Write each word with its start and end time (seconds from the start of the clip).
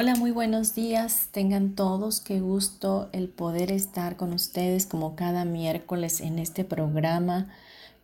Hola, 0.00 0.14
muy 0.14 0.30
buenos 0.30 0.76
días. 0.76 1.26
Tengan 1.32 1.74
todos 1.74 2.20
qué 2.20 2.38
gusto 2.38 3.08
el 3.10 3.28
poder 3.28 3.72
estar 3.72 4.14
con 4.14 4.32
ustedes 4.32 4.86
como 4.86 5.16
cada 5.16 5.44
miércoles 5.44 6.20
en 6.20 6.38
este 6.38 6.62
programa 6.62 7.48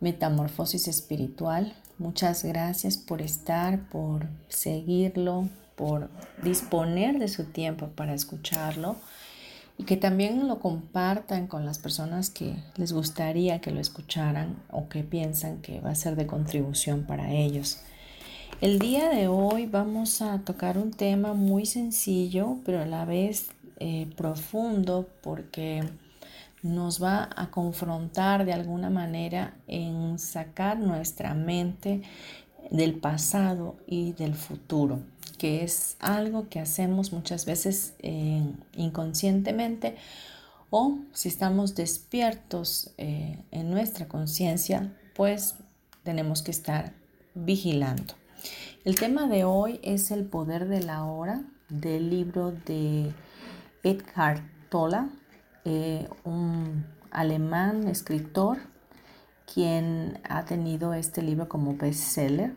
Metamorfosis 0.01 0.89
Espiritual. 0.89 1.73
Muchas 1.97 2.43
gracias 2.43 2.97
por 2.97 3.21
estar, 3.21 3.87
por 3.87 4.27
seguirlo, 4.49 5.47
por 5.77 6.09
disponer 6.43 7.17
de 7.17 7.29
su 7.29 7.45
tiempo 7.45 7.87
para 7.87 8.13
escucharlo 8.13 8.97
y 9.77 9.85
que 9.85 9.95
también 9.95 10.49
lo 10.49 10.59
compartan 10.59 11.47
con 11.47 11.63
las 11.63 11.79
personas 11.79 12.29
que 12.29 12.57
les 12.75 12.91
gustaría 12.91 13.61
que 13.61 13.71
lo 13.71 13.79
escucharan 13.79 14.61
o 14.69 14.89
que 14.89 15.05
piensan 15.05 15.61
que 15.61 15.79
va 15.79 15.91
a 15.91 15.95
ser 15.95 16.17
de 16.17 16.27
contribución 16.27 17.05
para 17.05 17.31
ellos. 17.31 17.79
El 18.61 18.79
día 18.79 19.09
de 19.09 19.27
hoy 19.27 19.65
vamos 19.65 20.21
a 20.21 20.39
tocar 20.39 20.77
un 20.77 20.91
tema 20.91 21.33
muy 21.33 21.65
sencillo, 21.65 22.59
pero 22.63 22.81
a 22.81 22.85
la 22.85 23.03
vez 23.03 23.49
eh, 23.79 24.07
profundo 24.15 25.09
porque 25.21 25.83
nos 26.63 27.03
va 27.03 27.29
a 27.35 27.51
confrontar 27.51 28.45
de 28.45 28.53
alguna 28.53 28.89
manera 28.89 29.57
en 29.67 30.17
sacar 30.19 30.79
nuestra 30.79 31.33
mente 31.33 32.01
del 32.71 32.95
pasado 32.95 33.75
y 33.87 34.13
del 34.13 34.35
futuro, 34.35 35.01
que 35.37 35.65
es 35.65 35.97
algo 35.99 36.47
que 36.47 36.61
hacemos 36.61 37.11
muchas 37.11 37.45
veces 37.45 37.93
eh, 37.99 38.41
inconscientemente 38.73 39.97
o 40.69 40.99
si 41.11 41.27
estamos 41.27 41.75
despiertos 41.75 42.91
eh, 42.97 43.37
en 43.51 43.69
nuestra 43.69 44.07
conciencia, 44.07 44.95
pues 45.13 45.55
tenemos 46.03 46.41
que 46.41 46.51
estar 46.51 46.93
vigilando. 47.33 48.15
El 48.85 48.93
tema 48.99 49.25
de 49.25 49.45
hoy 49.45 49.79
es 49.81 50.11
el 50.11 50.25
poder 50.25 50.67
de 50.67 50.83
la 50.83 51.05
hora 51.05 51.41
del 51.69 52.11
libro 52.11 52.51
de 52.51 53.11
Edgar 53.81 54.43
Tolle, 54.69 55.07
eh, 55.63 56.07
un 56.23 56.85
alemán 57.09 57.87
escritor 57.87 58.59
quien 59.51 60.19
ha 60.29 60.45
tenido 60.45 60.93
este 60.93 61.23
libro 61.23 61.49
como 61.49 61.75
bestseller 61.75 62.53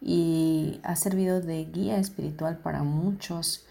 y 0.00 0.78
ha 0.84 0.94
servido 0.94 1.40
de 1.40 1.64
guía 1.64 1.98
espiritual 1.98 2.58
para 2.58 2.84
muchos. 2.84 3.66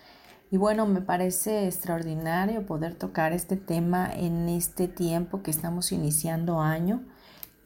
Y 0.51 0.57
bueno, 0.57 0.87
me 0.87 0.99
parece 0.99 1.67
extraordinario 1.67 2.65
poder 2.65 2.95
tocar 2.95 3.31
este 3.31 3.55
tema 3.55 4.11
en 4.13 4.49
este 4.49 4.89
tiempo 4.89 5.41
que 5.41 5.51
estamos 5.51 5.93
iniciando 5.93 6.59
año 6.59 7.05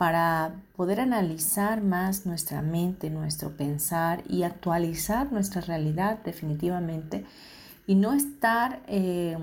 para 0.02 0.56
poder 0.76 1.00
analizar 1.00 1.84
más 1.84 2.26
nuestra 2.26 2.64
mente, 2.64 3.12
nuestro 3.12 3.56
pensar 3.56 4.24
y 4.28 4.42
actualizar 4.42 5.32
nuestra 5.32 5.62
realidad 5.62 6.18
definitivamente 6.26 7.24
y 7.86 7.94
no 7.94 8.14
estar 8.14 8.82
eh, 8.88 9.38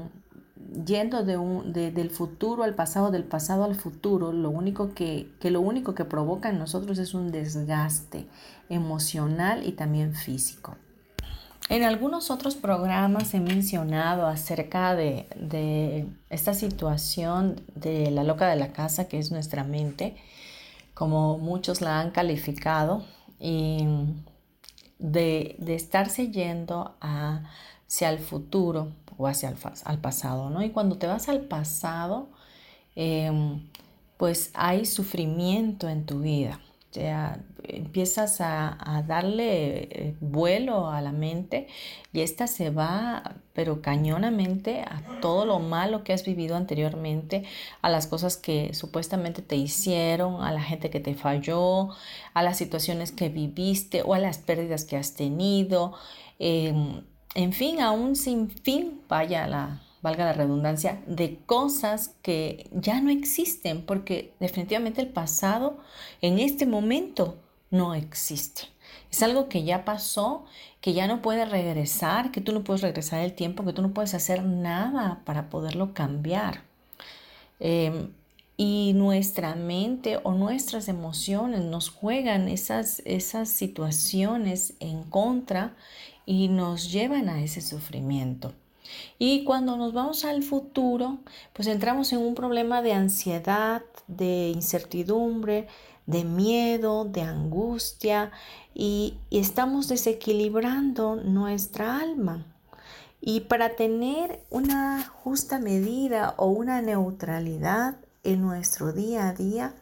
yendo 0.85 1.23
de 1.23 1.93
del 1.93 2.11
futuro 2.11 2.65
al 2.65 2.75
pasado, 2.75 3.13
del 3.13 3.23
pasado 3.23 3.63
al 3.63 3.77
futuro, 3.77 4.33
lo 4.33 4.51
único 4.51 4.95
que, 4.95 5.31
que 5.39 5.53
lo 5.53 5.61
único 5.61 5.95
que 5.95 6.05
provoca 6.05 6.51
en 6.51 6.59
nosotros 6.59 6.99
es 6.99 7.15
un 7.15 7.31
desgaste 7.31 8.27
emocional 8.69 9.65
y 9.65 9.71
también 9.71 10.13
físico. 10.13 10.77
En 11.69 11.85
algunos 11.85 12.33
otros 12.33 12.57
programas 12.57 13.33
he 13.33 13.39
mencionado 13.39 14.27
acerca 14.27 14.97
de, 14.97 15.29
de, 15.37 16.09
esta 16.31 16.53
situación 16.53 17.61
de 17.77 18.11
la 18.11 18.25
loca 18.25 18.49
de 18.49 18.57
la 18.57 18.73
casa, 18.73 19.07
que 19.07 19.21
es 19.21 19.31
nuestra 19.31 19.63
mente, 19.63 20.17
como 20.99 21.39
muchos 21.39 21.81
la 21.81 22.01
han 22.01 22.11
calificado, 22.11 23.05
y 23.39 23.87
de, 24.99 25.57
estarse 25.69 26.33
yendo 26.33 26.97
hacia 27.01 28.11
el 28.11 28.19
futuro 28.19 28.89
o 29.17 29.29
hacia 29.29 29.49
el 29.51 29.57
al 29.85 29.99
pasado, 29.99 30.51
¿no? 30.51 30.61
Y 30.65 30.71
cuando 30.71 30.99
te 30.99 31.07
vas 31.07 31.29
al 31.29 31.43
pasado, 31.43 32.31
em, 32.97 33.69
pues 34.17 34.51
hay 34.55 34.87
sufrimiento 34.87 35.89
en 35.89 36.05
tu 36.05 36.21
vida 36.21 36.59
sea, 36.91 37.45
empiezas 37.65 38.41
a, 38.41 39.05
darle 39.07 39.89
eh, 39.91 40.17
vuelo 40.21 40.89
a 40.89 41.01
la 41.01 41.13
mente 41.13 41.69
y 42.13 42.21
esta 42.21 42.47
se 42.47 42.71
va, 42.71 43.37
pero 43.53 43.83
cañonamente, 43.83 44.81
a 44.81 45.21
todo 45.21 45.45
lo 45.45 45.59
malo 45.59 46.05
que 46.05 46.13
has 46.13 46.25
vivido 46.25 46.57
anteriormente, 46.57 47.45
a 47.83 47.91
las 47.91 48.07
cosas 48.07 48.37
que 48.37 48.75
supuestamente 48.75 49.43
te 49.43 49.57
hicieron, 49.57 50.43
a 50.43 50.53
la 50.53 50.63
gente 50.63 50.91
que 50.91 51.01
te 51.01 51.15
falló, 51.15 51.91
a 52.35 52.43
las 52.43 52.57
situaciones 52.57 53.13
que 53.13 53.29
viviste 53.29 54.03
o 54.03 54.15
a 54.15 54.19
las 54.19 54.39
pérdidas 54.39 54.85
que 54.85 54.97
has 54.97 55.15
tenido. 55.15 55.95
Em, 56.39 57.03
en 57.35 57.53
fin, 57.53 57.81
aún 57.81 58.17
sin 58.17 58.51
fin, 58.51 59.03
vaya 59.09 59.47
la, 59.47 59.83
valga 60.03 60.25
la 60.25 60.33
redundancia, 60.33 61.03
de 61.07 61.39
cosas 61.47 62.15
que 62.23 62.69
ya 62.73 63.01
no 63.01 63.11
existen, 63.11 63.83
porque 63.85 64.33
definitivamente 64.41 65.01
el 65.01 65.09
pasado 65.09 65.79
en 66.21 66.39
este 66.39 66.67
momento 66.67 67.37
no 67.71 67.95
existe. 67.95 68.63
Es 69.11 69.23
algo 69.23 69.49
que 69.49 69.65
ya 69.65 69.85
pasó, 69.85 70.45
que 70.81 70.93
ya 70.93 71.07
no 71.07 71.23
puede 71.23 71.45
regresar, 71.45 72.31
que 72.31 72.41
tú 72.41 72.53
no 72.53 72.63
puedes 72.65 72.83
regresar 72.83 73.21
el 73.21 73.35
tiempo, 73.35 73.65
que 73.65 73.73
tú 73.73 73.83
no 73.83 73.93
puedes 73.93 74.15
hacer 74.15 74.45
nada 74.45 75.23
para 75.25 75.49
poderlo 75.51 75.95
cambiar. 75.95 76.63
Em, 77.61 78.13
y 78.57 78.93
nuestra 78.95 79.55
mente 79.55 80.19
o 80.25 80.33
nuestras 80.33 80.89
emociones 80.89 81.61
nos 81.61 81.91
juegan 81.91 82.49
esas, 82.49 83.03
esas 83.05 83.49
situaciones 83.49 84.75
en 84.81 85.05
contra 85.05 85.77
y 86.27 86.49
nos 86.49 86.91
llevan 86.93 87.29
a 87.29 87.43
ese 87.43 87.61
sufrimiento. 87.61 88.53
Y 89.19 89.45
cuando 89.45 89.77
nos 89.77 89.93
vamos 89.93 90.25
al 90.25 90.43
futuro, 90.43 91.19
pues 91.53 91.69
entramos 91.69 92.13
en 92.13 92.21
un 92.21 92.35
problema 92.35 92.83
de 92.83 92.93
ansiedad, 92.93 93.83
de 94.07 94.51
incertidumbre, 94.51 95.69
de 96.09 96.25
miedo, 96.25 97.05
de 97.05 97.23
angustia 97.23 98.33
y, 98.75 99.19
estamos 99.31 99.89
desequilibrando 99.89 101.17
nuestra 101.17 102.01
alma. 102.01 102.47
Y 103.21 103.41
para 103.41 103.77
tener 103.77 104.43
una 104.49 105.05
justa 105.07 105.59
medida 105.59 106.35
o 106.39 106.47
una 106.47 106.81
neutralidad 106.81 107.97
en 108.25 108.41
nuestro 108.41 108.93
día 108.93 109.29
a 109.29 109.35
día, 109.35 109.75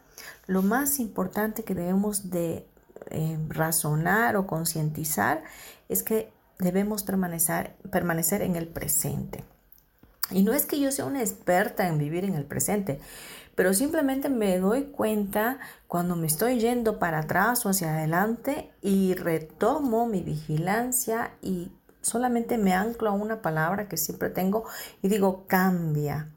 lo 0.47 0.61
más 0.63 0.99
importante 0.99 1.63
que 1.63 1.75
debemos 1.75 2.29
de 2.29 2.67
eh, 3.09 3.37
razonar 3.47 4.35
o 4.35 4.47
concientizar 4.47 5.43
es 5.87 6.03
que 6.03 6.31
debemos 6.59 7.03
permanecer, 7.03 7.75
permanecer 7.91 8.41
en 8.41 8.55
el 8.55 8.67
presente. 8.67 9.43
Y 10.31 10.43
no 10.43 10.53
es 10.53 10.65
que 10.65 10.79
yo 10.79 10.91
sea 10.91 11.05
una 11.05 11.21
experta 11.21 11.87
en 11.87 11.97
vivir 11.97 12.25
en 12.25 12.35
el 12.35 12.43
presente, 12.43 12.99
pero 13.55 13.73
simplemente 13.73 14.29
me 14.29 14.59
doy 14.59 14.85
cuenta 14.85 15.59
cuando 15.87 16.15
me 16.15 16.27
estoy 16.27 16.59
yendo 16.59 16.99
para 16.99 17.19
atrás 17.19 17.65
o 17.65 17.69
hacia 17.69 17.95
adelante 17.95 18.71
y 18.81 19.15
retomo 19.15 20.05
mi 20.05 20.21
vigilancia 20.21 21.31
y 21.41 21.71
solamente 22.01 22.57
me 22.57 22.73
anclo 22.73 23.09
a 23.09 23.13
una 23.13 23.41
palabra 23.41 23.87
que 23.87 23.97
siempre 23.97 24.29
tengo 24.29 24.65
y 25.01 25.07
digo 25.07 25.45
cambia. 25.47 26.29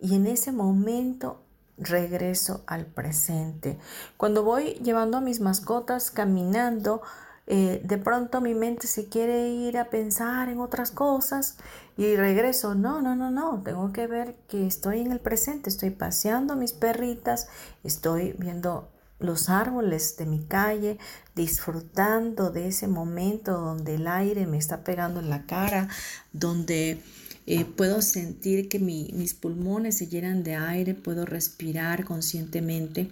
Y 0.00 0.14
en 0.14 0.26
ese 0.26 0.50
momento 0.50 1.42
regreso 1.78 2.64
al 2.66 2.86
presente. 2.86 3.78
Cuando 4.16 4.42
voy 4.42 4.74
llevando 4.82 5.18
a 5.18 5.20
mis 5.20 5.40
mascotas 5.40 6.10
caminando, 6.10 7.02
eh, 7.48 7.80
de 7.84 7.98
pronto 7.98 8.40
mi 8.40 8.54
mente 8.54 8.88
se 8.88 9.08
quiere 9.08 9.48
ir 9.48 9.78
a 9.78 9.88
pensar 9.88 10.48
en 10.48 10.58
otras 10.58 10.90
cosas 10.90 11.56
y 11.96 12.16
regreso. 12.16 12.74
No, 12.74 13.00
no, 13.00 13.14
no, 13.14 13.30
no. 13.30 13.62
Tengo 13.62 13.92
que 13.92 14.06
ver 14.06 14.34
que 14.48 14.66
estoy 14.66 15.00
en 15.00 15.12
el 15.12 15.20
presente. 15.20 15.70
Estoy 15.70 15.90
paseando 15.90 16.56
mis 16.56 16.72
perritas, 16.72 17.48
estoy 17.84 18.34
viendo 18.38 18.88
los 19.18 19.48
árboles 19.48 20.16
de 20.16 20.26
mi 20.26 20.44
calle, 20.44 20.98
disfrutando 21.34 22.50
de 22.50 22.68
ese 22.68 22.88
momento 22.88 23.52
donde 23.52 23.94
el 23.94 24.08
aire 24.08 24.46
me 24.46 24.58
está 24.58 24.84
pegando 24.84 25.20
en 25.20 25.30
la 25.30 25.46
cara, 25.46 25.88
donde 26.32 27.00
eh, 27.46 27.64
puedo 27.64 28.02
sentir 28.02 28.68
que 28.68 28.78
mis 28.78 29.34
pulmones 29.34 29.96
se 29.96 30.08
llenan 30.08 30.42
de 30.42 30.56
aire, 30.56 30.94
puedo 30.94 31.24
respirar 31.24 32.04
conscientemente 32.04 33.10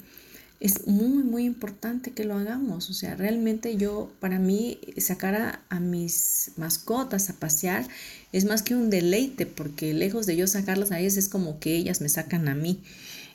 es 0.64 0.86
muy, 0.86 1.22
muy 1.22 1.44
importante 1.44 2.12
que 2.12 2.24
lo 2.24 2.38
hagamos. 2.38 2.88
O 2.88 2.94
sea, 2.94 3.14
realmente 3.16 3.76
yo, 3.76 4.10
para 4.18 4.38
mí, 4.38 4.78
sacar 4.96 5.60
a, 5.68 5.78
mis 5.78 6.52
mascotas 6.56 7.28
a 7.28 7.34
pasear 7.34 7.86
es 8.32 8.46
más 8.46 8.62
que 8.62 8.74
un 8.74 8.88
deleite, 8.88 9.44
porque 9.44 9.92
lejos 9.92 10.24
de 10.24 10.36
yo 10.36 10.46
sacarlas 10.46 10.90
a 10.90 11.00
ellas 11.00 11.18
es 11.18 11.28
como 11.28 11.60
que 11.60 11.76
ellas 11.76 12.00
me 12.00 12.08
sacan 12.08 12.48
a 12.48 12.54
mí. 12.54 12.80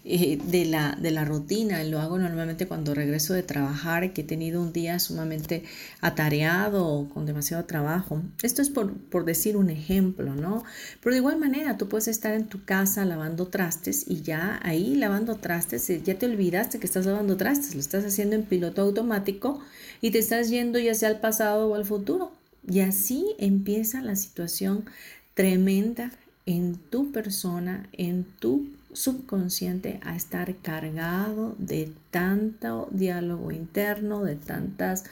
Eh, 0.05 0.39
de, 0.41 0.63
la, 0.63 0.97
de 0.99 1.11
la 1.11 1.25
rutina. 1.25 1.83
Lo 1.83 1.99
hago 1.99 2.17
normalmente 2.17 2.67
cuando 2.67 2.95
regreso 2.95 3.33
de 3.33 3.43
trabajar, 3.43 4.13
que 4.13 4.21
he 4.21 4.23
tenido 4.23 4.61
un 4.61 4.71
día 4.71 4.97
sumamente 4.97 5.63
atareado 5.99 7.09
con 7.13 7.25
demasiado 7.25 7.65
trabajo. 7.65 8.21
Esto 8.41 8.61
es 8.61 8.69
por, 8.69 8.93
por 8.93 9.25
decir 9.25 9.57
un 9.57 9.69
ejemplo, 9.69 10.35
¿no? 10.35 10.63
Pero 11.03 11.13
de 11.13 11.19
igual 11.19 11.37
manera, 11.37 11.77
tú 11.77 11.89
puedes 11.89 12.07
estar 12.07 12.33
en 12.33 12.47
tu 12.47 12.63
casa 12.63 13.03
lavando 13.03 13.47
trastes 13.47 14.05
y 14.07 14.21
ya 14.21 14.59
ahí 14.63 14.95
lavando 14.95 15.35
trastes, 15.35 15.89
eh, 15.89 16.01
ya 16.03 16.17
te 16.17 16.27
olvidaste 16.27 16.79
que 16.79 16.85
estás 16.85 17.05
lavando 17.05 17.35
trastes, 17.35 17.73
lo 17.73 17.81
estás 17.81 18.05
haciendo 18.05 18.37
en 18.37 18.43
piloto 18.43 18.81
automático 18.81 19.59
y 19.99 20.11
te 20.11 20.19
estás 20.19 20.49
yendo 20.49 20.79
ya 20.79 20.95
sea 20.95 21.09
al 21.09 21.19
pasado 21.19 21.67
o 21.67 21.75
al 21.75 21.83
futuro. 21.83 22.31
Y 22.65 22.79
así 22.79 23.35
empieza 23.37 24.01
la 24.01 24.15
situación 24.15 24.85
tremenda 25.33 26.11
en 26.45 26.75
tu 26.75 27.11
persona, 27.11 27.87
en 27.93 28.23
tu 28.39 28.78
subconsciente 28.99 30.01
a 30.03 30.13
estar 30.15 30.53
cargado 30.57 31.55
de 31.57 31.89
tanto 32.11 32.89
diálogo 32.91 33.51
interno, 33.51 34.25
de 34.25 34.35
tantas 34.35 35.05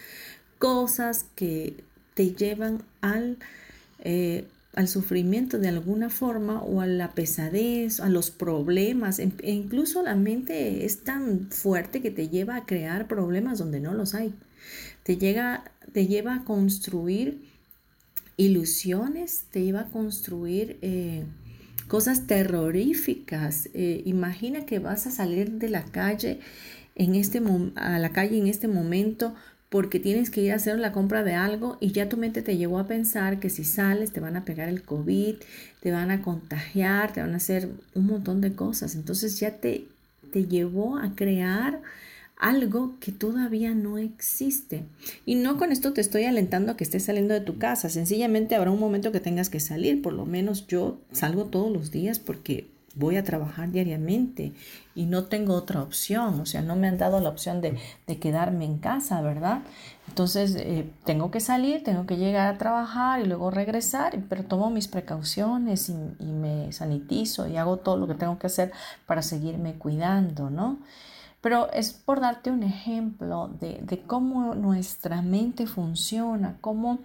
cosas 0.60 1.25
que 1.36 1.86
te 2.13 2.31
llevan 2.31 2.84
al, 3.00 3.38
eh, 4.00 4.45
al 4.74 4.89
sufrimiento 4.89 5.57
de 5.57 5.69
alguna 5.69 6.10
forma 6.10 6.62
o 6.62 6.81
a 6.81 6.86
la 6.86 7.13
pesadez, 7.13 8.01
a 8.01 8.10
los 8.10 8.30
problemas. 8.30 9.19
E 9.19 9.31
incluso 9.51 10.04
la 10.04 10.16
mente 10.16 10.86
es 10.86 11.06
tan 11.06 11.50
fuerte 11.50 12.01
que 12.01 12.12
te 12.12 12.28
lleva 12.28 12.57
a 12.57 12.66
crear 12.66 13.07
problemas 13.07 13.57
donde 13.57 13.80
no 13.80 13.94
los 13.94 14.16
hay. 14.16 14.33
Te, 15.04 15.16
llega, 15.16 15.63
te 15.94 16.07
lleva 16.07 16.36
a 16.36 16.44
construir 16.44 17.42
ilusiones, 18.36 19.45
te 19.50 19.63
lleva 19.63 19.81
a 19.81 19.90
construir... 19.90 20.78
Eh, 20.81 21.24
cosas 21.88 22.28
terroríficas. 22.28 23.69
Eh, 23.74 24.01
imagina 24.06 24.66
que 24.66 24.80
vas 24.80 25.07
a 25.07 25.12
salir 25.12 25.51
de 25.51 25.69
la 25.69 25.84
calle 25.84 26.39
en 26.95 27.16
este 27.16 27.42
a 27.75 28.00
la 28.00 28.10
calle 28.10 28.38
en 28.38 28.48
este 28.48 28.68
momento 28.68 29.36
porque 29.69 30.00
tienes 30.00 30.30
que 30.30 30.42
ir 30.42 30.54
a 30.54 30.56
hacer 30.56 30.80
la 30.80 30.94
compra 30.94 31.24
de 31.24 31.36
algo 31.36 31.78
y 31.81 31.92
ya 31.92 32.07
tu 32.07 32.18
mente 32.18 32.42
te 32.42 32.57
llevó 32.57 32.80
a 32.80 32.88
pensar 32.88 33.39
que 33.39 33.50
si 33.50 33.63
sales 33.63 34.12
te 34.12 34.22
van 34.22 34.38
a 34.38 34.45
pegar 34.45 34.69
el 34.69 34.81
COVID, 34.81 35.36
te 35.81 35.92
van 35.92 36.10
a 36.10 36.22
contagiar, 36.22 37.12
te 37.12 37.22
van 37.22 37.34
a 37.34 37.38
hacer 37.38 37.69
un 37.94 38.06
montón 38.06 38.40
de 38.40 38.54
cosas. 38.54 38.95
Entonces 38.95 39.40
ya 39.40 39.51
te, 39.51 39.86
te 40.31 40.45
llevó 40.45 40.98
a 40.98 41.16
crear 41.16 41.81
algo 42.39 42.94
que 43.00 43.12
todavía 43.12 43.74
no 43.74 43.98
existe. 43.98 44.86
Y 45.25 45.36
no 45.36 45.57
con 45.57 45.72
esto 45.72 45.94
te 45.94 46.01
estoy 46.01 46.25
alentando 46.25 46.72
a 46.72 46.78
que 46.78 46.84
estés 46.84 47.06
saliendo 47.06 47.34
de 47.34 47.42
tu 47.42 47.57
casa, 47.57 47.89
sencillamente 47.89 48.56
habrá 48.56 48.72
un 48.72 48.80
momento 48.80 49.12
que 49.12 49.19
tengas 49.19 49.50
que 49.50 49.60
salir, 49.60 50.01
por 50.01 50.13
lo 50.13 50.25
menos 50.25 50.68
yo 50.68 51.00
salgo 51.12 51.45
todos 51.45 51.72
los 51.72 51.92
días 51.92 52.19
porque 52.19 52.68
voy 52.98 53.16
a 53.16 53.24
trabajar 53.24 53.72
diariamente 53.72 54.54
y 54.95 55.06
no 55.06 55.25
tengo 55.25 55.54
otra 55.54 55.84
opción, 55.84 56.39
o 56.39 56.45
sea, 56.48 56.63
no 56.63 56.75
me 56.75 56.88
han 56.88 56.98
dado 56.98 57.19
la 57.19 57.30
opción 57.30 57.62
de, 57.62 57.78
quedarme 58.19 58.66
en 58.66 58.80
casa, 58.80 59.22
¿verdad? 59.22 59.62
Entonces, 60.07 60.56
eh, 60.56 60.90
tengo 61.06 61.30
que 61.30 61.40
salir, 61.40 61.83
tengo 61.83 62.07
que 62.07 62.18
llegar 62.18 62.56
a 62.56 62.57
trabajar 62.57 63.22
y 63.22 63.25
luego 63.25 63.51
regresar, 63.51 64.18
pero 64.30 64.44
tomo 64.44 64.72
mis 64.72 64.88
precauciones 64.88 65.90
y, 65.90 65.94
y 66.19 66.31
me 66.31 66.72
sanitizo 66.72 67.48
y 67.48 67.57
hago 67.57 67.78
todo 67.78 67.98
lo 67.98 68.07
que 68.07 68.16
tengo 68.16 68.40
que 68.40 68.48
hacer 68.48 68.72
para 69.06 69.22
seguirme 69.22 69.74
cuidando, 69.74 70.50
¿no? 70.50 70.80
Pero 71.48 71.72
es 71.72 71.94
por 71.94 72.20
darte 72.20 72.52
un 72.52 72.62
ejemplo 72.62 73.50
de, 73.62 74.04
cómo 74.06 74.54
nuestra 74.54 75.22
mente 75.22 75.66
funciona, 75.66 76.58
cómo 76.60 77.00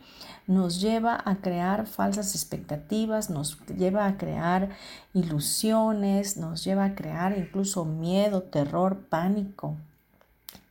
nos 0.48 0.80
lleva 0.80 1.22
a 1.24 1.36
crear 1.36 1.86
falsas 1.86 2.34
expectativas, 2.34 3.30
nos 3.30 3.64
lleva 3.68 4.04
a 4.04 4.18
crear 4.18 4.70
ilusiones, 5.14 6.38
nos 6.38 6.64
lleva 6.64 6.86
a 6.86 6.94
crear 6.96 7.38
incluso 7.38 7.84
miedo, 7.84 8.42
terror, 8.42 9.06
pánico. 9.08 9.76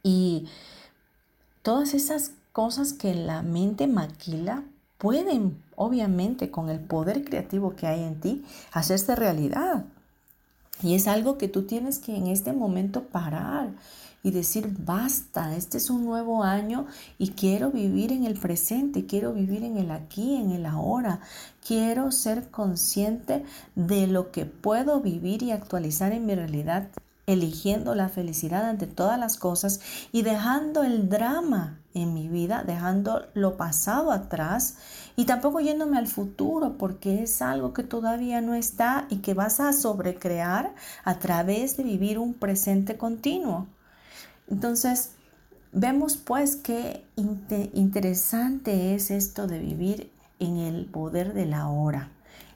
Y 0.04 0.50
todas 1.62 1.94
esas 1.94 2.34
cosas 2.52 2.92
que 2.92 3.16
la 3.16 3.42
mente 3.42 3.88
maquila 3.88 4.66
pueden, 4.98 5.64
obviamente, 5.78 6.52
con 6.52 6.70
el 6.70 6.82
poder 6.82 7.24
creativo 7.24 7.74
que 7.78 7.88
hay 7.88 8.04
en 8.04 8.20
ti, 8.20 8.44
hacerse 8.74 9.16
realidad. 9.16 9.86
Y 10.84 10.96
es 10.96 11.08
algo 11.08 11.38
que 11.38 11.48
tú 11.48 11.64
tienes 11.64 12.00
que 12.00 12.16
en 12.16 12.28
este 12.28 12.54
momento 12.54 13.04
parar 13.04 13.70
y 14.24 14.32
decir, 14.32 14.76
basta, 14.80 15.56
este 15.56 15.78
es 15.78 15.90
un 15.90 16.06
nuevo 16.06 16.44
año 16.44 16.86
y 17.18 17.30
quiero 17.32 17.72
vivir 17.72 18.12
en 18.12 18.26
el 18.26 18.40
presente, 18.40 19.06
quiero 19.06 19.34
vivir 19.34 19.64
en 19.64 19.78
el 19.78 19.92
aquí, 19.92 20.36
en 20.36 20.52
el 20.52 20.66
ahora, 20.66 21.22
quiero 21.66 22.12
ser 22.12 22.50
consciente 22.50 23.44
de 23.76 24.08
lo 24.08 24.32
que 24.32 24.46
puedo 24.46 25.02
vivir 25.02 25.42
y 25.44 25.52
actualizar 25.52 26.12
en 26.12 26.26
mi 26.26 26.36
realidad, 26.36 26.90
eligiendo 27.26 27.96
la 27.96 28.10
felicidad 28.10 28.70
ante 28.70 28.88
todas 28.88 29.20
las 29.20 29.38
cosas 29.38 29.80
y 30.12 30.22
dejando 30.22 30.84
el 30.84 31.10
drama 31.10 31.80
en 31.94 32.14
mi 32.14 32.28
vida, 32.28 32.64
dejando 32.66 33.26
lo 33.34 33.58
pasado 33.58 34.12
atrás 34.12 34.76
y 35.16 35.26
tampoco 35.26 35.60
yéndome 35.60 35.98
al 35.98 36.08
futuro 36.08 36.78
porque 36.78 37.24
es 37.24 37.42
algo 37.42 37.74
que 37.74 37.84
todavía 37.84 38.42
no 38.42 38.54
está 38.54 39.08
y 39.10 39.18
que 39.18 39.34
vas 39.34 39.60
a 39.60 39.74
sobrecrear 39.74 40.74
a 41.04 41.20
través 41.20 41.78
de 41.78 41.84
vivir 41.84 42.18
un 42.20 42.34
presente 42.34 42.98
continuo. 42.98 43.68
Entonces, 44.50 45.12
vemos 45.72 46.18
pues 46.18 46.56
qué 46.56 47.06
interesante 47.74 48.96
es 48.96 49.12
esto 49.12 49.48
de 49.48 49.60
vivir 49.60 50.12
en 50.40 50.58
el 50.58 50.86
poder 50.86 51.34
de 51.34 51.46
la 51.46 51.68
hora, 51.70 52.10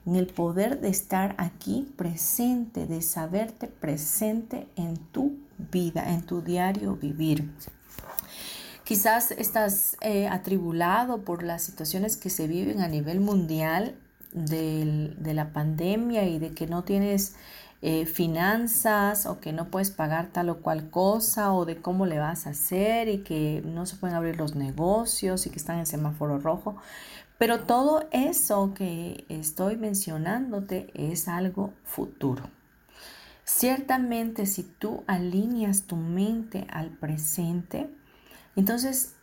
en 0.06 0.16
el 0.16 0.28
poder 0.28 0.82
de 0.82 0.90
estar 0.90 1.36
aquí 1.38 1.88
presente, 1.96 2.88
de 2.88 3.02
saberte 3.02 3.68
presente 3.68 4.68
en 4.76 4.98
tu 4.98 5.38
vida, 5.72 6.12
en 6.12 6.24
tu 6.24 6.42
diario 6.42 6.96
vivir. 6.96 7.50
Quizás 8.86 9.32
estás 9.32 9.98
eh, 10.02 10.28
atribulado 10.28 11.24
por 11.24 11.42
las 11.42 11.64
situaciones 11.64 12.18
que 12.18 12.30
se 12.30 12.48
viven 12.48 12.82
a 12.82 12.88
nivel 12.88 13.20
mundial 13.20 13.96
de 14.32 15.34
la 15.34 15.54
pandemia 15.54 16.26
y 16.26 16.40
de 16.40 16.52
que 16.52 16.68
no 16.68 16.84
tienes 16.84 17.36
eh, 17.82 18.06
finanzas 18.06 19.26
o 19.26 19.40
que 19.40 19.54
no 19.54 19.70
puedes 19.70 19.92
pagar 19.92 20.28
tal 20.28 20.50
o 20.50 20.62
cual 20.62 20.90
cosa 20.92 21.52
o 21.52 21.66
de 21.66 21.78
cómo 21.78 22.06
le 22.06 22.20
vas 22.20 22.46
a 22.46 22.52
hacer 22.52 23.08
y 23.08 23.20
que 23.20 23.64
no 23.66 23.86
se 23.86 23.96
pueden 23.96 24.16
abrir 24.16 24.38
los 24.38 24.56
negocios 24.56 25.48
y 25.48 25.50
que 25.50 25.58
están 25.58 25.80
en 25.80 25.86
semáforo 25.88 26.38
rojo. 26.38 26.76
Pero 27.40 27.62
todo 27.62 28.08
eso 28.12 28.74
que 28.76 29.26
estoy 29.30 29.78
mencionándote 29.78 30.92
es 30.94 31.28
algo 31.28 31.74
futuro. 31.84 32.44
Ciertamente 33.46 34.46
si 34.46 34.64
tú 34.64 35.04
alineas 35.08 35.84
tu 35.84 35.96
mente 35.96 36.68
al 36.70 36.90
presente, 36.90 37.90
entonces, 38.56 39.16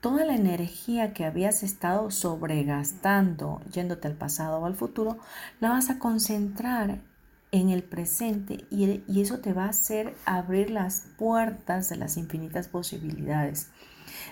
toda 0.00 0.24
la 0.24 0.34
energía 0.34 1.12
que 1.12 1.24
habías 1.24 1.62
estado 1.62 2.10
sobregastando 2.10 3.60
yéndote 3.72 4.08
al 4.08 4.14
pasado 4.14 4.58
o 4.58 4.66
al 4.66 4.74
futuro, 4.74 5.18
la 5.60 5.70
vas 5.70 5.90
a 5.90 5.98
concentrar 5.98 7.00
en 7.52 7.68
el 7.68 7.82
presente 7.82 8.64
y, 8.70 9.02
y, 9.06 9.20
eso 9.20 9.38
te 9.40 9.52
va 9.52 9.66
a 9.66 9.70
hacer 9.70 10.14
abrir 10.24 10.70
las 10.70 11.06
puertas 11.18 11.90
de 11.90 11.96
las 11.96 12.16
infinitas 12.16 12.66
posibilidades, 12.66 13.68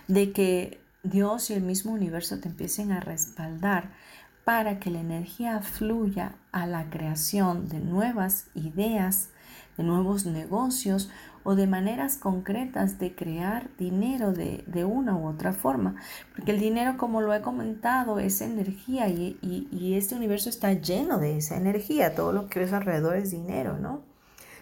de 0.09 0.33
que 0.33 0.81
Dios 1.03 1.51
y 1.51 1.55
el 1.55 1.63
mismo 1.63 1.93
universo 1.93 2.41
te 2.41 2.49
empiecen 2.49 2.93
a 2.93 3.01
respaldar 3.01 3.91
para 4.45 4.81
que 4.81 4.91
la 4.91 5.01
energía 5.01 5.61
fluya 5.61 6.35
a 6.51 6.67
la 6.67 6.91
creación 6.91 7.69
de 7.69 7.79
nuevas 7.79 8.47
ideas, 8.55 9.29
de 9.77 9.85
nuevos 9.85 10.27
negocios 10.27 11.11
o 11.43 11.55
de 11.55 11.67
maneras 11.67 12.17
concretas 12.17 12.99
de 12.99 13.15
crear 13.15 13.71
dinero 13.79 14.33
de, 14.33 14.85
una 14.85 15.17
u 15.17 15.27
otra 15.29 15.53
forma. 15.53 15.97
Porque 16.35 16.53
el 16.53 16.61
dinero, 16.61 16.97
como 16.97 17.21
lo 17.21 17.35
he 17.35 17.41
comentado, 17.41 18.19
es 18.19 18.41
energía 18.41 19.09
y, 19.09 19.39
y, 19.41 19.95
este 19.95 20.15
universo 20.15 20.49
está 20.49 20.73
lleno 20.73 21.19
de 21.19 21.39
esa 21.39 21.57
energía. 21.57 22.15
Todo 22.15 22.33
lo 22.33 22.49
que 22.49 22.61
ves 22.61 22.73
alrededor 22.73 23.17
es 23.17 23.31
dinero, 23.31 23.79
¿no? 23.79 24.03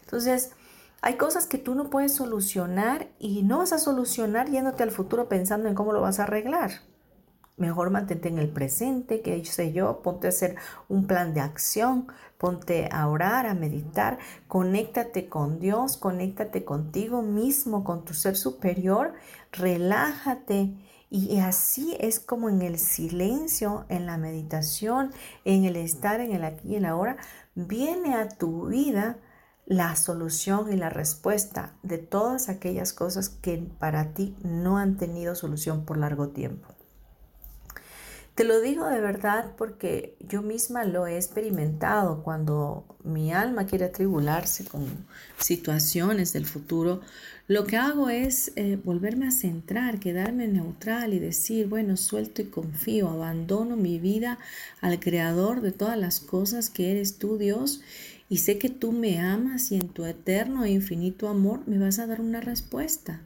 Entonces, 0.04 0.52
Hay 1.00 1.14
cosas 1.14 1.46
que 1.46 1.58
tú 1.58 1.76
no 1.76 1.90
puedes 1.90 2.16
solucionar 2.16 3.06
y 3.20 3.44
no 3.44 3.58
vas 3.58 3.72
a 3.72 3.78
solucionar 3.78 4.50
yéndote 4.50 4.82
al 4.82 4.90
futuro 4.90 5.28
pensando 5.28 5.68
en 5.68 5.76
cómo 5.76 5.92
lo 5.92 6.00
vas 6.00 6.18
a 6.18 6.24
arreglar. 6.24 6.72
Mejor 7.56 7.90
mantente 7.90 8.28
en 8.28 8.38
el 8.38 8.48
presente, 8.48 9.20
que 9.20 9.44
sé 9.44 9.72
yo, 9.72 10.00
ponte 10.02 10.26
a 10.26 10.30
hacer 10.30 10.56
un 10.88 11.06
plan 11.06 11.34
de 11.34 11.40
acción, 11.40 12.06
ponte 12.38 12.88
a 12.90 13.08
orar, 13.08 13.46
a 13.46 13.54
meditar, 13.54 14.18
conéctate 14.46 15.28
con 15.28 15.58
Dios, 15.58 15.96
conéctate 15.96 16.64
contigo 16.64 17.20
mismo, 17.20 17.84
con 17.84 18.04
tu 18.04 18.14
ser 18.14 18.36
superior, 18.36 19.12
relájate. 19.52 20.72
Y 21.10 21.38
así 21.38 21.96
es 22.00 22.20
como 22.20 22.48
en 22.48 22.62
el 22.62 22.78
silencio, 22.78 23.86
en 23.88 24.06
la 24.06 24.18
meditación, 24.18 25.10
en 25.44 25.64
el 25.64 25.76
estar 25.76 26.20
en 26.20 26.32
el 26.32 26.44
aquí 26.44 26.68
y 26.68 26.76
el 26.76 26.84
ahora, 26.84 27.16
viene 27.54 28.14
a 28.14 28.28
tu 28.28 28.66
vida 28.66 29.16
la 29.64 29.96
solución 29.96 30.72
y 30.72 30.76
la 30.76 30.90
respuesta 30.90 31.74
de 31.82 31.98
todas 31.98 32.48
aquellas 32.48 32.92
cosas 32.92 33.28
que 33.28 33.58
para 33.78 34.14
ti 34.14 34.36
no 34.42 34.78
han 34.78 34.96
tenido 34.96 35.34
solución 35.34 35.84
por 35.84 35.98
largo 35.98 36.28
tiempo. 36.28 36.77
Te 38.38 38.44
lo 38.44 38.60
digo 38.60 38.86
de 38.86 39.00
verdad 39.00 39.54
porque 39.58 40.14
yo 40.20 40.42
misma 40.42 40.84
lo 40.84 41.08
he 41.08 41.16
experimentado 41.16 42.22
cuando 42.22 42.84
mi 43.02 43.32
alma 43.32 43.66
quiere 43.66 43.86
atribularse 43.86 44.64
con 44.64 44.86
situaciones 45.38 46.32
del 46.32 46.46
futuro. 46.46 47.00
Lo 47.48 47.66
que 47.66 47.76
hago 47.76 48.10
es 48.10 48.52
eh, 48.54 48.78
volverme 48.84 49.26
a 49.26 49.32
centrar, 49.32 49.98
quedarme 49.98 50.46
neutral 50.46 51.14
y 51.14 51.18
decir, 51.18 51.66
bueno, 51.66 51.96
suelto 51.96 52.40
y 52.40 52.44
confío, 52.44 53.08
abandono 53.08 53.74
mi 53.74 53.98
vida 53.98 54.38
al 54.80 55.00
creador 55.00 55.60
de 55.60 55.72
todas 55.72 55.98
las 55.98 56.20
cosas 56.20 56.70
que 56.70 56.92
eres 56.92 57.18
tú, 57.18 57.38
Dios, 57.38 57.80
y 58.28 58.36
sé 58.36 58.56
que 58.56 58.68
tú 58.68 58.92
me 58.92 59.18
amas 59.18 59.72
y 59.72 59.74
en 59.74 59.88
tu 59.88 60.04
eterno 60.04 60.62
e 60.62 60.70
infinito 60.70 61.28
amor 61.28 61.62
me 61.66 61.80
vas 61.80 61.98
a 61.98 62.06
dar 62.06 62.20
una 62.20 62.40
respuesta. 62.40 63.20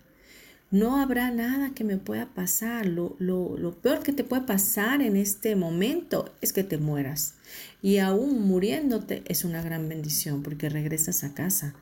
No 0.73 0.99
habrá 0.99 1.31
nada 1.31 1.75
que 1.75 1.85
me 1.85 1.99
pueda 1.99 2.27
pasar. 2.27 2.87
Lo, 2.87 3.15
lo, 3.19 3.73
peor 3.83 4.03
que 4.03 4.15
te 4.15 4.25
puede 4.25 4.43
pasar 4.43 5.03
en 5.03 5.19
este 5.19 5.55
momento 5.55 6.35
es 6.41 6.55
que 6.55 6.65
te 6.65 6.79
mueras. 6.79 7.35
Y 7.83 7.99
aún 7.99 8.49
muriéndote 8.49 9.23
es 9.27 9.45
una 9.45 9.63
gran 9.63 9.87
bendición 9.91 10.43
porque 10.43 10.71
regresas 10.71 11.25
a 11.25 11.35
casa. 11.35 11.75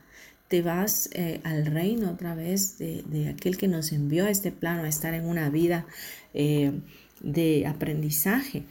Te 0.49 0.61
vas 0.61 1.09
eh, 1.13 1.39
al 1.45 1.65
reino 1.67 2.11
otra 2.11 2.35
vez 2.35 2.77
de, 2.79 3.29
aquel 3.33 3.55
que 3.55 3.69
nos 3.69 3.93
envió 3.93 4.25
a 4.25 4.29
este 4.29 4.51
plano 4.51 4.83
a 4.83 4.89
estar 4.89 5.13
en 5.13 5.25
una 5.25 5.49
vida 5.49 5.85
eh, 6.33 6.73
de 7.21 7.65
aprendizaje. 7.67 8.63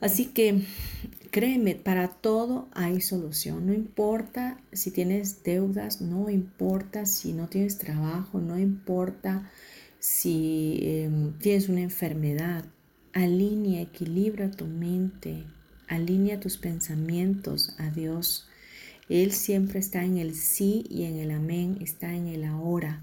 Así 0.00 0.24
que 0.24 0.64
créeme, 1.30 1.74
para 1.74 2.08
todo 2.08 2.68
hay 2.72 3.00
solución. 3.00 3.66
No 3.66 3.72
importa 3.72 4.60
si 4.72 4.90
tienes 4.90 5.42
deudas, 5.42 6.00
no 6.00 6.30
importa 6.30 7.06
si 7.06 7.32
no 7.32 7.48
tienes 7.48 7.78
trabajo, 7.78 8.40
no 8.40 8.58
importa 8.58 9.50
si 9.98 10.78
em, 10.82 11.32
tienes 11.38 11.68
una 11.68 11.82
enfermedad. 11.82 12.64
Alinea, 13.12 13.82
equilibra 13.82 14.50
tu 14.50 14.66
mente, 14.66 15.44
alinea 15.88 16.40
tus 16.40 16.56
pensamientos 16.58 17.74
a 17.78 17.90
Dios. 17.90 18.48
Él 19.08 19.32
siempre 19.32 19.80
está 19.80 20.04
en 20.04 20.18
el 20.18 20.36
sí 20.36 20.84
y 20.88 21.04
en 21.04 21.16
el 21.16 21.32
amén, 21.32 21.78
está 21.80 22.14
en 22.14 22.28
el 22.28 22.44
ahora. 22.44 23.02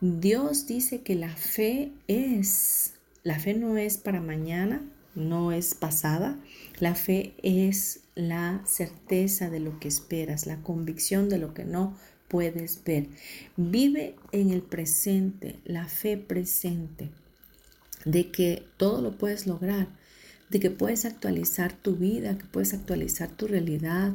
Dios 0.00 0.66
dice 0.66 1.02
que 1.02 1.14
la 1.14 1.36
fe 1.36 1.92
es, 2.08 2.94
la 3.22 3.38
fe 3.38 3.54
no 3.54 3.76
es 3.76 3.98
para 3.98 4.20
mañana, 4.20 4.82
no 5.14 5.52
es 5.52 5.74
pasada. 5.74 6.38
La 6.78 6.94
fe 6.94 7.34
es 7.42 8.00
la 8.14 8.62
certeza 8.66 9.50
de 9.50 9.60
lo 9.60 9.78
que 9.78 9.88
esperas, 9.88 10.46
la 10.46 10.62
convicción 10.62 11.28
de 11.28 11.38
lo 11.38 11.54
que 11.54 11.64
no 11.64 11.96
puedes 12.28 12.82
ver. 12.84 13.08
Vive 13.56 14.16
en 14.32 14.50
el 14.50 14.62
presente, 14.62 15.60
la 15.64 15.86
fe 15.86 16.16
presente, 16.16 17.10
de 18.04 18.30
que 18.30 18.64
todo 18.76 19.00
lo 19.02 19.16
puedes 19.18 19.46
lograr, 19.46 19.88
de 20.50 20.60
que 20.60 20.70
puedes 20.70 21.04
actualizar 21.04 21.72
tu 21.72 21.96
vida, 21.96 22.36
que 22.36 22.44
puedes 22.46 22.74
actualizar 22.74 23.30
tu 23.30 23.46
realidad, 23.46 24.14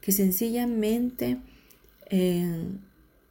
que 0.00 0.12
sencillamente 0.12 1.38
eh, 2.10 2.64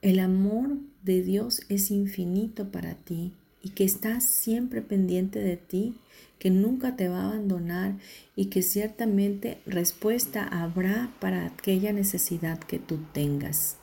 el 0.01 0.19
amor 0.19 0.77
de 1.03 1.23
Dios 1.23 1.61
es 1.69 1.89
infinito 1.89 2.71
para 2.71 2.95
ti 2.95 3.33
y 3.63 3.69
que 3.69 3.83
está 3.83 4.21
siempre 4.21 4.81
pendiente 4.81 5.39
de 5.39 5.57
ti 5.57 5.95
que 6.39 6.49
nunca 6.49 6.95
te 6.95 7.09
va 7.09 7.21
a 7.21 7.27
abandonar 7.27 7.95
y 8.35 8.45
que 8.45 8.61
ciertamente 8.61 9.59
respuesta 9.65 10.43
habrá 10.43 11.11
para 11.19 11.45
aquella 11.45 11.93
necesidad 11.93 12.59
que 12.59 12.79
tú 12.79 12.99
tengas. 13.13 13.77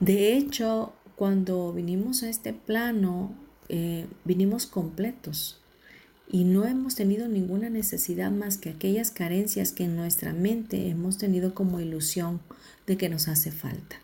De 0.00 0.36
hecho, 0.36 0.92
cuando 1.16 1.72
vinimos 1.72 2.22
a 2.22 2.28
este 2.28 2.52
plano, 2.52 3.34
eh, 3.68 4.06
vinimos 4.24 4.66
completos 4.66 5.60
y 6.30 6.44
no 6.44 6.66
hemos 6.66 6.94
tenido 6.94 7.26
ninguna 7.26 7.70
necesidad 7.70 8.30
más 8.30 8.58
que 8.58 8.70
aquellas 8.70 9.10
carencias 9.10 9.72
que 9.72 9.84
en 9.84 9.96
nuestra 9.96 10.32
mente 10.32 10.88
hemos 10.88 11.16
tenido 11.16 11.54
como 11.54 11.80
ilusión 11.80 12.40
de 12.86 12.96
que 12.96 13.08
nos 13.08 13.28
hace 13.28 13.50
falta. 13.50 13.96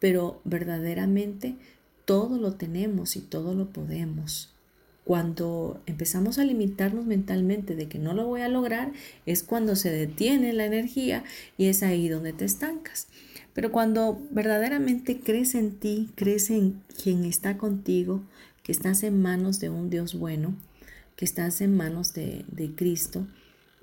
Pero 0.00 0.40
verdaderamente 0.44 1.56
todo 2.04 2.38
lo 2.38 2.54
tenemos 2.54 3.16
y 3.16 3.20
todo 3.20 3.54
lo 3.54 3.70
podemos. 3.70 4.55
Cuando 5.06 5.80
empezamos 5.86 6.40
a 6.40 6.44
limitarnos 6.44 7.06
mentalmente 7.06 7.76
de 7.76 7.86
que 7.86 8.00
no 8.00 8.12
lo 8.12 8.26
voy 8.26 8.40
a 8.40 8.48
lograr, 8.48 8.90
es 9.24 9.44
cuando 9.44 9.76
se 9.76 9.92
detiene 9.92 10.52
la 10.52 10.66
energía 10.66 11.22
y 11.56 11.66
es 11.66 11.84
ahí 11.84 12.08
donde 12.08 12.32
te 12.32 12.44
estancas. 12.44 13.06
Pero 13.54 13.70
cuando 13.70 14.20
verdaderamente 14.32 15.20
crees 15.20 15.54
en 15.54 15.76
ti, 15.76 16.10
crees 16.16 16.50
en 16.50 16.82
quien 17.00 17.24
está 17.24 17.56
contigo, 17.56 18.24
que 18.64 18.72
estás 18.72 19.04
en 19.04 19.22
manos 19.22 19.60
de 19.60 19.70
un 19.70 19.90
Dios 19.90 20.18
bueno, 20.18 20.56
que 21.14 21.24
estás 21.24 21.60
en 21.60 21.76
manos 21.76 22.12
de, 22.12 22.44
Cristo, 22.74 23.28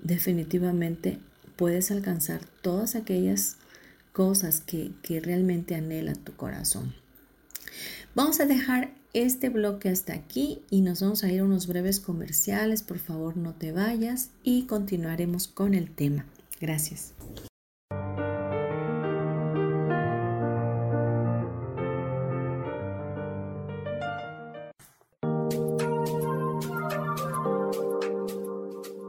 definitivamente 0.00 1.20
puedes 1.56 1.90
alcanzar 1.90 2.44
todas 2.60 2.96
aquellas 2.96 3.56
cosas 4.12 4.60
que, 4.60 4.90
que 5.00 5.20
realmente 5.20 5.74
anhela 5.74 6.12
tu 6.12 6.36
corazón. 6.36 6.94
Vamos 8.14 8.40
a 8.40 8.44
dejar 8.44 8.92
este 9.14 9.48
bloque 9.48 9.88
hasta 9.88 10.12
aquí 10.12 10.62
y 10.68 10.82
nos 10.82 11.00
vamos 11.00 11.24
a 11.24 11.32
ir 11.32 11.40
a 11.40 11.44
unos 11.44 11.66
breves 11.66 12.00
comerciales. 12.00 12.82
Por 12.82 12.98
favor, 12.98 13.36
no 13.36 13.54
te 13.54 13.72
vayas 13.72 14.30
y 14.42 14.64
continuaremos 14.64 15.48
con 15.48 15.72
el 15.72 15.90
tema. 15.90 16.26
Gracias. 16.60 17.14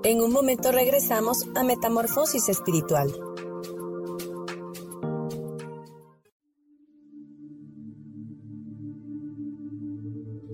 En 0.03 0.21
un 0.21 0.31
momento 0.31 0.71
regresamos 0.71 1.47
a 1.55 1.63
Metamorfosis 1.63 2.47
Espiritual. 2.47 3.12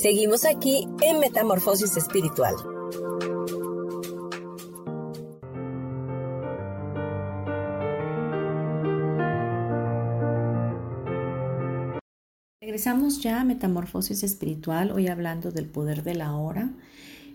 Seguimos 0.00 0.44
aquí 0.44 0.86
en 1.02 1.18
Metamorfosis 1.18 1.96
Espiritual. 1.96 2.54
Regresamos 12.60 13.20
ya 13.20 13.40
a 13.40 13.44
Metamorfosis 13.44 14.22
Espiritual, 14.22 14.92
hoy 14.92 15.08
hablando 15.08 15.50
del 15.50 15.66
poder 15.66 16.04
de 16.04 16.14
la 16.14 16.32
hora, 16.36 16.70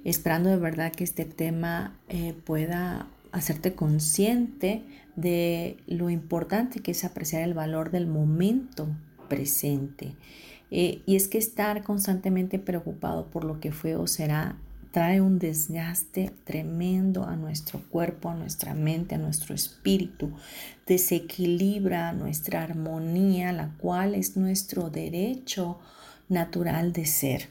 esperando 0.05 0.49
de 0.49 0.55
verdad 0.55 0.93
que 0.93 1.03
este 1.03 1.25
tema 1.25 1.99
eh, 2.07 2.33
pueda 2.45 3.07
hacerte 3.33 3.75
consciente 3.75 4.85
de 5.17 5.75
lo 5.85 6.09
importante 6.09 6.79
que 6.79 6.91
es 6.91 7.03
apreciar 7.03 7.43
el 7.43 7.53
valor 7.53 7.91
del 7.91 8.07
momento 8.07 8.87
presente 9.27 10.15
eh, 10.71 11.01
y 11.05 11.15
es 11.15 11.27
que 11.27 11.37
estar 11.37 11.83
constantemente 11.83 12.59
preocupado 12.59 13.27
por 13.27 13.43
lo 13.43 13.59
que 13.59 13.71
fue 13.71 13.95
o 13.95 14.07
será 14.07 14.57
trae 14.93 15.21
un 15.21 15.39
desgaste 15.39 16.31
tremendo 16.43 17.25
a 17.25 17.35
nuestro 17.35 17.81
cuerpo, 17.89 18.29
a 18.29 18.35
nuestra 18.35 18.75
mente, 18.75 19.15
a 19.15 19.17
nuestro 19.17 19.55
espíritu, 19.55 20.31
desequilibra 20.85 22.13
nuestra 22.13 22.61
armonía, 22.61 23.51
la 23.51 23.69
cual 23.79 24.13
es 24.13 24.37
nuestro 24.37 24.91
derecho 24.91 25.79
natural 26.29 26.93
de 26.93 27.07
ser. 27.07 27.49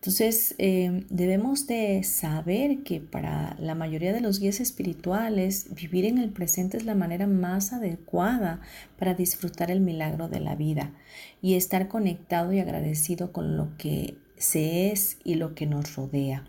Entonces, 0.00 0.54
em, 0.56 1.04
debemos 1.10 1.66
de 1.66 2.02
saber 2.04 2.78
que 2.84 3.00
para 3.00 3.54
la 3.60 3.74
mayoría 3.74 4.14
de 4.14 4.22
los 4.22 4.40
guías 4.40 4.58
espirituales, 4.58 5.74
vivir 5.74 6.06
en 6.06 6.16
el 6.16 6.30
presente 6.30 6.78
es 6.78 6.86
la 6.86 6.94
manera 6.94 7.26
más 7.26 7.74
adecuada 7.74 8.62
para 8.98 9.12
disfrutar 9.12 9.70
el 9.70 9.80
milagro 9.80 10.28
de 10.28 10.40
la 10.40 10.54
vida 10.54 10.94
y 11.42 11.52
estar 11.52 11.88
conectado 11.88 12.50
y 12.54 12.60
agradecido 12.60 13.30
con 13.30 13.58
lo 13.58 13.76
que 13.76 14.16
se 14.38 14.90
es 14.90 15.18
y 15.22 15.34
lo 15.34 15.54
que 15.54 15.66
nos 15.66 15.94
rodea 15.96 16.46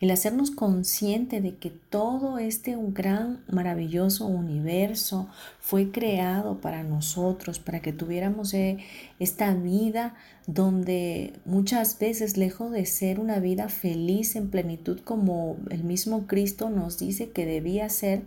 el 0.00 0.10
hacernos 0.10 0.50
consciente 0.50 1.40
de 1.40 1.56
que 1.56 1.70
todo 1.70 2.38
este 2.38 2.76
gran, 2.78 3.44
maravilloso 3.50 4.26
universo 4.26 5.28
fue 5.60 5.90
creado 5.90 6.60
para 6.60 6.82
nosotros, 6.82 7.58
para 7.58 7.80
que 7.80 7.92
tuviéramos 7.92 8.52
eh, 8.54 8.78
esta 9.18 9.54
vida 9.54 10.14
donde 10.46 11.32
muchas 11.44 11.98
veces, 11.98 12.36
lejos 12.36 12.70
de 12.70 12.86
ser 12.86 13.18
una 13.18 13.40
vida 13.40 13.68
feliz 13.68 14.36
en 14.36 14.50
plenitud 14.50 15.00
como 15.00 15.56
el 15.70 15.82
mismo 15.84 16.26
Cristo 16.26 16.70
nos 16.70 16.98
dice 16.98 17.30
que 17.30 17.46
debía 17.46 17.88
ser, 17.88 18.22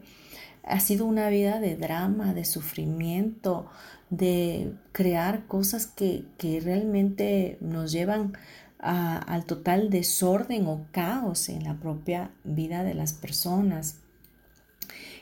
ha 0.63 0.79
sido 0.79 1.05
una 1.05 1.29
vida 1.29 1.59
de 1.59 1.75
drama, 1.75 2.33
de 2.33 2.45
sufrimiento, 2.45 3.67
de 4.09 4.73
crear 4.91 5.45
cosas 5.45 5.87
que, 5.87 6.23
que 6.37 6.59
realmente 6.59 7.57
nos 7.61 7.91
llevan 7.91 8.33
al 8.79 9.45
total 9.45 9.89
desorden 9.89 10.65
o 10.67 10.85
caos 10.91 11.49
en 11.49 11.63
la 11.63 11.75
propia 11.75 12.31
vida 12.43 12.83
de 12.83 12.93
las 12.93 13.13
personas. 13.13 13.97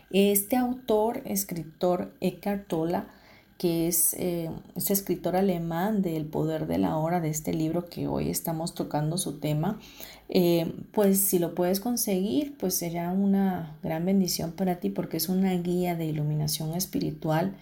Este 0.09 0.55
autor, 0.55 1.21
escritor 1.25 2.13
Eckhart 2.21 2.67
Tolle, 2.67 3.01
que 3.57 3.87
es 3.87 4.13
eh, 4.19 4.51
escritor 4.75 5.35
alemán 5.35 6.01
del 6.01 6.25
poder 6.25 6.67
de 6.67 6.77
la 6.77 6.97
hora 6.97 7.19
de 7.19 7.29
este 7.29 7.53
libro 7.53 7.85
que 7.85 8.07
hoy 8.07 8.29
estamos 8.29 8.75
tocando 8.75 9.17
su 9.17 9.39
tema, 9.39 9.79
eh, 10.29 10.73
pues 10.91 11.19
si 11.19 11.39
lo 11.39 11.55
puedes 11.55 11.79
conseguir, 11.79 12.55
pues 12.57 12.75
será 12.75 13.11
una 13.11 13.75
gran 13.81 14.05
bendición 14.05 14.51
para 14.51 14.79
ti 14.79 14.89
porque 14.89 15.17
es 15.17 15.27
una 15.27 15.53
guía 15.53 15.95
de 15.95 16.05
iluminación 16.05 16.73
espiritual 16.73 17.55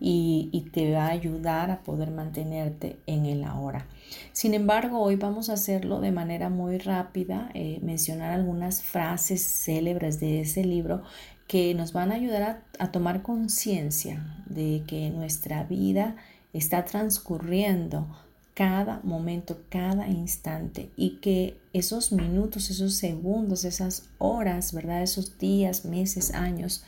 y, 0.00 0.70
te 0.72 0.92
va 0.92 1.06
a 1.06 1.10
ayudar 1.10 1.70
a 1.70 1.82
poder 1.82 2.10
mantenerte 2.10 2.98
en 3.06 3.26
el 3.26 3.44
ahora. 3.44 3.86
Sin 4.32 4.54
embargo, 4.54 5.00
hoy 5.00 5.16
vamos 5.16 5.50
a 5.50 5.54
hacerlo 5.54 6.00
de 6.00 6.10
manera 6.10 6.48
muy 6.48 6.78
rápida, 6.78 7.50
eh, 7.54 7.78
mencionar 7.82 8.32
algunas 8.32 8.82
frases 8.82 9.42
célebres 9.42 10.18
de 10.18 10.40
ese 10.40 10.64
libro 10.64 11.02
que 11.46 11.74
nos 11.74 11.92
van 11.92 12.12
a 12.12 12.14
ayudar 12.14 12.62
a, 12.78 12.92
tomar 12.92 13.22
conciencia 13.22 14.24
de 14.46 14.84
que 14.86 15.10
nuestra 15.10 15.64
vida 15.64 16.16
está 16.54 16.84
transcurriendo 16.84 18.08
cada 18.54 19.00
momento, 19.02 19.60
cada 19.68 20.08
instante 20.08 20.90
y 20.96 21.16
que 21.16 21.58
esos 21.72 22.12
minutos, 22.12 22.70
esos 22.70 22.94
segundos, 22.94 23.64
esas 23.64 24.08
horas, 24.18 24.72
¿verdad? 24.72 25.02
Esos 25.02 25.38
días, 25.38 25.84
meses, 25.84 26.32
años, 26.32 26.84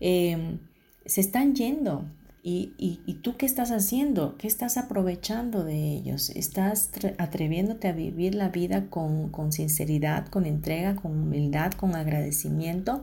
eh, 0.00 0.58
se 1.04 1.20
están 1.20 1.54
yendo 1.54 2.04
¿Y, 2.48 3.18
tú 3.22 3.36
qué 3.36 3.44
estás 3.44 3.72
haciendo? 3.72 4.36
¿Qué 4.38 4.46
estás 4.46 4.76
aprovechando 4.76 5.64
de 5.64 5.94
ellos? 5.96 6.30
¿Estás 6.30 6.90
atreviéndote 7.18 7.88
a 7.88 7.92
vivir 7.92 8.36
la 8.36 8.50
vida 8.50 8.86
con, 8.88 9.32
sinceridad, 9.50 10.28
con 10.28 10.46
entrega, 10.46 10.94
con 10.94 11.10
humildad, 11.10 11.72
con 11.72 11.96
agradecimiento? 11.96 13.02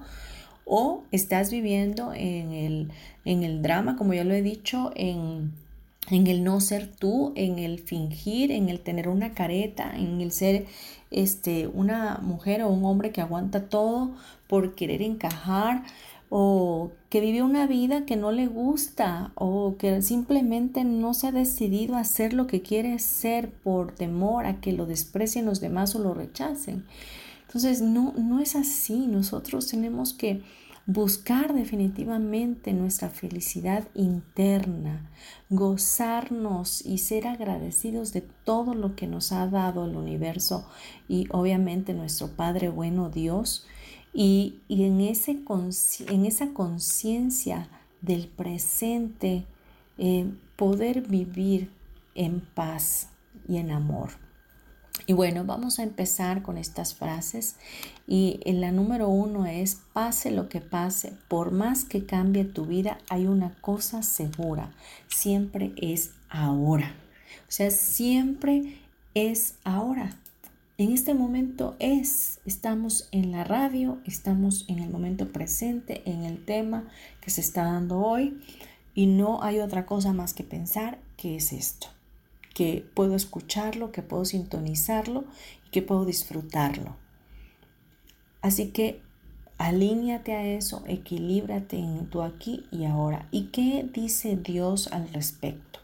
¿O 0.64 1.04
estás 1.12 1.52
viviendo 1.52 2.14
en 2.14 2.90
el, 3.26 3.62
drama, 3.62 3.98
como 3.98 4.14
ya 4.14 4.24
lo 4.24 4.34
he 4.34 4.42
dicho, 4.42 4.94
en, 4.96 5.52
en 6.10 6.28
el 6.28 6.46
no 6.46 6.62
ser 6.62 6.88
tú, 6.88 7.34
en 7.36 7.60
el 7.60 7.80
fingir, 7.80 8.50
en 8.50 8.70
el 8.70 8.80
tener 8.80 9.10
una 9.10 9.34
careta, 9.34 9.92
en 9.94 10.22
el 10.22 10.32
ser 10.32 10.68
este, 11.12 11.68
una 11.68 12.18
mujer 12.24 12.62
o 12.62 12.70
un 12.70 12.86
hombre 12.86 13.12
que 13.12 13.20
aguanta 13.20 13.68
todo 13.68 14.16
por 14.48 14.74
querer 14.74 15.02
encajar? 15.02 15.84
O 16.36 16.90
que 17.10 17.22
vive 17.22 17.44
una 17.44 17.68
vida 17.68 18.08
que 18.08 18.16
no 18.16 18.32
le 18.32 18.48
gusta 18.48 19.32
o 19.36 19.76
que 19.78 20.02
simplemente 20.02 20.84
no 20.84 21.14
se 21.14 21.28
ha 21.28 21.32
decidido 21.32 21.96
a 21.96 22.00
hacer 22.00 22.34
lo 22.34 22.48
que 22.48 22.64
quiere 22.64 22.98
ser 22.98 23.52
por 23.52 23.92
temor 23.92 24.48
a 24.48 24.60
que 24.60 24.74
lo 24.74 24.88
desprecien 24.88 25.46
los 25.46 25.62
demás 25.62 25.94
o 25.94 26.00
lo 26.00 26.16
rechacen. 26.16 26.86
Entonces, 27.46 27.84
no, 27.84 28.16
no 28.18 28.40
es 28.40 28.56
así. 28.56 29.06
Nosotros 29.06 29.68
tenemos 29.68 30.16
que 30.16 30.42
buscar 30.88 31.54
definitivamente 31.54 32.74
nuestra 32.74 33.10
felicidad 33.10 33.88
interna, 33.94 35.12
gozarnos 35.52 36.84
y 36.84 36.98
ser 36.98 37.28
agradecidos 37.28 38.12
de 38.12 38.22
todo 38.22 38.74
lo 38.74 38.96
que 38.96 39.06
nos 39.06 39.32
ha 39.32 39.46
dado 39.46 39.86
el 39.86 39.96
universo 39.96 40.68
y 41.08 41.28
obviamente 41.30 41.94
nuestro 41.94 42.30
Padre 42.30 42.70
bueno 42.70 43.10
Dios 43.10 43.68
y, 44.14 44.60
en, 44.70 45.02
ese, 45.02 45.40
en 46.08 46.26
esa 46.26 46.54
conciencia 46.54 47.68
del 48.02 48.28
presente, 48.28 49.46
eh, 49.98 50.32
poder 50.56 51.02
vivir 51.02 51.72
en 52.16 52.42
paz 52.42 53.10
y 53.48 53.58
en 53.58 53.72
amor. 53.72 54.12
Y 55.08 55.14
bueno, 55.14 55.44
vamos 55.44 55.80
a 55.80 55.84
empezar 55.84 56.44
con 56.44 56.58
estas 56.58 56.94
frases. 56.94 57.56
Y 58.08 58.40
en 58.46 58.62
la 58.62 58.72
número 58.72 59.10
uno 59.10 59.46
es, 59.48 59.80
pase 59.94 60.32
lo 60.32 60.48
que 60.48 60.62
pase, 60.62 61.14
por 61.28 61.52
más 61.52 61.84
que 61.84 62.06
cambie 62.06 62.46
tu 62.46 62.66
vida, 62.66 63.00
hay 63.10 63.26
una 63.26 63.56
cosa 63.62 64.04
segura, 64.04 64.74
siempre 65.08 65.74
es 65.78 66.12
ahora. 66.30 66.96
O 67.50 67.52
sea, 67.52 67.72
siempre 67.72 68.78
es 69.14 69.56
ahora 69.64 70.16
en 70.78 70.92
este 70.92 71.14
momento 71.14 71.76
es, 71.80 72.40
estamos 72.46 73.08
en 73.12 73.32
la 73.32 73.44
radio, 73.44 74.00
estamos 74.06 74.66
en 74.68 74.80
el 74.80 74.90
momento 74.90 75.32
presente, 75.32 76.02
en 76.10 76.24
el 76.24 76.44
tema 76.44 76.88
que 77.22 77.30
se 77.30 77.42
está 77.42 77.64
dando 77.64 78.00
hoy 78.00 78.42
y 78.96 79.06
no 79.06 79.44
hay 79.44 79.60
otra 79.60 79.86
cosa 79.86 80.14
más 80.14 80.34
que 80.34 80.44
pensar 80.44 81.00
que 81.16 81.36
es 81.36 81.54
esto, 81.54 81.88
que 82.56 82.86
puedo 82.96 83.16
escucharlo, 83.16 83.92
que 83.92 84.02
puedo 84.02 84.26
sintonizarlo 84.26 85.26
y 85.68 85.70
que 85.70 85.84
puedo 85.84 86.06
disfrutarlo. 86.06 86.96
Así 88.42 88.72
que 88.72 89.00
alíñate 89.60 90.34
a 90.34 90.44
eso, 90.46 90.84
equilíbrate 90.88 91.78
en 91.78 92.10
tu 92.10 92.24
aquí 92.24 92.66
y 92.72 92.86
ahora. 92.86 93.28
¿Y 93.30 93.46
qué 93.46 93.88
dice 93.94 94.38
Dios 94.38 94.88
al 94.92 95.08
respecto? 95.14 95.83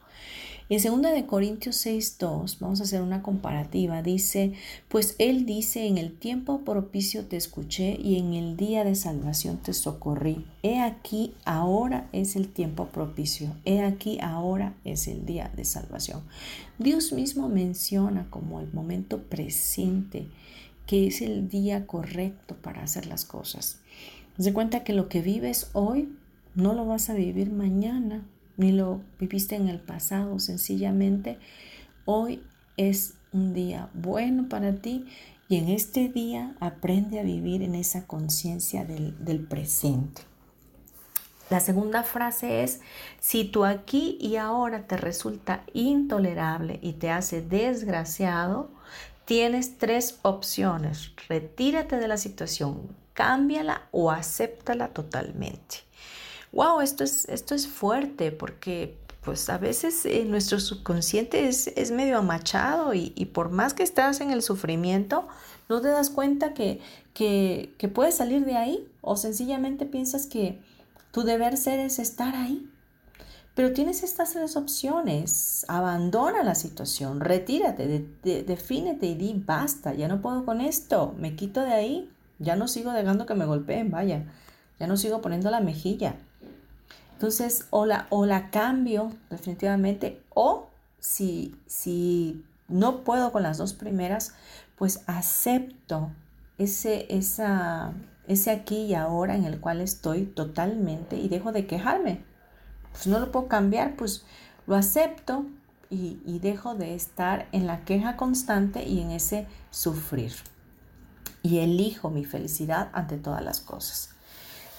En 0.71 1.01
2 1.01 1.13
de 1.13 1.25
Corintios 1.25 1.83
6:2 1.83 2.59
vamos 2.59 2.79
a 2.79 2.83
hacer 2.83 3.01
una 3.01 3.23
comparativa. 3.23 4.03
Dice, 4.03 4.53
pues 4.87 5.15
él 5.17 5.47
dice, 5.47 5.87
en 5.87 5.97
el 5.97 6.15
tiempo 6.15 6.59
propicio 6.59 7.25
te 7.25 7.37
escuché 7.37 7.97
y 7.99 8.19
en 8.19 8.35
el 8.35 8.55
día 8.55 8.83
de 8.83 8.93
salvación 8.93 9.57
te 9.57 9.73
socorrí. 9.73 10.45
He 10.61 10.79
aquí, 10.79 11.33
ahora 11.43 12.07
es 12.11 12.35
el 12.35 12.49
tiempo 12.49 12.85
propicio. 12.89 13.55
He 13.65 13.81
aquí, 13.81 14.19
ahora 14.21 14.75
es 14.85 15.07
el 15.07 15.25
día 15.25 15.51
de 15.55 15.65
salvación. 15.65 16.21
Dios 16.77 17.13
mismo 17.13 17.49
menciona 17.49 18.29
como 18.29 18.59
el 18.59 18.71
momento 18.71 19.23
presente 19.23 20.27
que 20.85 21.07
es 21.07 21.23
el 21.23 21.49
día 21.49 21.87
correcto 21.87 22.55
para 22.55 22.83
hacer 22.83 23.07
las 23.07 23.25
cosas. 23.25 23.79
Se 24.37 24.53
cuenta 24.53 24.83
que 24.83 24.93
lo 24.93 25.09
que 25.09 25.23
vives 25.23 25.71
hoy 25.73 26.09
no 26.53 26.75
lo 26.75 26.85
vas 26.85 27.09
a 27.09 27.15
vivir 27.15 27.51
mañana 27.51 28.23
ni 28.59 28.73
lo 28.73 28.99
viviste 29.17 29.55
en 29.55 29.69
el 29.69 29.79
pasado, 29.79 30.37
sencillamente 30.37 31.39
hoy 32.03 32.43
es 32.75 33.13
un 33.31 33.53
día 33.53 33.89
bueno 33.93 34.49
para 34.49 34.73
ti 34.81 35.05
y 35.47 35.55
en 35.55 35.69
este 35.69 36.09
día 36.09 36.57
aprende 36.59 37.21
a 37.21 37.23
vivir 37.23 37.61
en 37.63 37.73
esa 37.73 38.05
conciencia 38.05 38.83
del, 38.83 39.47
presente. 39.47 40.23
La 41.49 41.61
segunda 41.61 42.03
frase 42.03 42.63
es, 42.63 42.81
si 43.21 43.45
tú 43.45 43.63
aquí 43.63 44.17
y 44.19 44.35
ahora 44.35 44.85
te 44.87 44.97
resulta 44.97 45.63
intolerable 45.73 46.79
y 46.83 46.93
te 46.93 47.11
hace 47.11 47.41
desgraciado, 47.41 48.71
tienes 49.23 49.77
tres 49.77 50.19
opciones. 50.21 51.13
Retírate 51.29 51.95
de 51.95 52.09
la 52.09 52.17
situación, 52.17 52.93
cámbiala 53.13 53.87
o 53.91 54.11
acéptala 54.11 54.89
totalmente 54.89 55.88
wow, 56.51 56.81
esto 56.81 57.03
es, 57.03 57.27
esto 57.29 57.55
es 57.55 57.67
fuerte 57.67 58.31
porque 58.31 58.97
pues 59.23 59.49
a 59.49 59.57
veces 59.57 60.05
eh, 60.05 60.25
nuestro 60.25 60.59
subconsciente 60.59 61.47
es, 61.47 61.91
medio 61.91 62.17
amachado 62.17 62.93
y, 62.93 63.09
por 63.33 63.49
más 63.49 63.73
que 63.73 63.83
estás 63.83 64.21
en 64.21 64.31
el 64.31 64.41
sufrimiento, 64.41 65.27
no 65.67 65.81
te 65.81 65.89
das 65.89 66.09
cuenta 66.09 66.53
que, 66.53 66.79
que, 67.13 67.75
que 67.77 67.89
puedes 67.89 68.15
salir 68.15 68.45
de 68.45 68.55
ahí 68.55 68.87
o 69.01 69.17
sencillamente 69.17 69.85
piensas 69.85 70.25
que 70.25 70.59
tu 71.11 71.23
deber 71.23 71.57
ser 71.57 71.79
es 71.79 71.99
estar 71.99 72.35
ahí. 72.35 72.69
Pero 73.55 73.73
tienes 73.73 74.03
estas 74.03 74.31
tres 74.31 74.55
opciones. 74.55 75.65
Abandona 75.67 76.43
la 76.43 76.55
situación, 76.55 77.19
retírate, 77.19 78.07
defínete 78.23 79.05
y 79.07 79.15
di 79.15 79.33
basta, 79.45 79.93
ya 79.93 80.07
no 80.07 80.21
puedo 80.21 80.45
con 80.45 80.61
esto, 80.61 81.13
me 81.17 81.35
quito 81.35 81.61
de 81.61 81.73
ahí, 81.73 82.09
ya 82.39 82.55
no 82.55 82.69
sigo 82.69 82.93
dejando 82.93 83.25
que 83.25 83.35
me 83.35 83.45
golpeen, 83.45 83.91
vaya, 83.91 84.31
ya 84.79 84.87
no 84.87 84.95
sigo 84.95 85.21
poniendo 85.21 85.51
la 85.51 85.59
mejilla. 85.59 86.15
Entonces, 87.19 87.67
o 87.69 87.85
la, 87.85 88.07
o 88.11 88.25
la 88.25 88.49
cambio 88.49 89.11
definitivamente, 89.29 90.23
o 90.33 90.69
si, 90.99 91.53
si 91.67 92.45
no 92.69 93.03
puedo 93.03 93.33
con 93.33 93.43
las 93.43 93.57
dos 93.57 93.73
primeras, 93.73 94.35
pues 94.77 95.01
acepto 95.05 96.11
ese, 96.57 97.13
esa, 97.13 97.91
ese 98.25 98.51
aquí 98.51 98.83
y 98.83 98.93
ahora 98.93 99.35
en 99.35 99.43
el 99.43 99.59
cual 99.59 99.81
estoy 99.81 100.27
totalmente 100.27 101.17
y 101.17 101.27
dejo 101.27 101.51
de 101.51 101.67
quejarme. 101.67 102.23
Pues 102.93 103.05
no 103.07 103.19
lo 103.19 103.33
puedo 103.33 103.49
cambiar, 103.49 103.97
pues 103.97 104.23
lo 104.65 104.77
acepto 104.77 105.45
y, 105.89 106.21
y 106.25 106.39
dejo 106.39 106.73
de 106.73 106.95
estar 106.95 107.49
en 107.51 107.67
la 107.67 107.83
queja 107.83 108.15
constante 108.15 108.85
y 108.85 109.01
en 109.01 109.11
ese 109.11 109.45
sufrir. 109.71 110.31
Y 111.43 111.57
elijo 111.57 112.09
mi 112.11 112.23
felicidad 112.23 112.89
ante 112.93 113.17
todas 113.17 113.43
las 113.43 113.59
cosas. 113.59 114.15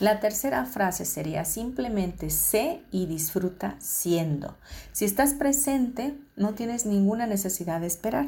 La 0.01 0.19
tercera 0.19 0.65
frase 0.65 1.05
sería 1.05 1.45
simplemente 1.45 2.31
sé 2.31 2.83
y 2.91 3.05
disfruta 3.05 3.77
siendo. 3.81 4.57
Si 4.93 5.05
estás 5.05 5.35
presente, 5.35 6.15
no 6.37 6.55
tienes 6.55 6.87
ninguna 6.87 7.27
necesidad 7.27 7.83
de 7.83 7.87
esperar. 7.87 8.27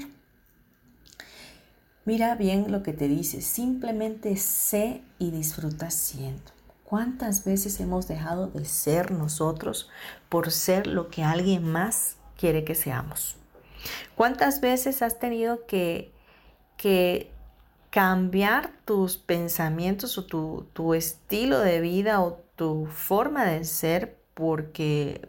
Mira 2.05 2.35
bien 2.35 2.71
lo 2.71 2.83
que 2.83 2.93
te 2.93 3.09
dice, 3.09 3.41
simplemente 3.41 4.37
sé 4.37 5.03
y 5.19 5.31
disfruta 5.31 5.91
siendo. 5.91 6.53
¿Cuántas 6.85 7.45
veces 7.45 7.81
hemos 7.81 8.07
dejado 8.07 8.49
de 8.49 8.67
ser 8.67 9.11
nosotros 9.11 9.89
por 10.29 10.51
ser 10.51 10.87
lo 10.87 11.09
que 11.09 11.23
alguien 11.23 11.65
más 11.65 12.17
quiere 12.37 12.65
que 12.65 12.75
seamos? 12.75 13.37
¿Cuántas 14.15 14.61
veces 14.61 15.01
has 15.01 15.19
tenido 15.19 15.65
que, 15.67 16.13
que 16.77 17.31
cambiar 17.93 18.73
tus 18.85 19.17
pensamientos 19.17 20.19
o 20.19 20.25
tu, 20.27 20.67
tu, 20.73 20.95
estilo 20.95 21.61
de 21.61 21.81
vida 21.81 22.21
o 22.21 22.41
tu 22.57 22.87
forma 22.87 23.45
de 23.45 23.65
ser 23.65 24.19
porque 24.35 25.29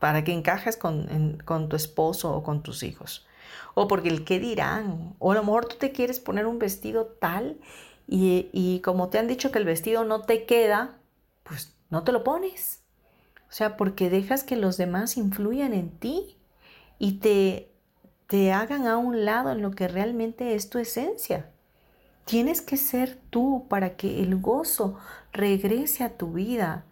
para 0.00 0.24
que 0.24 0.32
encajes 0.32 0.76
con, 0.76 1.38
con 1.44 1.68
tu 1.68 1.76
esposo 1.76 2.34
o 2.34 2.42
con 2.42 2.64
tus 2.64 2.82
hijos? 2.82 3.26
o 3.74 3.88
porque 3.88 4.08
el 4.08 4.24
qué 4.24 4.38
dirán, 4.38 5.14
o 5.18 5.32
a 5.32 5.34
lo 5.34 5.42
mejor 5.42 5.66
tú 5.66 5.76
te 5.76 5.92
quieres 5.92 6.20
poner 6.20 6.46
un 6.46 6.58
vestido 6.58 7.06
tal 7.06 7.58
y, 8.06 8.80
como 8.84 9.08
te 9.08 9.18
han 9.18 9.28
dicho 9.28 9.52
que 9.52 9.58
el 9.58 9.64
vestido 9.64 10.04
no 10.04 10.22
te 10.22 10.44
queda, 10.44 10.98
pues 11.44 11.76
no 11.90 12.02
te 12.02 12.10
lo 12.10 12.24
pones. 12.24 12.82
O 13.48 13.52
sea, 13.52 13.76
porque 13.76 14.10
dejas 14.10 14.42
que 14.42 14.56
los 14.56 14.76
demás 14.76 15.16
influyan 15.16 15.72
en 15.72 15.90
ti 15.90 16.36
y 16.98 17.18
te, 17.18 17.70
te 18.26 18.52
hagan 18.52 18.86
a 18.88 18.96
un 18.96 19.24
lado 19.24 19.52
en 19.52 19.62
lo 19.62 19.70
que 19.70 19.86
realmente 19.86 20.54
es 20.54 20.70
tu 20.70 20.78
esencia. 20.78 21.50
Tienes 22.30 22.62
que 22.62 22.76
ser 22.76 23.18
tú 23.30 23.66
para 23.68 23.96
que 23.96 24.22
el 24.22 24.36
gozo 24.36 24.96
regrese 25.32 26.04
a 26.04 26.16
tu 26.16 26.34
vida, 26.34 26.84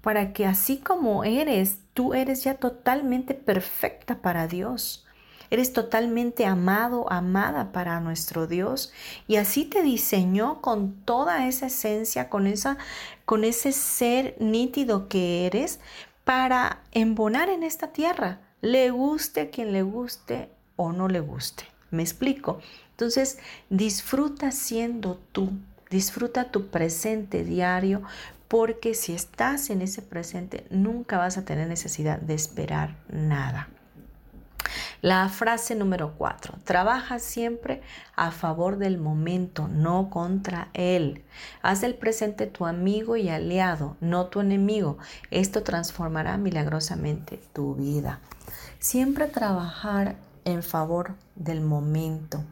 para 0.00 0.32
que 0.32 0.44
así 0.44 0.78
como 0.78 1.22
eres, 1.22 1.78
tú 1.94 2.14
eres 2.14 2.42
ya 2.42 2.54
totalmente 2.54 3.34
perfecta 3.34 4.16
para 4.16 4.48
Dios. 4.48 5.06
Eres 5.50 5.72
totalmente 5.72 6.46
amado, 6.46 7.06
amada 7.12 7.70
para 7.70 8.00
nuestro 8.00 8.48
Dios. 8.48 8.92
Y 9.28 9.36
así 9.36 9.66
te 9.66 9.84
diseñó 9.84 10.60
con 10.60 10.94
toda 11.04 11.46
esa 11.46 11.66
esencia, 11.66 12.28
con, 12.28 12.48
esa, 12.48 12.76
con 13.24 13.44
ese 13.44 13.70
ser 13.70 14.34
nítido 14.40 15.08
que 15.08 15.46
eres 15.46 15.78
para 16.24 16.82
embonar 16.90 17.50
en 17.50 17.62
esta 17.62 17.92
tierra. 17.92 18.40
Le 18.62 18.90
guste 18.90 19.42
a 19.42 19.50
quien 19.50 19.72
le 19.72 19.82
guste 19.82 20.50
o 20.74 20.90
no 20.90 21.06
le 21.06 21.20
guste. 21.20 21.72
¿Me 21.92 22.02
explico? 22.02 22.58
Entonces, 22.90 23.38
disfruta 23.70 24.50
siendo 24.50 25.20
tú. 25.30 25.52
Disfruta 25.90 26.50
tu 26.50 26.68
presente 26.68 27.44
diario 27.44 28.02
porque 28.48 28.94
si 28.94 29.14
estás 29.14 29.70
en 29.70 29.82
ese 29.82 30.02
presente 30.02 30.66
nunca 30.70 31.18
vas 31.18 31.36
a 31.38 31.44
tener 31.44 31.68
necesidad 31.68 32.18
de 32.18 32.34
esperar 32.34 32.96
nada. 33.10 33.68
La 35.02 35.28
frase 35.28 35.74
número 35.74 36.14
cuatro, 36.16 36.54
trabaja 36.64 37.18
siempre 37.18 37.82
a 38.14 38.30
favor 38.30 38.78
del 38.78 38.98
momento, 38.98 39.68
no 39.68 40.08
contra 40.08 40.68
él. 40.74 41.24
Haz 41.60 41.80
del 41.82 41.94
presente 41.94 42.46
tu 42.46 42.66
amigo 42.66 43.16
y 43.16 43.28
aliado, 43.28 43.96
no 44.00 44.26
tu 44.26 44.40
enemigo. 44.40 44.98
Esto 45.30 45.62
transformará 45.62 46.38
milagrosamente 46.38 47.40
tu 47.52 47.74
vida. 47.74 48.20
Siempre 48.78 49.26
trabajar 49.26 50.16
en 50.44 50.62
favor 50.62 51.14
del 51.34 51.60
momento, 51.60 52.44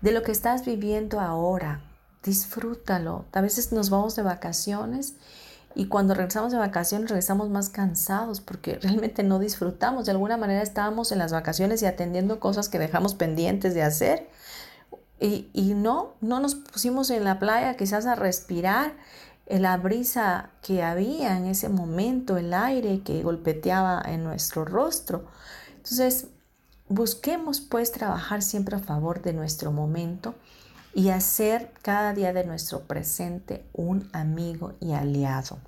de 0.00 0.12
lo 0.12 0.22
que 0.22 0.32
estás 0.32 0.64
viviendo 0.64 1.20
ahora. 1.20 1.80
Disfrútalo. 2.22 3.26
A 3.32 3.40
veces 3.40 3.72
nos 3.72 3.90
vamos 3.90 4.16
de 4.16 4.22
vacaciones 4.22 5.14
y 5.74 5.86
cuando 5.86 6.14
regresamos 6.14 6.52
de 6.52 6.58
vacaciones 6.58 7.10
regresamos 7.10 7.50
más 7.50 7.68
cansados 7.68 8.40
porque 8.40 8.78
realmente 8.82 9.22
no 9.22 9.38
disfrutamos. 9.38 10.06
De 10.06 10.12
alguna 10.12 10.36
manera 10.36 10.62
estábamos 10.62 11.12
en 11.12 11.18
las 11.18 11.32
vacaciones 11.32 11.82
y 11.82 11.86
atendiendo 11.86 12.40
cosas 12.40 12.68
que 12.68 12.78
dejamos 12.78 13.14
pendientes 13.14 13.74
de 13.74 13.82
hacer. 13.82 14.28
Y, 15.20 15.48
y 15.52 15.74
no, 15.74 16.14
no 16.20 16.40
nos 16.40 16.54
pusimos 16.54 17.10
en 17.10 17.24
la 17.24 17.38
playa 17.38 17.76
quizás 17.76 18.06
a 18.06 18.14
respirar 18.14 18.94
la 19.46 19.76
brisa 19.76 20.50
que 20.62 20.82
había 20.82 21.36
en 21.36 21.46
ese 21.46 21.68
momento, 21.68 22.36
el 22.36 22.54
aire 22.54 23.02
que 23.02 23.22
golpeteaba 23.22 24.02
en 24.06 24.24
nuestro 24.24 24.64
rostro. 24.64 25.26
Entonces, 25.76 26.28
busquemos 26.88 27.60
pues 27.60 27.92
trabajar 27.92 28.42
siempre 28.42 28.76
a 28.76 28.80
favor 28.80 29.22
de 29.22 29.32
nuestro 29.32 29.72
momento 29.72 30.34
y 30.94 31.08
hacer 31.08 31.72
cada 31.82 32.12
día 32.12 32.32
de 32.32 32.44
nuestro 32.44 32.80
presente 32.82 33.64
un 33.72 34.08
amigo 34.12 34.74
y 34.80 34.92
aliado. 34.92 35.58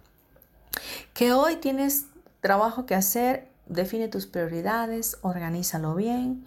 Que 1.14 1.32
hoy 1.32 1.56
tienes 1.56 2.06
trabajo 2.40 2.86
que 2.86 2.94
hacer, 2.94 3.48
define 3.66 4.08
tus 4.08 4.26
prioridades, 4.26 5.18
organízalo 5.22 5.94
bien, 5.94 6.44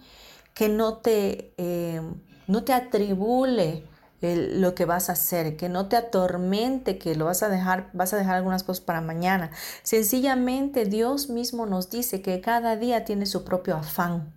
que 0.54 0.68
no 0.68 0.94
te, 0.94 1.52
eh, 1.58 2.00
no 2.46 2.64
te 2.64 2.72
atribule 2.72 3.84
lo 4.22 4.74
que 4.74 4.84
vas 4.84 5.08
a 5.08 5.12
hacer, 5.12 5.56
que 5.56 5.68
no 5.68 5.88
te 5.88 5.96
atormente, 5.96 6.98
que 6.98 7.14
lo 7.14 7.24
vas 7.24 7.42
a 7.42 7.48
dejar, 7.48 7.88
vas 7.94 8.12
a 8.12 8.18
dejar 8.18 8.36
algunas 8.36 8.62
cosas 8.62 8.84
para 8.84 9.00
mañana. 9.00 9.50
Sencillamente 9.82 10.84
Dios 10.84 11.30
mismo 11.30 11.66
nos 11.66 11.90
dice 11.90 12.20
que 12.20 12.40
cada 12.40 12.76
día 12.76 13.04
tiene 13.04 13.26
su 13.26 13.44
propio 13.44 13.76
afán. 13.76 14.32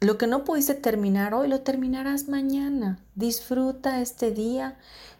Lo 0.00 0.18
que 0.18 0.26
no 0.26 0.44
pudiste 0.44 0.74
terminar 0.74 1.32
hoy, 1.32 1.48
lo 1.48 1.60
terminarás 1.60 2.28
mañana. 2.28 2.98
Disfruta 3.14 4.00
este 4.00 4.30
día 4.30 4.78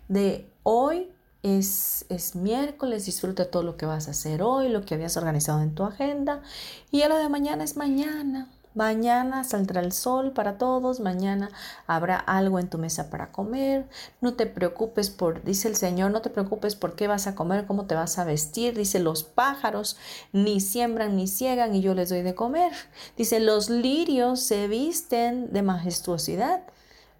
de 0.08 0.50
hoy. 0.62 1.10
Es, 1.42 2.06
es 2.08 2.34
miércoles, 2.34 3.06
disfruta 3.06 3.50
todo 3.50 3.62
lo 3.62 3.76
que 3.76 3.86
vas 3.86 4.08
a 4.08 4.10
hacer 4.10 4.42
hoy, 4.42 4.68
lo 4.68 4.84
que 4.84 4.94
habías 4.94 5.16
organizado 5.16 5.62
en 5.62 5.76
tu 5.76 5.84
agenda. 5.84 6.42
Y 6.90 6.98
ya 6.98 7.08
lo 7.08 7.16
de 7.16 7.28
mañana 7.28 7.62
es 7.62 7.76
mañana. 7.76 8.50
Mañana 8.76 9.42
saldrá 9.42 9.80
el 9.80 9.90
sol 9.90 10.32
para 10.32 10.58
todos, 10.58 11.00
mañana 11.00 11.48
habrá 11.86 12.18
algo 12.18 12.58
en 12.58 12.68
tu 12.68 12.76
mesa 12.76 13.08
para 13.08 13.32
comer. 13.32 13.88
No 14.20 14.34
te 14.34 14.44
preocupes 14.44 15.08
por, 15.08 15.42
dice 15.44 15.68
el 15.68 15.76
Señor, 15.76 16.10
no 16.10 16.20
te 16.20 16.28
preocupes 16.28 16.76
por 16.76 16.94
qué 16.94 17.08
vas 17.08 17.26
a 17.26 17.34
comer, 17.34 17.64
cómo 17.64 17.86
te 17.86 17.94
vas 17.94 18.18
a 18.18 18.24
vestir. 18.24 18.76
Dice, 18.76 18.98
los 18.98 19.24
pájaros 19.24 19.96
ni 20.34 20.60
siembran 20.60 21.16
ni 21.16 21.26
ciegan 21.26 21.74
y 21.74 21.80
yo 21.80 21.94
les 21.94 22.10
doy 22.10 22.20
de 22.20 22.34
comer. 22.34 22.70
Dice, 23.16 23.40
los 23.40 23.70
lirios 23.70 24.40
se 24.42 24.68
visten 24.68 25.50
de 25.54 25.62
majestuosidad, 25.62 26.60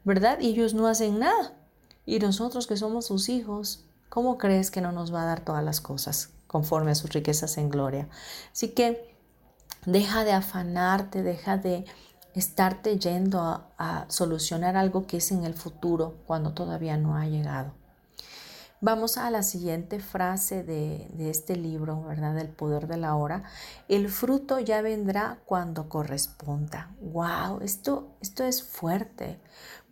¿verdad? 0.04 0.38
Y 0.40 0.50
ellos 0.50 0.74
no 0.74 0.86
hacen 0.88 1.20
nada. 1.20 1.54
Y 2.04 2.18
nosotros 2.18 2.66
que 2.66 2.76
somos 2.76 3.06
sus 3.06 3.30
hijos, 3.30 3.86
¿cómo 4.10 4.36
crees 4.36 4.70
que 4.70 4.82
no 4.82 4.92
nos 4.92 5.10
va 5.10 5.22
a 5.22 5.26
dar 5.26 5.40
todas 5.40 5.64
las 5.64 5.80
cosas 5.80 6.34
conforme 6.48 6.90
a 6.90 6.94
sus 6.96 7.14
riquezas 7.14 7.56
en 7.56 7.70
gloria? 7.70 8.10
Así 8.52 8.72
que 8.72 9.15
Deja 9.86 10.24
de 10.24 10.32
afanarte, 10.32 11.22
deja 11.22 11.58
de 11.58 11.84
estarte 12.34 12.98
yendo 12.98 13.40
a, 13.78 14.04
solucionar 14.08 14.76
algo 14.76 15.06
que 15.06 15.18
es 15.18 15.30
en 15.30 15.44
el 15.44 15.54
futuro 15.54 16.16
cuando 16.26 16.52
todavía 16.52 16.96
no 16.96 17.16
ha 17.16 17.26
llegado. 17.26 17.72
Vamos 18.80 19.16
a 19.16 19.30
la 19.30 19.44
siguiente 19.44 20.00
frase 20.00 20.64
de, 20.64 21.30
este 21.30 21.54
libro, 21.54 22.02
¿verdad? 22.02 22.36
El 22.36 22.48
poder 22.48 22.88
de 22.88 22.96
la 22.96 23.14
hora. 23.14 23.44
El 23.88 24.08
fruto 24.08 24.58
ya 24.58 24.82
vendrá 24.82 25.38
cuando 25.46 25.88
corresponda. 25.88 26.90
¡Wow! 27.00 27.60
Esto, 27.62 28.08
esto 28.20 28.42
es 28.42 28.64
fuerte 28.64 29.40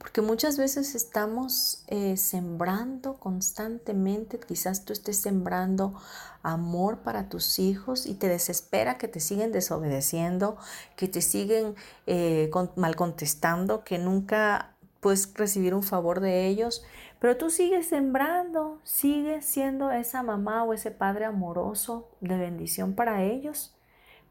Porque 0.05 0.21
muchas 0.21 0.59
veces 0.59 0.95
estamos 0.95 1.83
eh, 1.87 2.19
sembrando 2.19 3.15
constantemente, 3.15 4.39
quizás 4.39 4.85
tú 4.85 4.93
estés 4.93 5.17
sembrando 5.17 5.95
amor 6.43 6.99
para 6.99 7.31
tus 7.31 7.59
hijos 7.59 8.05
y 8.05 8.13
te 8.13 8.29
desespera 8.29 8.99
que 8.99 9.09
te 9.09 9.19
siguen 9.19 9.51
desobedeciendo, 9.51 10.59
que 10.95 11.09
te 11.09 11.23
siguen 11.23 11.75
eh, 12.07 12.51
mal 12.77 12.97
contestando, 12.97 13.83
que 13.83 13.97
nunca 13.97 14.77
puedes 15.01 15.33
recibir 15.33 15.75
un 15.75 15.83
favor 15.83 16.21
de 16.21 16.49
ellos, 16.49 16.85
pero 17.19 17.39
tú 17.39 17.49
sigues 17.49 17.87
sembrando, 17.87 18.81
sigues 18.85 19.47
siendo 19.47 19.91
esa 19.91 20.23
mamá 20.23 20.65
o 20.65 20.75
ese 20.75 20.91
padre 20.91 21.25
amoroso 21.25 22.11
de 22.21 22.37
bendición 22.37 22.93
para 22.93 23.23
ellos, 23.23 23.75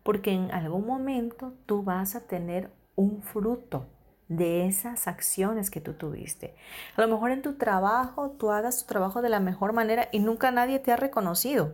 porque 0.04 0.34
en 0.34 0.52
algún 0.52 0.86
momento 0.86 1.56
tú 1.66 1.82
vas 1.82 2.14
a 2.14 2.28
tener 2.28 2.70
un 2.96 3.24
fruto 3.24 3.88
de 4.28 4.66
esas 4.66 5.08
acciones 5.08 5.70
que 5.70 5.82
tú 5.82 5.94
tuviste. 5.94 6.56
A 6.96 7.02
lo 7.02 7.08
mejor 7.08 7.32
en 7.32 7.42
tu 7.42 7.54
trabajo 7.54 8.32
tú 8.32 8.52
hagas 8.52 8.82
tu 8.82 8.86
trabajo 8.88 9.22
de 9.22 9.30
la 9.30 9.40
mejor 9.40 9.74
manera 9.74 10.10
y 10.12 10.20
nunca 10.20 10.52
nadie 10.52 10.80
te 10.80 10.92
ha 10.92 10.98
reconocido. 10.98 11.74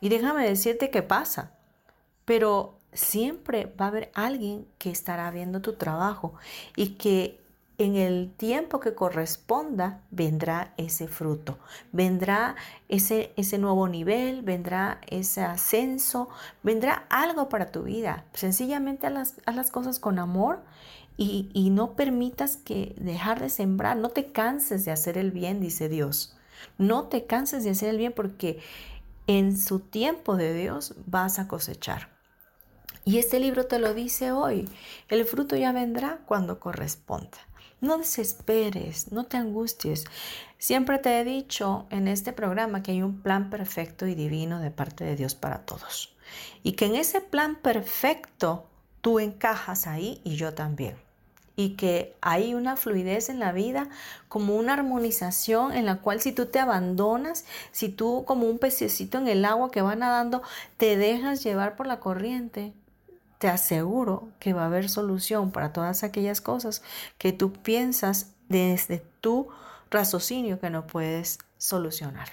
Y 0.00 0.08
déjame 0.08 0.48
decirte 0.48 0.90
qué 0.90 1.02
pasa, 1.02 1.52
pero 2.24 2.78
siempre 2.92 3.72
va 3.80 3.86
a 3.86 3.88
haber 3.88 4.10
alguien 4.14 4.66
que 4.78 4.90
estará 4.90 5.30
viendo 5.30 5.62
tu 5.62 5.74
trabajo 5.74 6.34
y 6.76 6.94
que 6.94 7.42
en 7.78 7.96
el 7.96 8.32
tiempo 8.36 8.80
que 8.80 8.94
corresponda 8.94 10.02
vendrá 10.10 10.72
ese 10.76 11.08
fruto, 11.08 11.58
vendrá 11.90 12.54
ese, 12.88 13.32
ese 13.36 13.58
nuevo 13.58 13.88
nivel, 13.88 14.42
vendrá 14.42 15.00
ese 15.08 15.42
ascenso, 15.42 16.28
vendrá 16.62 17.06
algo 17.08 17.48
para 17.48 17.72
tu 17.72 17.82
vida. 17.82 18.24
Sencillamente 18.34 19.06
haz 19.06 19.12
las, 19.12 19.36
las 19.46 19.70
cosas 19.70 19.98
con 19.98 20.18
amor 20.18 20.60
y, 21.16 21.70
no 21.70 21.94
permitas 21.94 22.56
que 22.56 22.94
dejar 22.98 23.40
de 23.40 23.48
sembrar, 23.48 23.96
no 23.96 24.08
te 24.08 24.32
canses 24.32 24.84
de 24.84 24.90
hacer 24.92 25.18
el 25.18 25.30
bien, 25.30 25.60
dice 25.60 25.88
Dios. 25.88 26.36
No 26.78 27.04
te 27.04 27.26
canses 27.26 27.64
de 27.64 27.70
hacer 27.70 27.90
el 27.90 27.98
bien 27.98 28.12
porque 28.12 28.60
en 29.26 29.58
su 29.58 29.80
tiempo 29.80 30.36
de 30.36 30.54
Dios 30.54 30.94
vas 31.06 31.38
a 31.38 31.48
cosechar. 31.48 32.08
Y 33.04 33.18
este 33.18 33.40
libro 33.40 33.66
te 33.66 33.78
lo 33.78 33.94
dice 33.94 34.32
hoy. 34.32 34.68
El 35.08 35.24
fruto 35.24 35.56
ya 35.56 35.72
vendrá 35.72 36.20
cuando 36.26 36.60
corresponda. 36.60 37.38
No 37.80 37.98
desesperes, 37.98 39.10
no 39.10 39.24
te 39.24 39.36
angusties. 39.36 40.04
Siempre 40.58 40.98
te 40.98 41.18
he 41.18 41.24
dicho 41.24 41.86
en 41.90 42.06
este 42.06 42.32
programa 42.32 42.82
que 42.82 42.92
hay 42.92 43.02
un 43.02 43.20
plan 43.20 43.50
perfecto 43.50 44.06
y 44.06 44.14
divino 44.14 44.60
de 44.60 44.70
parte 44.70 45.04
de 45.04 45.16
Dios 45.16 45.34
para 45.34 45.66
todos. 45.66 46.14
Y 46.62 46.72
que 46.72 46.86
en 46.86 46.94
ese 46.94 47.20
plan 47.20 47.56
perfecto 47.56 48.68
tú 49.02 49.18
encajas 49.18 49.86
ahí 49.86 50.22
y 50.24 50.36
yo 50.36 50.54
también. 50.54 50.96
Y 51.54 51.76
que 51.76 52.16
hay 52.22 52.54
una 52.54 52.76
fluidez 52.76 53.28
en 53.28 53.38
la 53.38 53.52
vida, 53.52 53.90
como 54.28 54.56
una 54.56 54.72
armonización 54.72 55.72
en 55.72 55.84
la 55.84 55.98
cual 55.98 56.22
si 56.22 56.32
tú 56.32 56.46
te 56.46 56.58
abandonas, 56.58 57.44
si 57.72 57.90
tú 57.90 58.24
como 58.26 58.48
un 58.48 58.58
pececito 58.58 59.18
en 59.18 59.28
el 59.28 59.44
agua 59.44 59.70
que 59.70 59.82
va 59.82 59.94
nadando, 59.94 60.42
te 60.78 60.96
dejas 60.96 61.44
llevar 61.44 61.76
por 61.76 61.86
la 61.86 62.00
corriente, 62.00 62.72
te 63.36 63.48
aseguro 63.48 64.30
que 64.38 64.54
va 64.54 64.62
a 64.62 64.66
haber 64.66 64.88
solución 64.88 65.50
para 65.50 65.74
todas 65.74 66.04
aquellas 66.04 66.40
cosas 66.40 66.82
que 67.18 67.32
tú 67.32 67.52
piensas 67.52 68.28
desde 68.48 69.04
tu 69.20 69.48
raciocinio 69.90 70.58
que 70.58 70.70
no 70.70 70.86
puedes 70.86 71.38
solucionar. 71.58 72.28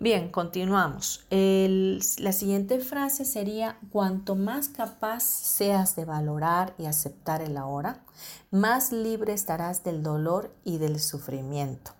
Bien, 0.00 0.30
continuamos. 0.30 1.26
la 1.28 2.32
siguiente 2.32 2.80
frase 2.80 3.26
sería, 3.26 3.78
cuanto 3.92 4.34
más 4.34 4.70
capaz 4.70 5.22
seas 5.22 5.94
de 5.94 6.06
valorar 6.06 6.72
y 6.78 6.86
aceptar 6.86 7.42
el 7.42 7.58
ahora, 7.58 8.02
más 8.50 8.92
libre 8.92 9.34
estarás 9.34 9.84
del 9.84 10.02
dolor 10.02 10.54
y 10.64 10.78
del 10.78 11.00
sufrimiento. 11.00 11.90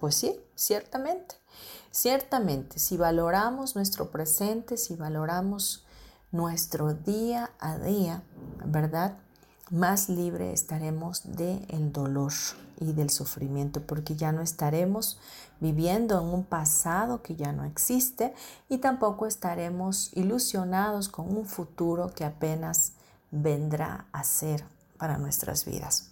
Pues 0.00 0.14
sí, 0.14 0.40
ciertamente, 0.54 1.34
ciertamente, 1.90 2.78
si 2.78 2.96
valoramos 2.96 3.76
nuestro 3.76 4.10
presente, 4.10 4.78
si 4.78 4.96
valoramos 4.96 5.84
nuestro 6.32 6.94
día 6.94 7.50
a 7.60 7.76
día, 7.76 8.22
¿verdad? 8.64 9.18
Más 9.70 10.08
libre 10.08 10.54
estaremos 10.54 11.36
del 11.36 11.92
dolor 11.92 12.32
y 12.80 12.92
del 12.92 13.10
sufrimiento, 13.10 13.82
porque 13.82 14.16
ya 14.16 14.32
no 14.32 14.42
estaremos 14.42 15.18
viviendo 15.60 16.20
en 16.20 16.26
un 16.26 16.44
pasado 16.44 17.22
que 17.22 17.36
ya 17.36 17.52
no 17.52 17.64
existe 17.64 18.34
y 18.68 18.78
tampoco 18.78 19.26
estaremos 19.26 20.10
ilusionados 20.14 21.08
con 21.08 21.36
un 21.36 21.46
futuro 21.46 22.12
que 22.14 22.24
apenas 22.24 22.92
vendrá 23.30 24.06
a 24.12 24.24
ser 24.24 24.64
para 24.98 25.18
nuestras 25.18 25.64
vidas. 25.64 26.10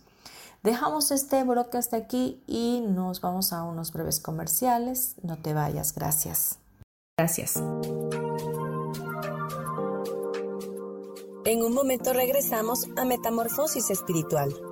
Dejamos 0.63 1.11
este 1.11 1.43
bloque 1.43 1.77
hasta 1.77 1.97
aquí 1.97 2.43
y 2.47 2.85
nos 2.87 3.21
vamos 3.21 3.53
a 3.53 3.65
unos 3.65 3.93
breves 3.93 4.21
comerciales. 4.21 5.17
No 5.23 5.37
te 5.37 5.55
vayas, 5.55 5.93
gracias. 5.93 6.59
Gracias. 7.19 7.57
En 11.45 11.65
un 11.65 11.75
momento 11.75 12.13
regresamos 12.13 12.87
a 12.97 13.05
Metamorfosis 13.05 13.91
Espiritual. 13.91 14.72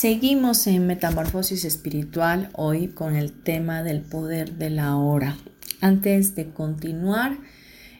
Seguimos 0.00 0.66
en 0.66 0.86
Metamorfosis 0.86 1.66
Espiritual 1.66 2.48
hoy 2.54 2.88
con 2.88 3.16
el 3.16 3.32
tema 3.32 3.82
del 3.82 4.00
poder 4.00 4.52
de 4.52 4.70
la 4.70 4.96
hora. 4.96 5.36
Antes 5.82 6.34
de 6.34 6.48
continuar, 6.48 7.36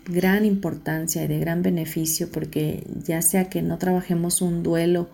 gran 0.07 0.45
importancia 0.45 1.25
y 1.25 1.29
de 1.29 1.39
gran 1.39 1.63
beneficio 1.63 2.31
porque 2.31 2.85
ya 3.05 3.23
sea 3.23 3.49
que 3.49 3.63
no 3.63 3.79
trabajemos 3.79 4.43
un 4.43 4.63
duelo 4.63 5.09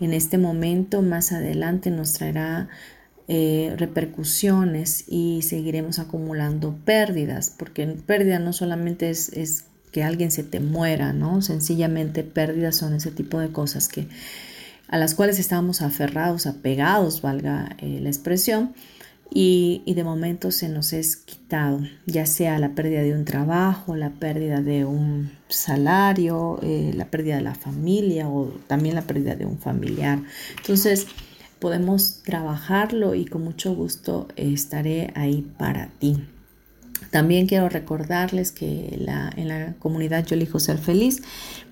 en 0.00 0.12
este 0.12 0.38
momento, 0.38 1.02
más 1.02 1.30
adelante 1.30 1.90
nos 1.90 2.14
traerá 2.14 2.68
eh, 3.28 3.74
repercusiones 3.78 5.04
y 5.08 5.42
seguiremos 5.42 5.98
acumulando 5.98 6.76
pérdidas, 6.84 7.50
porque 7.56 7.86
pérdida 7.86 8.38
no 8.38 8.52
solamente 8.52 9.10
es, 9.10 9.64
que 9.92 10.02
alguien 10.02 10.30
se 10.32 10.42
te 10.42 10.58
muera, 10.58 11.12
¿no? 11.12 11.40
Sencillamente 11.40 12.24
pérdidas 12.24 12.76
son 12.76 12.94
ese 12.94 13.12
tipo 13.12 13.38
de 13.38 13.50
cosas 13.50 13.86
que 13.88 14.08
a 14.88 14.98
las 14.98 15.14
cuales 15.14 15.38
estamos 15.38 15.82
aferrados, 15.82 16.46
apegados, 16.46 17.22
valga 17.22 17.76
eh, 17.78 18.00
la 18.02 18.08
expresión, 18.08 18.74
y, 19.36 19.82
de 19.94 20.04
momento 20.04 20.52
se 20.52 20.68
nos 20.68 20.92
es 20.92 21.16
quitado, 21.16 21.80
ya 22.06 22.24
sea 22.24 22.58
la 22.60 22.76
pérdida 22.76 23.02
de 23.02 23.14
un 23.14 23.24
trabajo, 23.24 23.96
la 23.96 24.10
pérdida 24.10 24.60
de 24.60 24.84
un 24.84 25.32
salario, 25.48 26.60
eh, 26.62 26.92
la 26.94 27.06
pérdida 27.06 27.36
de 27.36 27.42
la 27.42 27.56
familia 27.56 28.28
o 28.28 28.52
también 28.68 28.94
la 28.94 29.02
pérdida 29.02 29.34
de 29.34 29.44
un 29.44 29.58
familiar. 29.58 30.20
Entonces 30.56 31.08
podemos 31.64 32.20
trabajarlo 32.22 33.14
y 33.14 33.24
con 33.24 33.42
mucho 33.42 33.74
gusto 33.74 34.28
estaré 34.36 35.14
ahí 35.14 35.50
para 35.58 35.88
ti. 35.98 36.22
También 37.10 37.46
quiero 37.46 37.70
recordarles 37.70 38.52
que 38.52 38.90
en 38.92 39.48
la 39.48 39.74
comunidad 39.78 40.26
Yo 40.26 40.34
elijo 40.34 40.60
ser 40.60 40.76
feliz 40.76 41.22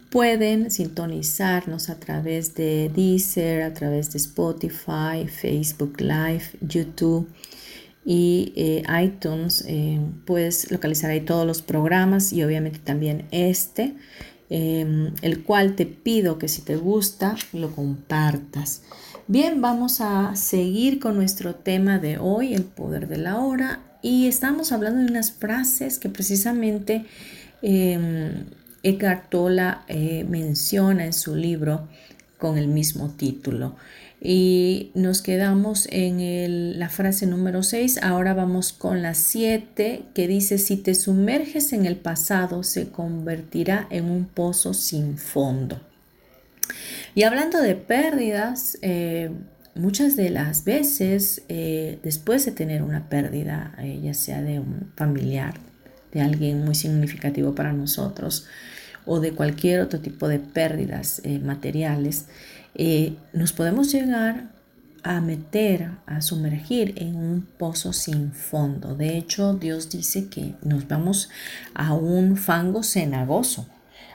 pueden 0.09 0.70
sintonizarnos 0.70 1.90
a 1.90 1.96
través 2.00 2.55
de 2.55 2.90
Deezer, 2.96 3.64
a 3.64 3.74
través 3.74 4.11
de 4.12 4.16
Spotify, 4.16 5.28
Facebook 5.28 6.00
Live, 6.00 6.44
YouTube 6.62 7.28
y 8.02 8.55
eh, 8.57 8.83
iTunes. 9.05 9.62
Eh, 9.68 10.00
puedes 10.24 10.70
localizar 10.70 11.11
ahí 11.11 11.20
todos 11.20 11.46
los 11.46 11.61
programas 11.61 12.33
y 12.33 12.42
obviamente 12.42 12.78
también 12.78 13.26
este, 13.31 13.94
em, 14.48 15.12
el 15.20 15.42
cual 15.42 15.76
te 15.76 15.85
pido 15.85 16.38
que 16.38 16.48
si 16.48 16.62
te 16.62 16.76
gusta 16.76 17.37
lo 17.52 17.70
compartas. 17.72 18.81
Bien, 19.28 19.61
vamos 19.61 20.00
a 20.00 20.35
seguir 20.35 20.98
con 20.98 21.14
nuestro 21.14 21.54
tema 21.54 22.00
de 22.00 22.18
hoy, 22.18 22.54
el 22.54 22.64
poder 22.64 23.06
de 23.06 23.18
la 23.18 23.38
hora, 23.38 23.78
y 24.02 24.26
estamos 24.26 24.72
hablando 24.72 25.00
de 25.00 25.06
unas 25.06 25.30
frases 25.30 26.00
que 26.00 26.08
precisamente 26.08 27.06
em, 27.62 28.46
Eckhart 28.82 29.30
Tolle 29.30 29.74
eh, 29.87 30.26
menciona 30.28 31.06
en 31.06 31.12
su 31.12 31.37
libro 31.37 31.87
con 32.37 32.58
el 32.58 32.66
mismo 32.66 33.11
título. 33.11 33.76
Y 34.20 34.90
nos 34.94 35.22
quedamos 35.22 35.87
en 35.92 36.80
la 36.80 36.88
frase 36.88 37.26
número 37.26 37.62
6. 37.62 38.02
Ahora 38.02 38.35
vamos 38.35 38.72
con 38.72 39.02
la 39.02 39.14
7 39.14 40.02
que 40.14 40.26
dice, 40.26 40.58
si 40.58 40.76
te 40.76 40.96
sumerges 40.96 41.72
en 41.72 41.87
el 41.87 41.96
pasado 41.96 42.64
se 42.64 42.88
convertirá 42.88 43.87
en 43.90 44.06
un 44.06 44.24
pozo 44.24 44.74
sin 44.74 45.16
fondo. 45.16 45.80
Y 47.14 47.22
hablando 47.22 47.61
de 47.61 47.74
pérdidas, 47.74 48.78
eh, 48.82 49.30
muchas 49.74 50.16
de 50.16 50.30
las 50.30 50.64
veces 50.64 51.42
eh, 51.48 51.98
después 52.02 52.44
de 52.44 52.52
tener 52.52 52.82
una 52.82 53.08
pérdida, 53.08 53.76
ya 54.02 54.14
sea 54.14 54.42
de 54.42 54.61
un 54.61 54.92
familiar, 54.96 55.54
de 56.12 56.20
alguien 56.20 56.64
muy 56.64 56.74
significativo 56.74 57.54
para 57.54 57.72
nosotros, 57.72 58.46
o 59.04 59.20
de 59.20 59.32
cualquier 59.32 59.80
otro 59.80 60.00
tipo 60.00 60.28
de 60.28 60.38
pérdidas 60.38 61.20
eh, 61.24 61.38
materiales, 61.38 62.26
eh, 62.74 63.16
nos 63.32 63.52
podemos 63.52 63.92
llegar 63.92 64.50
a 65.02 65.20
meter, 65.20 65.90
a 66.06 66.20
sumergir 66.20 66.94
en 66.96 67.16
un 67.16 67.42
pozo 67.42 67.92
sin 67.92 68.32
fondo. 68.32 68.94
De 68.94 69.16
hecho, 69.16 69.54
Dios 69.54 69.90
dice 69.90 70.28
que 70.28 70.54
nos 70.62 70.87
vamos 70.87 71.28
a 71.74 71.92
un 71.94 72.37
fango 72.37 72.85
cenagoso, 72.85 73.66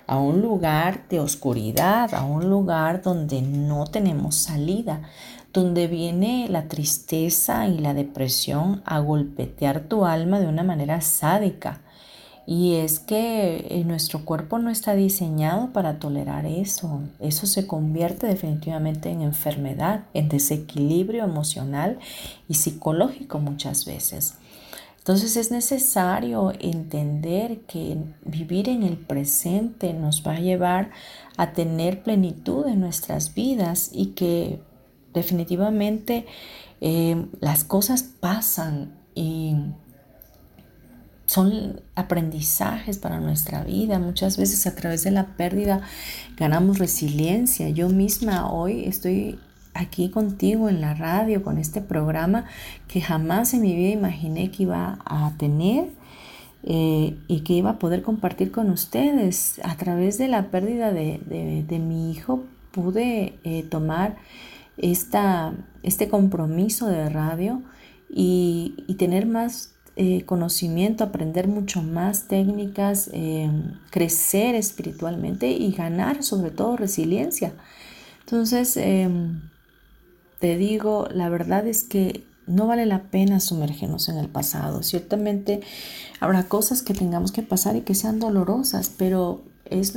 a 0.08 0.18
un 0.18 0.42
lugar 0.42 1.08
de 1.10 1.20
oscuridad, 1.20 2.14
a 2.16 2.24
un 2.24 2.50
lugar 2.50 3.02
donde 3.02 3.42
no 3.42 3.86
tenemos 3.86 4.36
salida, 4.36 5.02
donde 5.54 5.88
viene 5.88 6.48
la 6.50 6.68
tristeza 6.68 7.68
y 7.68 7.78
la 7.78 7.94
depresión 7.94 8.82
a 8.86 9.00
golpetear 9.00 9.82
tu 9.82 10.06
alma 10.06 10.40
de 10.40 10.48
una 10.48 10.64
manera 10.64 11.02
sádica 11.02 11.82
y 12.50 12.76
es 12.76 13.00
que 13.00 13.68
eh, 13.70 13.84
nuestro 13.84 14.24
cuerpo 14.24 14.58
no 14.58 14.70
está 14.70 14.96
diseñado 14.96 15.74
para 15.74 16.00
tolerar 16.00 16.46
eso. 16.46 17.02
Eso 17.20 17.46
se 17.46 17.68
convierte 17.68 18.26
definitivamente 18.26 19.10
en 19.10 19.22
enfermedad, 19.22 20.06
en 20.14 20.30
desequilibrio 20.30 21.26
emocional 21.26 22.00
y 22.48 22.54
psicológico 22.54 23.40
muchas 23.40 23.84
veces. 23.84 24.36
Entonces 25.08 25.38
es 25.38 25.52
necesario 25.52 26.52
entender 26.60 27.62
que 27.62 27.98
vivir 28.26 28.68
en 28.68 28.84
el 28.84 28.98
presente 28.98 29.94
nos 29.94 30.22
va 30.28 30.34
a 30.34 30.40
llevar 30.42 30.92
a 31.38 31.54
tener 31.54 32.04
plenitud 32.04 32.68
en 32.68 32.82
nuestras 32.82 33.34
vidas 33.34 33.90
y 33.94 34.08
que 34.08 34.60
definitivamente 35.14 36.26
eh, 36.82 37.26
las 37.40 37.64
cosas 37.64 38.04
pasan 38.04 38.98
y 39.16 39.56
son 41.26 41.80
aprendizajes 41.96 42.98
para 42.98 43.22
nuestra 43.22 43.64
vida. 43.64 44.00
Muchas 44.00 44.36
veces 44.36 44.68
a 44.68 44.76
través 44.76 45.06
de 45.06 45.12
la 45.12 45.38
pérdida 45.38 45.84
ganamos 46.36 46.80
resiliencia. 46.80 47.70
Yo 47.70 47.88
misma 47.88 48.52
hoy 48.52 48.84
estoy 48.84 49.40
aquí 49.78 50.10
contigo 50.10 50.70
en 50.70 50.82
la 50.82 50.94
radio 50.94 51.44
con 51.44 51.58
este 51.58 51.82
programa 51.82 52.46
que 52.88 53.02
jamás 53.02 53.54
en 53.54 53.62
mi 53.62 53.76
vida 53.76 53.90
imaginé 53.90 54.52
que 54.52 54.64
iba 54.64 55.00
a 55.06 55.34
tener 55.38 55.90
eh, 56.64 57.16
y 57.28 57.42
que 57.42 57.54
iba 57.54 57.72
a 57.72 57.80
poder 57.80 58.02
compartir 58.02 58.52
con 58.52 58.70
ustedes. 58.70 59.62
A 59.64 59.78
través 59.78 60.18
de 60.18 60.28
la 60.28 60.50
pérdida 60.50 60.92
de, 60.92 61.80
mi 61.80 62.12
hijo 62.12 62.44
pude 62.72 63.40
eh, 63.44 63.64
tomar 63.64 64.18
esta, 64.78 65.54
este 65.84 66.10
compromiso 66.10 66.88
de 66.88 67.10
radio 67.10 67.62
y, 68.10 68.84
y 68.88 68.96
tener 68.96 69.28
más 69.28 69.76
eh, 69.96 70.24
conocimiento, 70.26 71.04
aprender 71.04 71.48
mucho 71.48 71.82
más 71.82 72.28
técnicas, 72.28 73.10
crecer 73.90 74.56
espiritualmente 74.56 75.50
y 75.50 75.72
ganar 75.72 76.24
sobre 76.24 76.52
todo 76.52 76.78
resiliencia. 76.78 77.54
Entonces, 78.20 78.76
em, 78.76 79.40
te 80.40 80.58
digo, 80.58 81.08
la 81.12 81.30
verdad 81.30 81.68
es 81.68 81.84
que 81.84 82.24
no 82.48 82.66
vale 82.66 82.86
la 82.86 83.04
pena 83.04 83.40
sumergernos 83.40 84.10
en 84.10 84.18
el 84.18 84.30
pasado. 84.30 84.82
Ciertamente 84.82 85.62
habrá 86.20 86.48
cosas 86.48 86.82
que 86.82 86.94
tengamos 86.94 87.32
que 87.32 87.44
pasar 87.44 87.76
y 87.76 87.82
que 87.82 87.96
sean 87.96 88.20
dolorosas, 88.20 88.92
pero 88.98 89.44
es, 89.66 89.94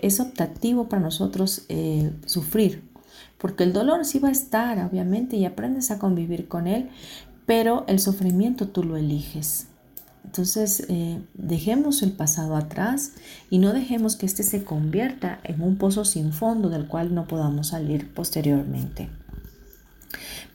es 0.00 0.20
optativo 0.20 0.88
para 0.88 1.02
nosotros 1.02 1.66
eh, 1.68 2.10
sufrir, 2.26 2.82
porque 3.38 3.64
el 3.64 3.72
dolor 3.72 4.04
sí 4.04 4.18
va 4.18 4.28
a 4.28 4.32
estar, 4.32 4.78
obviamente, 4.84 5.36
y 5.36 5.44
aprendes 5.44 5.90
a 5.90 5.98
convivir 5.98 6.48
con 6.48 6.66
él, 6.66 6.88
pero 7.46 7.84
el 7.86 8.00
sufrimiento 8.00 8.68
tú 8.68 8.82
lo 8.82 8.96
eliges. 8.96 9.66
Entonces, 10.24 10.86
eh, 10.88 11.20
dejemos 11.34 12.02
el 12.02 12.12
pasado 12.12 12.56
atrás 12.56 13.12
y 13.50 13.58
no 13.58 13.74
dejemos 13.74 14.16
que 14.16 14.24
éste 14.24 14.42
se 14.42 14.64
convierta 14.64 15.38
en 15.44 15.60
un 15.60 15.76
pozo 15.76 16.06
sin 16.06 16.32
fondo 16.32 16.70
del 16.70 16.88
cual 16.88 17.14
no 17.14 17.28
podamos 17.28 17.68
salir 17.68 18.12
posteriormente. 18.14 19.10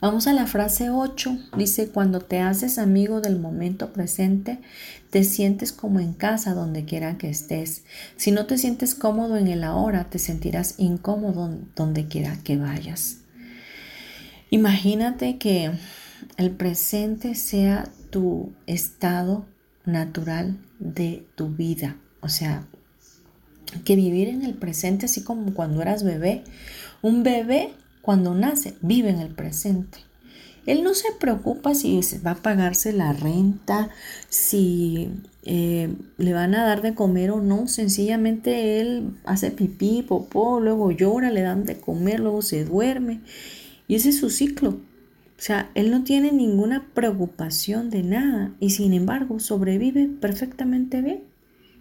Vamos 0.00 0.26
a 0.26 0.32
la 0.32 0.46
frase 0.46 0.90
8. 0.90 1.38
Dice, 1.56 1.88
cuando 1.88 2.20
te 2.20 2.40
haces 2.40 2.78
amigo 2.78 3.20
del 3.20 3.38
momento 3.38 3.92
presente, 3.92 4.58
te 5.10 5.24
sientes 5.24 5.72
como 5.72 6.00
en 6.00 6.14
casa 6.14 6.54
donde 6.54 6.84
quiera 6.84 7.18
que 7.18 7.28
estés. 7.28 7.84
Si 8.16 8.30
no 8.30 8.46
te 8.46 8.58
sientes 8.58 8.94
cómodo 8.94 9.36
en 9.36 9.48
el 9.48 9.64
ahora, 9.64 10.04
te 10.10 10.18
sentirás 10.18 10.74
incómodo 10.78 11.54
donde 11.76 12.06
quiera 12.06 12.38
que 12.42 12.56
vayas. 12.56 13.18
Imagínate 14.50 15.38
que 15.38 15.70
el 16.36 16.50
presente 16.50 17.34
sea 17.34 17.88
tu 18.10 18.52
estado 18.66 19.46
natural 19.84 20.58
de 20.78 21.26
tu 21.34 21.48
vida. 21.48 21.96
O 22.20 22.28
sea, 22.28 22.66
que 23.84 23.96
vivir 23.96 24.28
en 24.28 24.42
el 24.42 24.54
presente, 24.54 25.06
así 25.06 25.22
como 25.22 25.54
cuando 25.54 25.82
eras 25.82 26.02
bebé. 26.02 26.42
Un 27.02 27.22
bebé 27.22 27.72
cuando 28.02 28.34
nace 28.34 28.74
vive 28.82 29.10
en 29.10 29.20
el 29.20 29.34
presente. 29.34 29.98
Él 30.66 30.84
no 30.84 30.94
se 30.94 31.08
preocupa 31.18 31.74
si 31.74 32.00
va 32.24 32.32
a 32.32 32.42
pagarse 32.42 32.92
la 32.92 33.12
renta, 33.12 33.88
si 34.28 35.10
eh, 35.44 35.92
le 36.18 36.32
van 36.32 36.54
a 36.54 36.64
dar 36.64 36.82
de 36.82 36.94
comer 36.94 37.30
o 37.30 37.40
no. 37.40 37.66
Sencillamente 37.66 38.80
él 38.80 39.10
hace 39.24 39.50
pipí, 39.50 40.02
popó, 40.02 40.60
luego 40.60 40.90
llora, 40.90 41.30
le 41.30 41.40
dan 41.40 41.64
de 41.64 41.80
comer, 41.80 42.20
luego 42.20 42.42
se 42.42 42.64
duerme. 42.64 43.20
Y 43.88 43.94
ese 43.94 44.10
es 44.10 44.18
su 44.18 44.30
ciclo. 44.30 44.70
O 44.70 45.42
sea, 45.42 45.70
él 45.74 45.90
no 45.90 46.04
tiene 46.04 46.32
ninguna 46.32 46.86
preocupación 46.92 47.88
de 47.88 48.02
nada 48.02 48.52
y 48.60 48.70
sin 48.70 48.92
embargo 48.92 49.40
sobrevive 49.40 50.06
perfectamente 50.06 51.00
bien. 51.00 51.22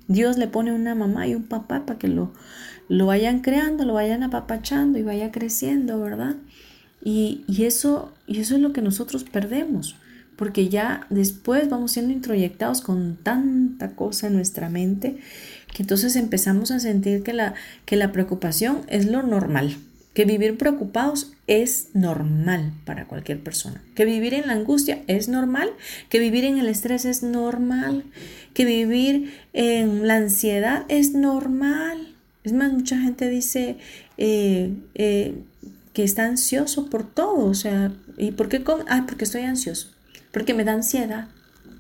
Dios 0.08 0.38
le 0.38 0.48
pone 0.48 0.74
una 0.74 0.96
mamá 0.96 1.28
y 1.28 1.36
un 1.36 1.44
papá 1.44 1.86
para 1.86 2.00
que 2.00 2.08
lo, 2.08 2.32
lo 2.90 3.06
vayan 3.06 3.40
creando, 3.40 3.86
lo 3.86 3.94
vayan 3.94 4.24
apapachando 4.24 4.98
y 4.98 5.04
vaya 5.04 5.32
creciendo, 5.32 6.00
¿verdad? 6.02 6.36
Y, 7.04 7.46
eso, 7.64 8.12
eso 8.28 8.56
es 8.56 8.62
lo 8.62 8.74
que 8.74 8.82
nosotros 8.82 9.24
perdemos, 9.24 9.96
porque 10.36 10.68
ya 10.70 11.06
después 11.10 11.70
vamos 11.70 11.94
siendo 11.94 12.12
introyectados 12.14 12.82
con 12.82 13.16
tanta 13.16 13.96
cosa 13.96 14.28
en 14.28 14.34
nuestra 14.34 14.70
mente 14.70 15.18
que 15.74 15.84
entonces 15.84 16.16
empezamos 16.16 16.72
a 16.72 16.80
sentir 16.80 17.22
que 17.22 17.32
la, 17.32 17.54
que 17.86 17.96
la 17.96 18.12
preocupación 18.12 18.82
es 18.88 19.06
lo 19.06 19.22
normal, 19.22 19.76
que 20.14 20.26
vivir 20.26 20.58
preocupados 20.58 21.34
es 21.46 21.90
normal 21.94 22.74
para 22.86 23.06
cualquier 23.06 23.42
persona, 23.42 23.82
que 23.96 24.06
vivir 24.06 24.34
en 24.34 24.48
la 24.48 24.54
angustia 24.54 25.04
es 25.08 25.30
normal, 25.30 25.70
que 26.10 26.20
vivir 26.20 26.44
en 26.44 26.58
el 26.58 26.68
estrés 26.68 27.06
es 27.06 27.22
normal, 27.22 28.04
que 28.54 28.66
vivir 28.66 29.32
en 29.54 30.08
la 30.08 30.16
ansiedad 30.16 30.86
es 30.90 31.14
normal. 31.14 32.09
Es 32.44 32.54
más, 32.54 32.72
mucha 32.72 33.00
gente 33.00 33.30
dice, 33.30 33.78
eh, 34.18 34.74
eh, 34.96 35.44
que 35.94 36.04
está 36.04 36.26
ansioso 36.26 36.90
por 36.90 37.04
todo, 37.04 37.46
o 37.46 37.54
sea, 37.54 37.92
¿y 38.18 38.32
por 38.32 38.48
qué? 38.48 38.64
Ah, 38.88 39.06
porque 39.08 39.26
estoy 39.26 39.42
ansioso, 39.42 39.90
porque 40.32 40.54
me 40.54 40.64
da 40.64 40.74
ansiedad, 40.74 41.28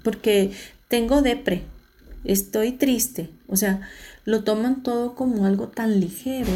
porque 0.03 0.51
tengo 0.88 1.22
depre, 1.22 1.64
estoy 2.24 2.74
triste, 2.74 3.30
o 3.47 3.55
sea, 3.55 3.82
lo 4.26 4.43
toman 4.43 4.84
todo 4.84 5.16
como 5.16 5.45
algo 5.45 5.70
tan 5.70 5.99
ligero 5.99 6.51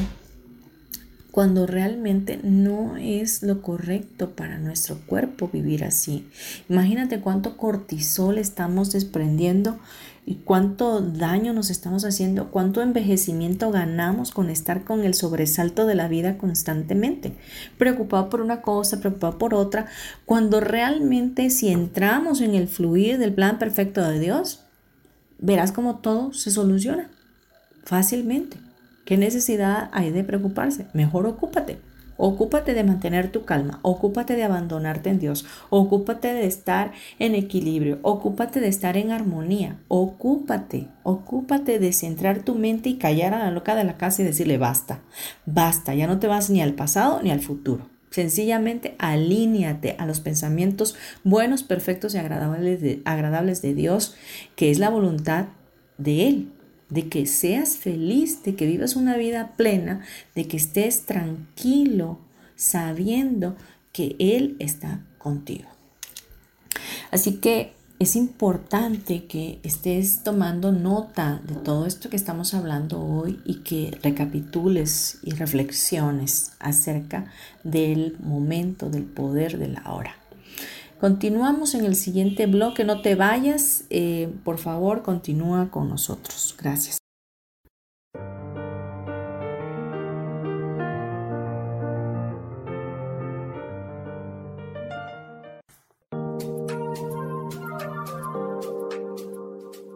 cuando 1.34 1.66
realmente 1.66 2.40
no 2.44 2.96
es 2.98 3.42
lo 3.42 3.64
correcto 3.64 4.36
para 4.36 4.60
nuestro 4.60 5.00
cuerpo 5.08 5.50
vivir 5.52 5.84
así. 5.84 6.28
Imagínate 6.70 7.22
cuánto 7.22 7.58
cortisol 7.58 8.38
estamos 8.38 8.92
desprendiendo 8.92 9.80
y 10.26 10.36
cuánto 10.36 11.02
daño 11.02 11.54
nos 11.54 11.70
estamos 11.70 12.06
haciendo, 12.06 12.50
cuánto 12.50 12.82
envejecimiento 12.82 13.72
ganamos 13.72 14.32
con 14.32 14.50
estar 14.50 14.84
con 14.84 15.04
el 15.04 15.14
sobresalto 15.14 15.86
de 15.86 15.96
la 15.96 16.08
vida 16.08 16.38
constantemente, 16.38 17.34
preocupado 17.78 18.30
por 18.30 18.42
una 18.42 18.62
cosa, 18.62 19.00
preocupado 19.00 19.38
por 19.38 19.54
otra, 19.54 19.88
cuando 20.26 20.60
realmente 20.60 21.50
si 21.50 21.70
entramos 21.70 22.42
en 22.42 22.56
el 22.56 22.68
fluir 22.68 23.18
del 23.18 23.34
plan 23.34 23.60
perfecto 23.60 24.02
de 24.02 24.20
Dios, 24.20 24.64
verás 25.40 25.72
como 25.72 25.98
todo 25.98 26.32
se 26.34 26.52
soluciona 26.52 27.10
fácilmente. 27.84 28.58
¿Qué 29.06 29.18
necesidad 29.18 29.90
hay 29.92 30.12
de 30.12 30.24
preocuparse? 30.24 30.88
Mejor 30.94 31.26
ocúpate. 31.26 31.80
Ocúpate 32.18 32.74
de 32.74 32.84
mantener 32.84 33.32
tu 33.32 33.44
calma, 33.44 33.80
ocúpate 33.82 34.36
de 34.36 34.44
abandonarte 34.44 35.10
en 35.10 35.20
Dios, 35.20 35.46
ocúpate 35.70 36.34
de 36.34 36.46
estar 36.46 36.92
en 37.20 37.36
equilibrio, 37.36 38.00
ocúpate 38.04 38.60
de 38.60 38.68
estar 38.68 38.98
en 38.98 39.12
armonía, 39.12 39.80
ocúpate, 39.88 40.88
ocúpate 41.04 41.80
de 41.80 41.92
centrar 41.94 42.44
tu 42.44 42.56
mente 42.56 42.90
y 42.90 42.98
callar 42.98 43.34
a 43.34 43.40
la 43.40 43.52
loca 43.52 43.76
de 43.76 43.84
la 43.84 43.98
casa 43.98 44.22
y 44.22 44.26
decirle 44.26 44.58
basta, 44.58 45.02
basta, 45.46 45.96
ya 45.96 46.08
no 46.08 46.20
te 46.20 46.28
vas 46.28 46.50
ni 46.50 46.62
al 46.62 46.74
pasado 46.74 47.22
ni 47.24 47.32
al 47.32 47.42
futuro. 47.42 47.90
Sencillamente 48.12 48.96
alíñate 49.00 49.96
a 49.98 50.06
los 50.06 50.20
pensamientos 50.20 50.96
buenos, 51.24 51.64
perfectos 51.64 52.14
y 52.14 52.20
agradables 52.20 52.80
de, 52.80 53.02
agradables 53.06 53.64
de 53.64 53.74
Dios, 53.74 54.16
que 54.56 54.70
es 54.70 54.78
la 54.78 54.92
voluntad 54.92 55.48
de 55.98 56.28
Él 56.28 56.53
de 56.94 57.10
que 57.10 57.26
seas 57.26 57.78
feliz, 57.78 58.44
de 58.44 58.56
que 58.56 58.68
vivas 58.68 58.96
una 58.96 59.18
vida 59.18 59.54
plena, 59.58 60.02
de 60.36 60.48
que 60.48 60.58
estés 60.58 61.06
tranquilo 61.06 62.20
sabiendo 62.56 63.56
que 63.92 64.16
Él 64.20 64.56
está 64.60 65.02
contigo. 65.18 65.70
Así 67.12 67.38
que 67.38 67.74
es 68.00 68.16
importante 68.16 69.26
que 69.26 69.60
estés 69.64 70.24
tomando 70.24 70.72
nota 70.72 71.42
de 71.48 71.56
todo 71.56 71.86
esto 71.86 72.10
que 72.10 72.16
estamos 72.16 72.54
hablando 72.54 73.02
hoy 73.02 73.40
y 73.46 73.62
que 73.62 73.98
recapitules 74.04 75.20
y 75.24 75.32
reflexiones 75.32 76.52
acerca 76.60 77.26
del 77.64 78.18
momento, 78.20 78.90
del 78.90 79.06
poder 79.06 79.58
de 79.58 79.70
la 79.70 79.94
hora. 79.94 80.23
Continuamos 81.04 81.76
en 81.76 81.84
el 81.84 81.98
siguiente 81.98 82.46
bloque. 82.48 82.86
No 82.86 83.02
te 83.02 83.16
vayas. 83.16 83.84
Eh, 83.90 84.34
por 84.46 84.58
favor, 84.58 85.04
continúa 85.04 85.70
con 85.70 85.90
nosotros. 85.90 86.56
Gracias. 86.58 86.98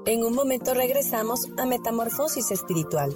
En 0.06 0.26
un 0.26 0.36
momento 0.36 0.74
regresamos 0.74 1.48
a 1.58 1.66
Metamorfosis 1.66 2.52
Espiritual. 2.52 3.16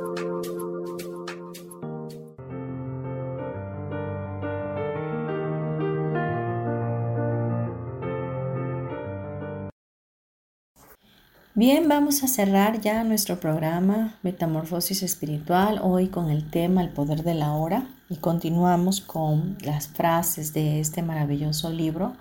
Bien, 11.61 11.87
vamos 11.87 12.23
a 12.23 12.27
cerrar 12.27 12.81
ya 12.81 13.03
nuestro 13.03 13.39
programa 13.39 14.17
Metamorfosis 14.23 15.03
Espiritual 15.03 15.79
hoy 15.83 16.07
con 16.07 16.31
el 16.31 16.49
tema 16.49 16.81
El 16.81 16.89
poder 16.89 17.21
de 17.21 17.35
la 17.35 17.53
hora 17.53 17.87
y 18.09 18.15
continuamos 18.15 18.99
con 18.99 19.59
las 19.63 19.87
frases 19.87 20.53
de 20.53 20.79
este 20.79 21.03
maravilloso 21.03 21.69
libro. 21.69 22.13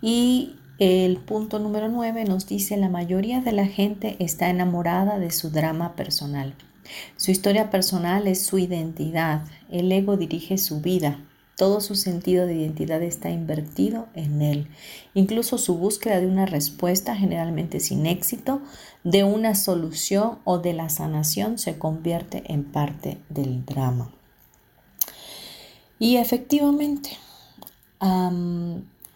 Y 0.00 0.54
el 0.78 1.16
punto 1.16 1.58
número 1.58 1.88
9 1.88 2.24
nos 2.24 2.46
dice, 2.46 2.76
la 2.76 2.88
mayoría 2.88 3.40
de 3.40 3.50
la 3.50 3.66
gente 3.66 4.14
está 4.20 4.48
enamorada 4.48 5.18
de 5.18 5.32
su 5.32 5.50
drama 5.50 5.96
personal. 5.96 6.54
Su 7.16 7.32
historia 7.32 7.68
personal 7.68 8.28
es 8.28 8.46
su 8.46 8.58
identidad. 8.58 9.42
El 9.72 9.90
ego 9.90 10.16
dirige 10.16 10.56
su 10.56 10.80
vida. 10.80 11.18
Todo 11.56 11.80
su 11.80 11.94
sentido 11.94 12.46
de 12.46 12.54
identidad 12.54 13.02
está 13.02 13.30
invertido 13.30 14.08
en 14.14 14.42
él. 14.42 14.68
Incluso 15.14 15.58
su 15.58 15.76
búsqueda 15.76 16.18
de 16.18 16.26
una 16.26 16.46
respuesta, 16.46 17.14
generalmente 17.14 17.78
sin 17.78 18.06
éxito, 18.06 18.62
de 19.04 19.22
una 19.24 19.54
solución 19.54 20.38
o 20.44 20.58
de 20.58 20.72
la 20.72 20.88
sanación 20.88 21.58
se 21.58 21.78
convierte 21.78 22.42
en 22.52 22.64
parte 22.64 23.18
del 23.28 23.64
drama. 23.66 24.10
Y 25.98 26.16
efectivamente, 26.16 27.10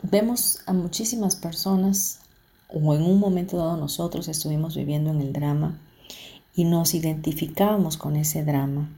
vemos 0.03 0.61
a 0.67 0.73
muchísimas 0.73 1.37
personas, 1.37 2.21
o 2.69 2.95
en 2.95 3.03
un 3.03 3.19
momento 3.19 3.57
dado 3.57 3.77
nosotros 3.77 4.29
estuvimos 4.29 4.77
viviendo 4.77 5.11
en 5.11 5.21
el 5.21 5.33
drama, 5.33 5.81
y 6.55 6.65
nos 6.65 6.95
identificábamos 6.95 7.97
con 7.97 8.17
ese 8.17 8.45
drama. 8.45 8.89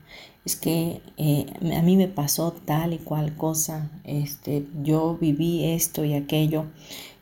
Es 0.49 0.55
que 0.55 0.99
eh, 1.17 1.45
a 1.77 1.83
mí 1.83 1.95
me 1.95 2.07
pasó 2.07 2.51
tal 2.65 2.93
y 2.93 2.97
cual 2.97 3.35
cosa, 3.35 3.91
este, 4.03 4.65
yo 4.81 5.15
viví 5.21 5.63
esto 5.63 6.03
y 6.03 6.15
aquello, 6.15 6.65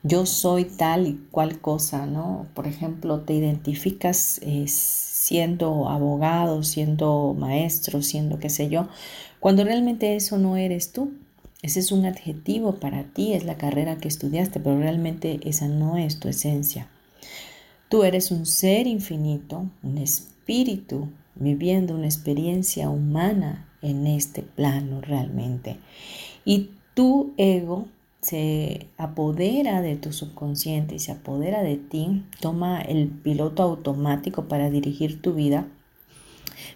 yo 0.01 0.25
soy 0.25 0.63
tal 0.63 1.07
y 1.07 1.15
cual 1.29 1.59
cosa, 1.59 2.05
¿no? 2.05 2.47
Por 2.53 2.67
ejemplo, 2.67 3.19
te 3.19 3.33
identificas 3.33 4.39
eh, 4.43 4.63
siendo 4.69 5.89
abogado, 5.89 6.63
siendo 6.63 7.35
maestro, 7.37 8.01
siendo 8.01 8.39
qué 8.39 8.49
sé 8.49 8.69
yo, 8.69 8.87
cuando 9.41 9.65
realmente 9.65 10.15
eso 10.15 10.37
no 10.37 10.55
eres 10.55 10.93
tú. 10.93 11.11
Ese 11.61 11.81
es 11.81 11.91
un 11.91 12.05
adjetivo 12.05 12.75
para 12.75 13.03
ti, 13.03 13.33
es 13.33 13.43
la 13.43 13.57
carrera 13.57 13.97
que 13.97 14.07
estudiaste, 14.07 14.61
pero 14.61 14.79
realmente 14.79 15.41
esa 15.43 15.67
no 15.67 15.97
es 15.97 16.21
tu 16.21 16.29
esencia. 16.29 16.87
Tú 17.89 18.05
eres 18.05 18.31
un 18.31 18.45
ser 18.45 18.87
infinito, 18.87 19.65
un 19.83 19.97
espíritu 19.97 21.09
viviendo 21.39 21.95
una 21.95 22.05
experiencia 22.05 22.89
humana 22.89 23.67
en 23.81 24.07
este 24.07 24.41
plano 24.41 25.01
realmente. 25.01 25.77
Y 26.45 26.71
tu 26.93 27.33
ego 27.37 27.87
se 28.21 28.87
apodera 28.97 29.81
de 29.81 29.95
tu 29.95 30.11
subconsciente 30.11 30.95
y 30.95 30.99
se 30.99 31.11
apodera 31.11 31.61
de 31.63 31.77
ti, 31.77 32.25
toma 32.41 32.81
el 32.81 33.07
piloto 33.07 33.63
automático 33.63 34.47
para 34.47 34.69
dirigir 34.69 35.21
tu 35.21 35.33
vida, 35.33 35.67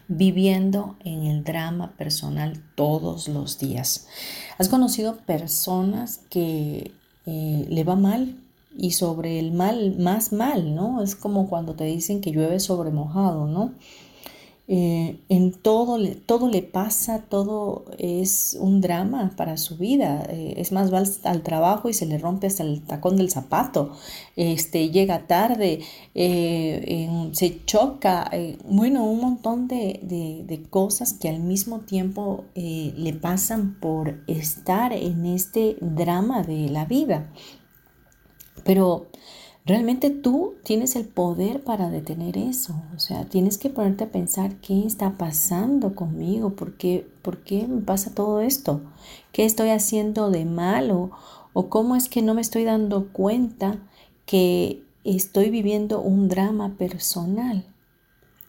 viviendo 0.07 0.95
en 1.03 1.23
el 1.23 1.43
drama 1.43 1.93
personal 1.97 2.63
todos 2.75 3.27
los 3.27 3.59
días. 3.59 4.07
¿Has 4.57 4.69
conocido 4.69 5.17
personas 5.17 6.19
que 6.29 6.91
eh, 7.25 7.65
le 7.69 7.83
va 7.83 7.95
mal 7.95 8.37
y 8.77 8.91
sobre 8.91 9.39
el 9.39 9.51
mal, 9.51 9.97
más 9.97 10.31
mal, 10.31 10.75
¿no? 10.75 11.01
Es 11.03 11.15
como 11.15 11.49
cuando 11.49 11.75
te 11.75 11.83
dicen 11.85 12.21
que 12.21 12.31
llueve 12.31 12.59
sobre 12.59 12.91
mojado, 12.91 13.47
¿no? 13.47 13.73
Eh, 14.73 15.19
en 15.27 15.51
todo, 15.51 15.99
todo 16.25 16.47
le 16.47 16.61
pasa, 16.61 17.23
todo 17.27 17.83
es 17.97 18.57
un 18.57 18.79
drama 18.79 19.33
para 19.35 19.57
su 19.57 19.75
vida. 19.75 20.25
Eh, 20.29 20.53
es 20.55 20.71
más, 20.71 20.93
va 20.93 21.03
al, 21.23 21.41
trabajo 21.43 21.89
y 21.89 21.93
se 21.93 22.05
le 22.05 22.17
rompe 22.17 22.47
hasta 22.47 22.63
el 22.63 22.81
tacón 22.81 23.17
del 23.17 23.29
zapato. 23.29 23.91
Este, 24.37 24.89
llega 24.89 25.27
tarde, 25.27 25.81
eh, 26.15 27.29
se 27.33 27.65
choca. 27.65 28.31
bueno, 28.63 29.03
un 29.03 29.19
montón 29.19 29.67
de, 29.67 29.99
de, 30.47 30.63
cosas 30.69 31.11
que 31.11 31.27
al 31.27 31.41
mismo 31.41 31.81
tiempo 31.81 32.45
le 32.55 33.13
pasan 33.13 33.77
por 33.77 34.23
estar 34.27 34.93
en 34.93 35.25
este 35.25 35.75
drama 35.81 36.43
de 36.43 36.69
la 36.69 36.85
vida. 36.85 37.29
Pero 38.63 39.07
realmente 39.65 40.09
tú 40.09 40.55
tienes 40.63 40.95
el 40.95 41.05
poder 41.05 41.63
para 41.63 41.89
detener 41.89 42.37
eso. 42.37 42.75
O 42.95 42.99
sea, 42.99 43.25
tienes 43.25 43.57
que 43.57 43.69
ponerte 43.69 44.05
a 44.05 44.11
pensar 44.11 44.55
qué 44.55 44.85
está 44.85 45.17
pasando 45.17 45.95
conmigo, 45.95 46.51
por 46.51 46.77
qué, 46.77 47.07
por 47.21 47.43
qué 47.43 47.67
me 47.67 47.81
pasa 47.81 48.13
todo 48.13 48.41
esto, 48.41 48.81
qué 49.31 49.45
estoy 49.45 49.69
haciendo 49.69 50.29
de 50.29 50.45
malo 50.45 51.11
o 51.53 51.69
cómo 51.69 51.95
es 51.95 52.09
que 52.09 52.21
no 52.21 52.33
me 52.33 52.41
estoy 52.41 52.63
dando 52.63 53.07
cuenta 53.11 53.77
que 54.25 54.83
estoy 55.03 55.49
viviendo 55.49 56.01
un 56.01 56.27
drama 56.29 56.75
personal. 56.77 57.65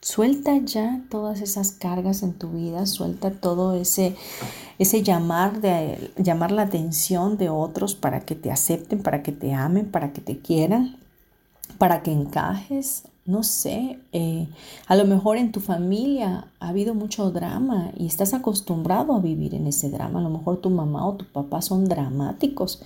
Suelta 0.00 0.56
ya 0.56 1.00
todas 1.10 1.40
esas 1.40 1.70
cargas 1.70 2.24
en 2.24 2.32
tu 2.32 2.50
vida, 2.50 2.86
suelta 2.86 3.30
todo 3.30 3.74
ese, 3.74 4.16
ese 4.80 5.04
llamar, 5.04 5.60
de, 5.60 6.10
llamar 6.16 6.50
la 6.50 6.62
atención 6.62 7.36
de 7.36 7.48
otros 7.48 7.94
para 7.94 8.20
que 8.20 8.34
te 8.34 8.50
acepten, 8.50 9.00
para 9.00 9.22
que 9.22 9.30
te 9.30 9.54
amen, 9.54 9.88
para 9.88 10.12
que 10.12 10.20
te 10.20 10.38
quieran, 10.38 11.01
para 11.72 12.02
que 12.02 12.12
encajes. 12.12 13.04
No 13.24 13.44
sé, 13.44 14.00
eh, 14.12 14.48
a 14.88 14.96
lo 14.96 15.04
mejor 15.04 15.36
en 15.36 15.52
tu 15.52 15.60
familia 15.60 16.48
ha 16.58 16.68
habido 16.70 16.92
mucho 16.92 17.30
drama 17.30 17.92
y 17.96 18.06
estás 18.06 18.34
acostumbrado 18.34 19.14
a 19.14 19.20
vivir 19.20 19.54
en 19.54 19.68
ese 19.68 19.90
drama. 19.90 20.18
A 20.18 20.22
lo 20.22 20.30
mejor 20.30 20.60
tu 20.60 20.70
mamá 20.70 21.06
o 21.06 21.14
tu 21.14 21.24
papá 21.26 21.62
son 21.62 21.84
dramáticos 21.84 22.82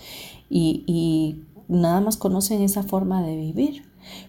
y, 0.50 0.84
y 0.86 1.42
nada 1.68 2.02
más 2.02 2.18
conocen 2.18 2.60
esa 2.60 2.82
forma 2.82 3.22
de 3.22 3.34
vivir. 3.34 3.84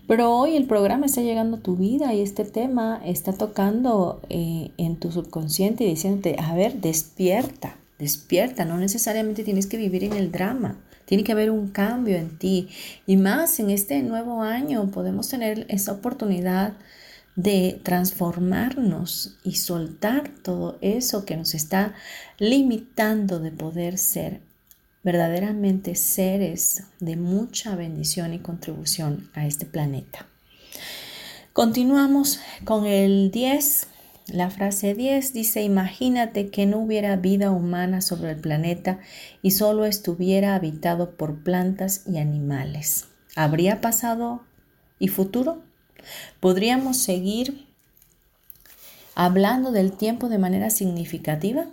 Pero 0.07 0.31
hoy 0.31 0.55
el 0.55 0.65
programa 0.65 1.05
está 1.05 1.21
llegando 1.21 1.57
a 1.57 1.59
tu 1.61 1.75
vida 1.75 2.13
y 2.13 2.21
este 2.21 2.45
tema 2.45 3.01
está 3.03 3.33
tocando 3.33 4.21
eh, 4.29 4.71
en 4.77 4.95
tu 4.97 5.11
subconsciente 5.11 5.83
y 5.83 5.89
diciéndote, 5.89 6.37
a 6.39 6.55
ver, 6.55 6.81
despierta, 6.81 7.77
despierta, 7.99 8.65
no 8.65 8.77
necesariamente 8.77 9.43
tienes 9.43 9.67
que 9.67 9.77
vivir 9.77 10.03
en 10.03 10.13
el 10.13 10.31
drama. 10.31 10.77
Tiene 11.07 11.23
que 11.23 11.31
haber 11.31 11.51
un 11.51 11.69
cambio 11.69 12.17
en 12.17 12.37
ti. 12.37 12.67
Y 13.05 13.15
más 13.15 13.61
en 13.61 13.69
este 13.69 14.03
nuevo 14.03 14.43
año 14.43 14.91
podemos 14.91 15.29
tener 15.29 15.65
esa 15.69 15.93
oportunidad 15.93 16.73
de 17.37 17.79
transformarnos 17.81 19.37
y 19.41 19.55
soltar 19.55 20.29
todo 20.43 20.77
eso 20.81 21.23
que 21.23 21.37
nos 21.37 21.53
está 21.53 21.95
limitando 22.39 23.39
de 23.39 23.51
poder 23.51 23.97
ser 23.97 24.41
verdaderamente 25.01 25.95
seres 25.95 26.83
de 26.99 27.15
mucha 27.15 27.77
bendición 27.77 28.33
y 28.33 28.39
contribución 28.39 29.29
a 29.33 29.47
este 29.47 29.65
planeta. 29.65 30.25
Continuamos 31.53 32.41
con 32.65 32.85
el 32.85 33.31
10. 33.31 33.87
La 34.27 34.49
frase 34.49 34.93
10 34.93 35.31
dice, 35.31 35.61
imagínate 35.63 36.49
que 36.49 36.65
no 36.65 36.79
hubiera 36.79 37.15
vida 37.15 37.51
humana 37.51 38.01
sobre 38.01 38.31
el 38.31 38.37
planeta 38.37 38.99
y 39.41 39.51
solo 39.51 39.85
estuviera 39.85 40.53
habitado 40.53 41.15
por 41.15 41.43
plantas 41.43 42.03
y 42.05 42.17
animales. 42.17 43.05
¿Habría 43.37 43.79
pasado 43.79 44.41
y 44.99 45.07
futuro? 45.07 45.63
¿Podríamos 46.41 46.97
seguir 46.97 47.67
hablando 49.15 49.71
del 49.71 49.93
tiempo 49.93 50.27
de 50.27 50.39
manera 50.39 50.71
significativa? 50.71 51.67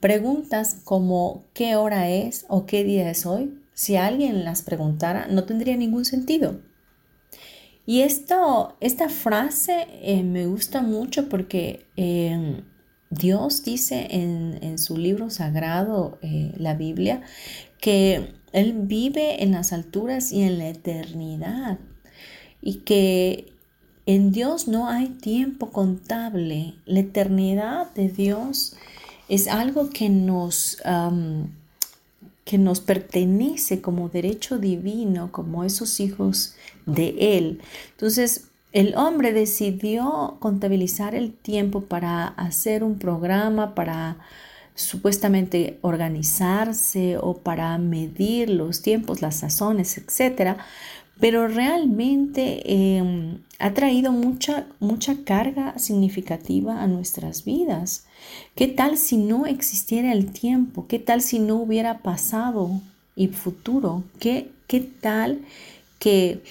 Preguntas 0.00 0.78
como 0.84 1.44
¿qué 1.52 1.76
hora 1.76 2.08
es 2.08 2.46
o 2.48 2.64
qué 2.64 2.82
día 2.82 3.10
es 3.10 3.26
hoy? 3.26 3.60
Si 3.74 3.96
alguien 3.96 4.44
las 4.46 4.62
preguntara, 4.62 5.26
no 5.26 5.44
tendría 5.44 5.76
ningún 5.76 6.06
sentido. 6.06 6.60
Y 7.86 8.02
esto, 8.02 8.76
esta 8.80 9.08
frase 9.08 9.86
eh, 10.02 10.22
me 10.22 10.46
gusta 10.46 10.82
mucho 10.82 11.28
porque 11.28 11.86
em, 11.96 12.62
Dios 13.10 13.64
dice 13.64 14.06
en, 14.10 14.78
su 14.78 14.96
libro 14.96 15.30
sagrado, 15.30 16.18
eh, 16.22 16.52
la 16.56 16.74
Biblia, 16.74 17.22
que 17.80 18.34
Él 18.52 18.74
vive 18.82 19.42
en 19.42 19.52
las 19.52 19.72
alturas 19.72 20.32
y 20.32 20.42
en 20.42 20.58
la 20.58 20.68
eternidad 20.68 21.78
y 22.62 22.80
que 22.80 23.52
en 24.06 24.32
Dios 24.32 24.68
no 24.68 24.88
hay 24.88 25.08
tiempo 25.08 25.70
contable. 25.70 26.74
La 26.84 27.00
eternidad 27.00 27.92
de 27.94 28.08
Dios 28.08 28.76
es 29.28 29.48
algo 29.48 29.90
que 29.90 30.08
nos, 30.08 30.78
que 32.44 32.58
nos 32.58 32.80
pertenece 32.80 33.80
como 33.80 34.08
derecho 34.08 34.58
divino, 34.58 35.30
como 35.32 35.64
esos 35.64 36.00
hijos 36.00 36.54
de 36.86 37.36
Él. 37.36 37.60
Entonces, 37.92 38.48
el 38.72 38.94
hombre 38.96 39.32
decidió 39.32 40.36
contabilizar 40.40 41.14
el 41.14 41.32
tiempo 41.32 41.82
para 41.82 42.26
hacer 42.28 42.84
un 42.84 42.98
programa, 42.98 43.74
para 43.74 44.18
supuestamente 44.74 45.78
organizarse 45.82 47.18
o 47.18 47.38
para 47.38 47.76
medir 47.78 48.48
los 48.50 48.82
tiempos, 48.82 49.20
las 49.20 49.36
sazones, 49.36 49.98
etcétera, 49.98 50.58
pero 51.20 51.48
realmente 51.48 52.62
em, 52.96 53.42
ha 53.58 53.74
traído 53.74 54.10
mucha, 54.10 54.66
mucha 54.80 55.22
carga 55.22 55.78
significativa 55.78 56.82
a 56.82 56.86
nuestras 56.86 57.44
vidas. 57.44 58.06
¿Qué 58.54 58.66
tal 58.68 58.96
si 58.96 59.18
no 59.18 59.46
existiera 59.46 60.12
el 60.12 60.32
tiempo? 60.32 60.86
¿Qué 60.88 60.98
tal 60.98 61.20
si 61.20 61.38
no 61.38 61.56
hubiera 61.56 61.98
pasado 61.98 62.80
y 63.14 63.28
futuro? 63.28 64.02
¿Qué, 64.18 64.50
qué 64.66 64.80
tal 64.80 65.44
que 65.98 66.42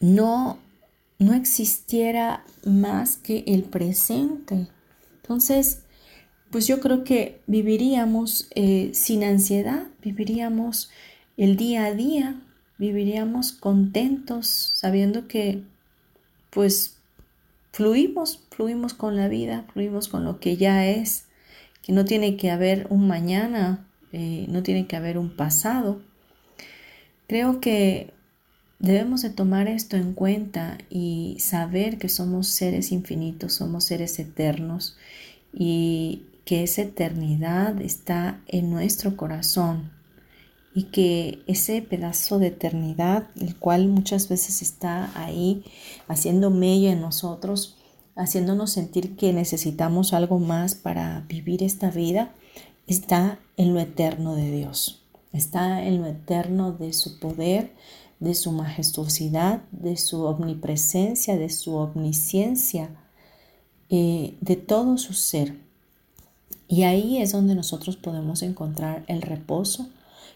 no, 0.00 0.58
no 1.18 1.34
existiera 1.34 2.44
más 2.64 3.18
que 3.18 3.44
el 3.46 3.64
presente? 3.64 4.68
Entonces, 5.20 5.82
pues 6.50 6.66
yo 6.66 6.80
creo 6.80 7.04
que 7.04 7.42
viviríamos 7.46 8.48
eh, 8.54 8.90
sin 8.94 9.22
ansiedad, 9.22 9.88
viviríamos 10.02 10.90
el 11.36 11.56
día 11.56 11.86
a 11.86 11.92
día, 11.92 12.40
viviríamos 12.78 13.52
contentos 13.52 14.46
sabiendo 14.46 15.28
que 15.28 15.62
pues 16.50 16.96
fluimos, 17.72 18.44
fluimos 18.50 18.94
con 18.94 19.16
la 19.16 19.28
vida, 19.28 19.64
fluimos 19.72 20.08
con 20.08 20.24
lo 20.24 20.38
que 20.38 20.56
ya 20.56 20.86
es, 20.86 21.26
que 21.82 21.92
no 21.92 22.04
tiene 22.04 22.36
que 22.36 22.50
haber 22.50 22.86
un 22.90 23.08
mañana, 23.08 23.86
eh, 24.12 24.46
no 24.48 24.62
tiene 24.62 24.86
que 24.86 24.96
haber 24.96 25.18
un 25.18 25.34
pasado. 25.34 26.00
Creo 27.26 27.60
que 27.60 28.12
debemos 28.78 29.22
de 29.22 29.30
tomar 29.30 29.66
esto 29.66 29.96
en 29.96 30.12
cuenta 30.12 30.78
y 30.90 31.36
saber 31.40 31.98
que 31.98 32.08
somos 32.08 32.48
seres 32.48 32.92
infinitos, 32.92 33.54
somos 33.54 33.84
seres 33.84 34.18
eternos 34.18 34.96
y 35.52 36.26
que 36.44 36.62
esa 36.62 36.82
eternidad 36.82 37.80
está 37.80 38.40
en 38.46 38.70
nuestro 38.70 39.16
corazón, 39.16 39.90
y 40.74 40.84
que 40.84 41.42
ese 41.46 41.80
pedazo 41.82 42.38
de 42.38 42.48
eternidad, 42.48 43.28
el 43.40 43.56
cual 43.56 43.88
muchas 43.88 44.28
veces 44.28 44.60
está 44.60 45.12
ahí 45.14 45.64
haciendo 46.08 46.50
mella 46.50 46.92
en 46.92 47.00
nosotros, 47.00 47.76
haciéndonos 48.16 48.72
sentir 48.72 49.16
que 49.16 49.32
necesitamos 49.32 50.12
algo 50.12 50.38
más 50.40 50.74
para 50.74 51.20
vivir 51.28 51.62
esta 51.62 51.90
vida, 51.90 52.32
está 52.88 53.38
en 53.56 53.72
lo 53.72 53.80
eterno 53.80 54.34
de 54.34 54.50
Dios, 54.50 55.02
está 55.32 55.84
en 55.84 56.00
lo 56.00 56.06
eterno 56.06 56.72
de 56.72 56.92
su 56.92 57.20
poder, 57.20 57.72
de 58.18 58.34
su 58.34 58.50
majestuosidad, 58.50 59.62
de 59.70 59.96
su 59.96 60.24
omnipresencia, 60.24 61.36
de 61.36 61.50
su 61.50 61.74
omnisciencia, 61.74 62.90
eh, 63.90 64.36
de 64.40 64.56
todo 64.56 64.98
su 64.98 65.12
ser. 65.12 65.56
Y 66.66 66.82
ahí 66.82 67.18
es 67.18 67.32
donde 67.32 67.54
nosotros 67.54 67.96
podemos 67.96 68.42
encontrar 68.42 69.04
el 69.06 69.22
reposo, 69.22 69.88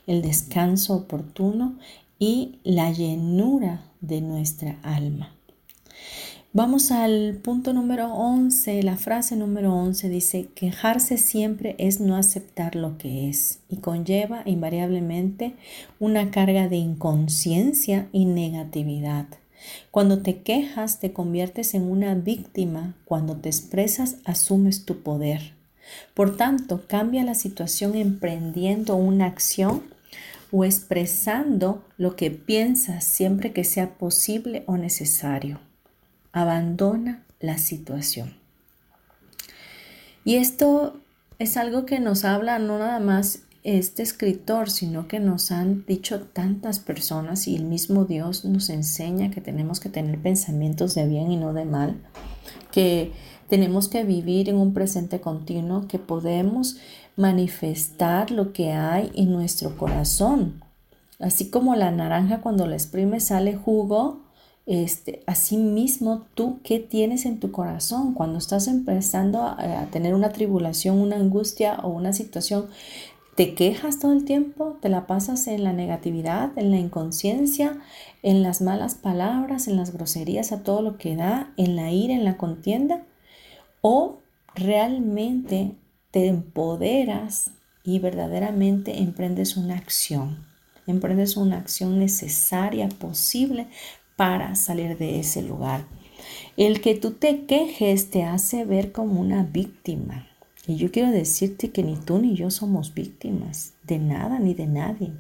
el 0.09 0.22
descanso 0.22 0.94
oportuno 0.94 1.78
y 2.18 2.59
la 2.64 2.90
llenura 2.90 3.84
de 4.00 4.20
nuestra 4.20 4.78
alma. 4.82 5.32
Vamos 6.54 6.90
al 6.90 7.38
punto 7.42 7.74
número 7.74 8.12
11. 8.14 8.82
La 8.82 8.96
frase 8.96 9.36
número 9.36 9.74
11 9.74 10.09
dice, 10.09 10.48
quejarse 10.54 11.18
siempre 11.18 11.76
es 11.78 12.00
no 12.00 12.16
aceptar 12.16 12.74
lo 12.74 12.96
que 12.96 13.28
es 13.28 13.61
y 13.68 13.76
conlleva 13.76 14.42
invariablemente 14.46 15.54
una 16.00 16.30
carga 16.30 16.68
de 16.68 16.76
inconsciencia 16.76 18.09
y 18.12 18.24
negatividad. 18.24 19.26
Cuando 19.90 20.22
te 20.22 20.40
quejas 20.40 21.00
te 21.00 21.12
conviertes 21.12 21.74
en 21.74 21.82
una 21.82 22.14
víctima, 22.14 22.96
cuando 23.04 23.36
te 23.36 23.50
expresas 23.50 24.16
asumes 24.24 24.86
tu 24.86 25.02
poder. 25.02 25.52
Por 26.14 26.36
tanto, 26.36 26.82
cambia 26.86 27.24
la 27.24 27.34
situación 27.34 27.94
emprendiendo 27.94 28.96
una 28.96 29.26
acción 29.26 29.82
o 30.51 30.64
expresando 30.64 31.84
lo 31.96 32.16
que 32.16 32.30
piensas 32.30 33.05
siempre 33.05 33.53
que 33.53 33.64
sea 33.64 33.94
posible 33.99 34.64
o 34.66 34.76
necesario. 34.76 35.61
Abandona 36.32 37.24
la 37.40 37.59
situación. 37.59 38.36
Y 40.24 40.36
esto 40.36 41.01
es 41.38 41.57
algo 41.57 41.86
que 41.86 42.01
nos 42.01 42.24
habla 42.24 42.59
no 42.59 42.78
nada 42.78 43.01
más 43.01 43.42
este 43.64 44.03
escritor, 44.03 44.70
sino 44.70 45.09
que 45.09 45.20
nos 45.20 45.51
han 45.51 45.84
dicho 45.86 46.20
tantas 46.20 46.78
personas 46.78 47.49
y 47.49 47.57
el 47.57 47.64
mismo 47.64 48.05
Dios 48.05 48.44
nos 48.44 48.70
enseña 48.70 49.30
que 49.30 49.40
tenemos 49.40 49.80
que 49.80 49.88
tener 49.88 50.18
pensamientos 50.18 50.94
de 50.94 51.07
bien 51.07 51.30
y 51.30 51.36
no 51.36 51.53
de 51.53 51.64
mal, 51.64 51.96
que 52.72 53.12
tenemos 53.49 53.88
que 53.88 54.05
vivir 54.05 54.49
en 54.49 54.57
un 54.57 54.74
presente 54.74 55.20
continuo, 55.20 55.88
que 55.88 55.99
podemos 55.99 56.76
manifestar 57.18 58.30
lo 58.30 58.52
que 58.52 58.72
hay 58.72 59.10
en 59.14 59.32
nuestro 59.32 59.76
corazón. 59.76 60.62
Así 61.18 61.50
como 61.50 61.74
la 61.74 61.90
naranja 61.90 62.40
cuando 62.40 62.64
la 62.66 62.76
exprime 62.76 63.18
sale 63.18 63.56
jugo, 63.56 64.20
este, 64.66 65.24
así 65.26 65.56
mismo 65.56 66.26
tú 66.34 66.60
qué 66.62 66.78
tienes 66.78 67.26
en 67.26 67.40
tu 67.40 67.50
corazón 67.50 68.14
cuando 68.14 68.38
estás 68.38 68.68
empezando 68.68 69.42
a, 69.42 69.82
a 69.82 69.86
tener 69.86 70.14
una 70.14 70.28
tribulación, 70.28 71.00
una 71.00 71.16
angustia 71.16 71.80
o 71.82 71.88
una 71.88 72.12
situación, 72.12 72.66
te 73.34 73.54
quejas 73.54 73.98
todo 73.98 74.12
el 74.12 74.24
tiempo, 74.24 74.78
te 74.80 74.88
la 74.88 75.08
pasas 75.08 75.48
en 75.48 75.64
la 75.64 75.72
negatividad, 75.72 76.56
en 76.56 76.70
la 76.70 76.78
inconsciencia, 76.78 77.80
en 78.22 78.44
las 78.44 78.60
malas 78.60 78.94
palabras, 78.94 79.66
en 79.66 79.76
las 79.76 79.92
groserías, 79.92 80.52
a 80.52 80.62
todo 80.62 80.82
lo 80.82 80.98
que 80.98 81.16
da, 81.16 81.52
en 81.56 81.74
la 81.74 81.90
ira, 81.90 82.14
en 82.14 82.24
la 82.24 82.36
contienda, 82.36 83.02
o 83.80 84.18
realmente 84.54 85.74
te 86.18 86.26
empoderas 86.26 87.52
y 87.84 88.00
verdaderamente 88.00 88.98
emprendes 88.98 89.56
una 89.56 89.76
acción. 89.76 90.44
Emprendes 90.88 91.36
una 91.36 91.58
acción 91.58 92.00
necesaria, 92.00 92.88
posible 92.88 93.68
para 94.16 94.56
salir 94.56 94.98
de 94.98 95.20
ese 95.20 95.42
lugar. 95.42 95.84
El 96.56 96.80
que 96.80 96.96
tú 96.96 97.12
te 97.12 97.46
quejes 97.46 98.10
te 98.10 98.24
hace 98.24 98.64
ver 98.64 98.90
como 98.90 99.20
una 99.20 99.44
víctima. 99.44 100.26
Y 100.66 100.74
yo 100.74 100.90
quiero 100.90 101.12
decirte 101.12 101.70
que 101.70 101.84
ni 101.84 101.94
tú 101.96 102.18
ni 102.18 102.34
yo 102.34 102.50
somos 102.50 102.94
víctimas 102.94 103.74
de 103.84 104.00
nada 104.00 104.40
ni 104.40 104.54
de 104.54 104.66
nadie. 104.66 105.12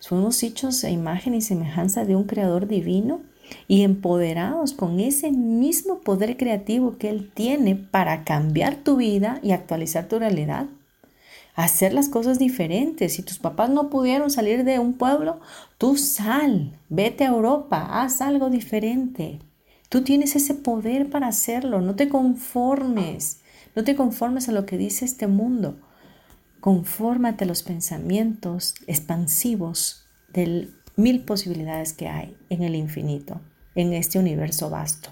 Somos 0.00 0.42
hechos 0.42 0.82
a 0.82 0.90
imagen 0.90 1.34
y 1.34 1.40
semejanza 1.40 2.04
de 2.04 2.16
un 2.16 2.24
creador 2.24 2.66
divino 2.66 3.20
y 3.68 3.82
empoderados 3.82 4.72
con 4.72 5.00
ese 5.00 5.32
mismo 5.32 6.00
poder 6.00 6.36
creativo 6.36 6.96
que 6.98 7.08
Él 7.08 7.30
tiene 7.32 7.76
para 7.76 8.24
cambiar 8.24 8.76
tu 8.76 8.96
vida 8.96 9.40
y 9.42 9.52
actualizar 9.52 10.08
tu 10.08 10.18
realidad. 10.18 10.66
Hacer 11.54 11.92
las 11.92 12.08
cosas 12.08 12.38
diferentes. 12.38 13.14
Si 13.14 13.22
tus 13.22 13.38
papás 13.38 13.70
no 13.70 13.90
pudieron 13.90 14.30
salir 14.30 14.64
de 14.64 14.78
un 14.78 14.94
pueblo, 14.94 15.40
tú 15.78 15.96
sal, 15.96 16.78
vete 16.88 17.24
a 17.24 17.28
Europa, 17.28 18.02
haz 18.02 18.22
algo 18.22 18.48
diferente. 18.48 19.38
Tú 19.88 20.02
tienes 20.02 20.34
ese 20.36 20.54
poder 20.54 21.10
para 21.10 21.26
hacerlo. 21.26 21.82
No 21.82 21.94
te 21.94 22.08
conformes. 22.08 23.42
No 23.76 23.84
te 23.84 23.94
conformes 23.94 24.48
a 24.48 24.52
lo 24.52 24.64
que 24.64 24.78
dice 24.78 25.04
este 25.04 25.26
mundo. 25.26 25.76
Confórmate 26.60 27.44
a 27.44 27.46
los 27.46 27.62
pensamientos 27.62 28.74
expansivos 28.86 30.06
del 30.32 30.74
mil 30.96 31.20
posibilidades 31.20 31.92
que 31.92 32.08
hay 32.08 32.36
en 32.50 32.62
el 32.62 32.74
infinito, 32.74 33.40
en 33.74 33.92
este 33.92 34.18
universo 34.18 34.70
vasto. 34.70 35.10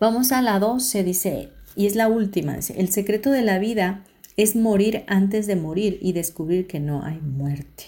Vamos 0.00 0.32
a 0.32 0.42
la 0.42 0.58
12, 0.58 1.04
dice, 1.04 1.50
y 1.76 1.86
es 1.86 1.96
la 1.96 2.08
última, 2.08 2.56
el 2.76 2.88
secreto 2.90 3.30
de 3.30 3.42
la 3.42 3.58
vida 3.58 4.04
es 4.36 4.56
morir 4.56 5.04
antes 5.06 5.46
de 5.46 5.56
morir 5.56 5.98
y 6.02 6.12
descubrir 6.12 6.66
que 6.66 6.80
no 6.80 7.02
hay 7.04 7.18
muerte. 7.20 7.84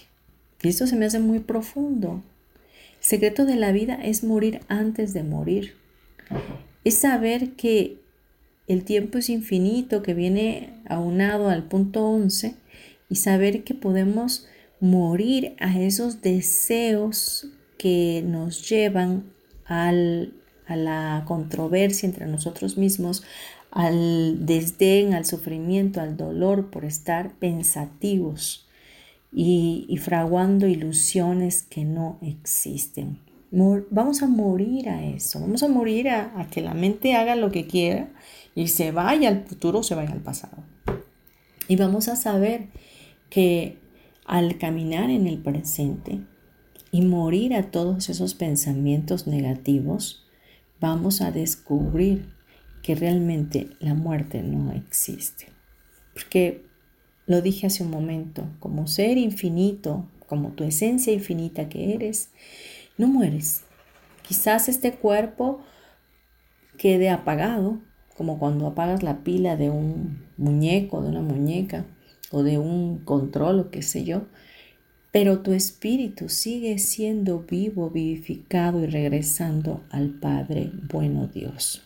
Y 0.63 0.69
esto 0.69 0.87
se 0.87 0.97
me 0.97 1.07
hace 1.07 1.19
muy 1.19 1.41
profundo. 1.41 2.23
El 3.01 3.05
secreto 3.05 3.45
de 3.45 3.57
la 3.57 3.73
vida 3.73 3.95
es 3.95 4.25
morir 4.25 4.61
antes 4.69 5.13
de 5.13 5.23
morir. 5.23 5.75
Es 6.85 6.97
saber 6.99 7.53
que 7.53 7.99
el 8.67 8.85
tiempo 8.85 9.19
es 9.19 9.29
infinito, 9.29 10.03
que 10.03 10.15
viene 10.15 10.71
aunado 10.89 11.51
al 11.51 11.65
punto 11.65 12.05
11, 12.07 12.55
y 13.09 13.17
saber 13.17 13.63
que 13.63 13.75
podemos 13.75 14.47
morir 14.81 15.57
a 15.59 15.79
esos 15.79 16.21
deseos 16.23 17.49
que 17.79 18.23
nos 18.27 18.69
llevan 18.69 19.33
al, 19.65 20.35
a 20.67 20.77
la 20.77 21.25
controversia 21.27 22.07
entre 22.07 22.27
nosotros 22.27 22.77
mismos, 22.77 23.25
al 23.71 24.47
desdén, 24.47 25.15
al 25.15 25.27
sufrimiento, 25.27 26.01
al 26.01 26.17
dolor 26.17 26.71
por 26.71 26.85
estar 26.85 27.35
pensativos 27.39 28.67
y, 29.33 29.99
fraguando 30.01 30.67
ilusiones 30.67 31.63
que 31.63 31.85
no 31.85 32.19
existen. 32.23 33.21
vamos 33.51 34.23
a 34.23 34.27
morir 34.29 34.89
a 34.89 35.05
eso, 35.05 35.41
vamos 35.41 35.63
a 35.63 35.69
morir 35.69 36.09
a, 36.09 36.41
a 36.41 36.49
que 36.49 36.63
la 36.63 36.75
mente 36.75 37.15
haga 37.15 37.37
lo 37.37 37.51
que 37.51 37.67
quiera 37.67 38.09
y 38.55 38.69
se 38.69 38.93
vaya 38.93 39.29
al 39.29 39.45
futuro 39.45 39.81
o 39.81 39.83
se 39.83 39.95
vaya 39.95 40.13
al 40.13 40.23
pasado. 40.23 40.57
Y 41.69 41.77
vamos 41.77 42.09
a 42.09 42.17
saber 42.17 42.69
que 43.29 43.79
al 44.27 44.59
caminar 44.59 45.11
en 45.11 45.27
el 45.27 45.39
presente 45.39 46.21
y 46.91 47.03
morir 47.03 47.55
a 47.55 47.71
todos 47.71 48.09
esos 48.09 48.35
pensamientos 48.35 49.27
negativos, 49.27 50.27
vamos 50.81 51.21
a 51.21 51.31
descubrir 51.31 52.29
que 52.83 52.95
realmente 52.95 53.71
la 53.81 53.95
muerte 53.95 54.43
no 54.43 54.73
existe. 54.73 55.47
Porque 56.13 56.65
lo 57.27 57.41
dije 57.41 57.67
hace 57.67 57.83
un 57.83 57.91
momento, 57.91 58.49
como 58.61 58.87
ser 58.87 59.17
infinito, 59.17 60.07
como 60.27 60.51
tu 60.51 60.65
esencia 60.65 61.13
infinita 61.13 61.69
que 61.69 61.95
eres, 61.95 62.31
no 62.99 63.07
mueres. 63.07 63.63
Quizás 64.23 64.69
este 64.69 64.93
cuerpo 64.93 65.61
quede 66.79 67.11
apagado, 67.11 67.79
como 68.17 68.39
cuando 68.39 68.67
apagas 68.67 69.03
la 69.03 69.19
pila 69.23 69.57
de 69.57 69.71
un 69.71 70.25
muñeco, 70.37 71.03
de 71.03 71.11
una 71.11 71.23
muñeca 71.23 71.85
o 72.31 72.43
de 72.43 72.59
un 72.59 72.99
control 72.99 73.61
o 73.61 73.71
qué 73.71 73.83
sé 73.83 74.05
yo, 74.05 74.27
pero 75.13 75.39
tu 75.41 75.53
espíritu 75.53 76.29
sigue 76.29 76.79
siendo 76.79 77.41
vivo, 77.41 77.91
vivificado 77.91 78.83
y 78.83 78.87
regresando 78.87 79.83
al 79.91 80.11
Padre 80.11 80.71
bueno 80.93 81.27
Dios. 81.27 81.83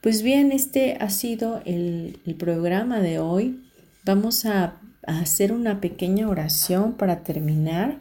Pues 0.00 0.22
bien, 0.22 0.52
este 0.52 0.96
ha 1.00 1.10
sido 1.10 1.62
el, 1.64 2.20
programa 2.38 3.00
de 3.00 3.18
hoy. 3.18 3.62
Vamos 4.04 4.46
a, 4.46 4.80
a 5.06 5.20
hacer 5.20 5.52
una 5.52 5.80
pequeña 5.80 6.28
oración 6.28 6.94
para 6.94 7.22
terminar 7.22 7.98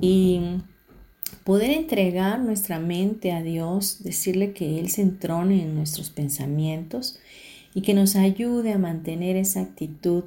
y 0.00 0.40
poder 1.44 1.70
entregar 1.70 2.40
nuestra 2.40 2.78
mente 2.78 3.32
a 3.32 3.42
Dios, 3.42 4.02
decirle 4.02 4.52
que 4.52 4.78
Él 4.78 4.90
se 4.90 5.02
entrone 5.02 5.62
en 5.62 5.74
nuestros 5.74 6.10
pensamientos 6.10 7.18
y 7.74 7.82
que 7.82 7.94
nos 7.94 8.16
ayude 8.16 8.72
a 8.72 8.78
mantener 8.78 9.36
esa 9.36 9.60
actitud 9.60 10.24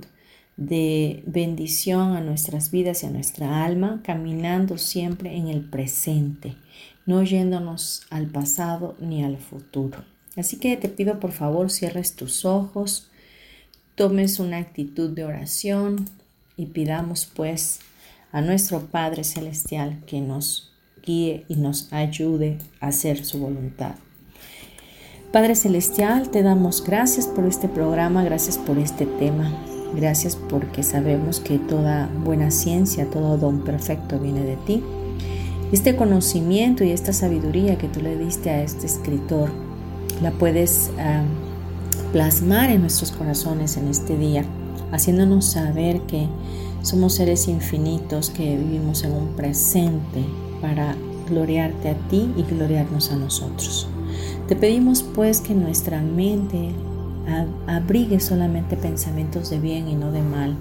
de 0.57 1.23
bendición 1.25 2.15
a 2.15 2.21
nuestras 2.21 2.71
vidas 2.71 3.03
y 3.03 3.07
a 3.07 3.09
nuestra 3.09 3.63
alma, 3.63 4.01
caminando 4.03 4.77
siempre 4.77 5.35
en 5.35 5.47
el 5.47 5.61
presente, 5.61 6.55
no 7.05 7.23
yéndonos 7.23 8.03
al 8.09 8.27
pasado 8.27 8.95
ni 8.99 9.23
al 9.23 9.37
futuro. 9.37 10.03
Así 10.35 10.57
que 10.57 10.77
te 10.77 10.89
pido 10.89 11.19
por 11.19 11.31
favor 11.31 11.69
cierres 11.69 12.15
tus 12.15 12.45
ojos, 12.45 13.09
tomes 13.95 14.39
una 14.39 14.57
actitud 14.57 15.09
de 15.09 15.23
oración 15.23 16.09
y 16.57 16.67
pidamos 16.67 17.29
pues 17.33 17.79
a 18.31 18.41
nuestro 18.41 18.81
Padre 18.87 19.23
Celestial 19.23 20.01
que 20.07 20.21
nos 20.21 20.71
guíe 21.05 21.45
y 21.47 21.55
nos 21.55 21.91
ayude 21.93 22.57
a 22.79 22.87
hacer 22.87 23.25
su 23.25 23.39
voluntad. 23.39 23.95
Padre 25.31 25.55
Celestial, 25.55 26.29
te 26.29 26.43
damos 26.43 26.83
gracias 26.83 27.27
por 27.27 27.45
este 27.45 27.67
programa, 27.67 28.23
gracias 28.23 28.57
por 28.57 28.77
este 28.77 29.05
tema, 29.05 29.51
gracias 29.95 30.35
porque 30.35 30.83
sabemos 30.83 31.39
que 31.39 31.59
toda 31.59 32.09
buena 32.23 32.51
ciencia, 32.51 33.09
todo 33.09 33.37
don 33.37 33.61
perfecto 33.61 34.19
viene 34.19 34.43
de 34.43 34.55
ti. 34.57 34.83
Este 35.71 35.95
conocimiento 35.95 36.83
y 36.83 36.91
esta 36.91 37.13
sabiduría 37.13 37.77
que 37.77 37.87
tú 37.87 38.01
le 38.01 38.17
diste 38.17 38.49
a 38.49 38.61
este 38.61 38.85
escritor 38.85 39.49
la 40.21 40.31
puedes 40.31 40.91
plasmar 42.11 42.69
en 42.69 42.81
nuestros 42.81 43.11
corazones 43.11 43.77
en 43.77 43.87
este 43.87 44.17
día, 44.17 44.45
haciéndonos 44.91 45.45
saber 45.45 46.01
que 46.01 46.27
somos 46.83 47.15
seres 47.15 47.47
infinitos 47.47 48.29
que 48.29 48.55
vivimos 48.55 49.03
en 49.03 49.13
un 49.13 49.29
presente 49.29 50.23
para 50.61 50.95
gloriarte 51.27 51.89
a 51.89 51.95
ti 52.09 52.31
y 52.37 52.43
gloriarnos 52.43 53.11
a 53.11 53.15
nosotros. 53.15 53.87
Te 54.47 54.55
pedimos 54.55 55.01
pues 55.01 55.41
que 55.41 55.55
nuestra 55.55 56.01
mente 56.01 56.69
abrigue 57.67 58.19
solamente 58.19 58.75
pensamientos 58.75 59.49
de 59.49 59.59
bien 59.59 59.87
y 59.87 59.95
no 59.95 60.11
de 60.11 60.21
mal 60.21 60.57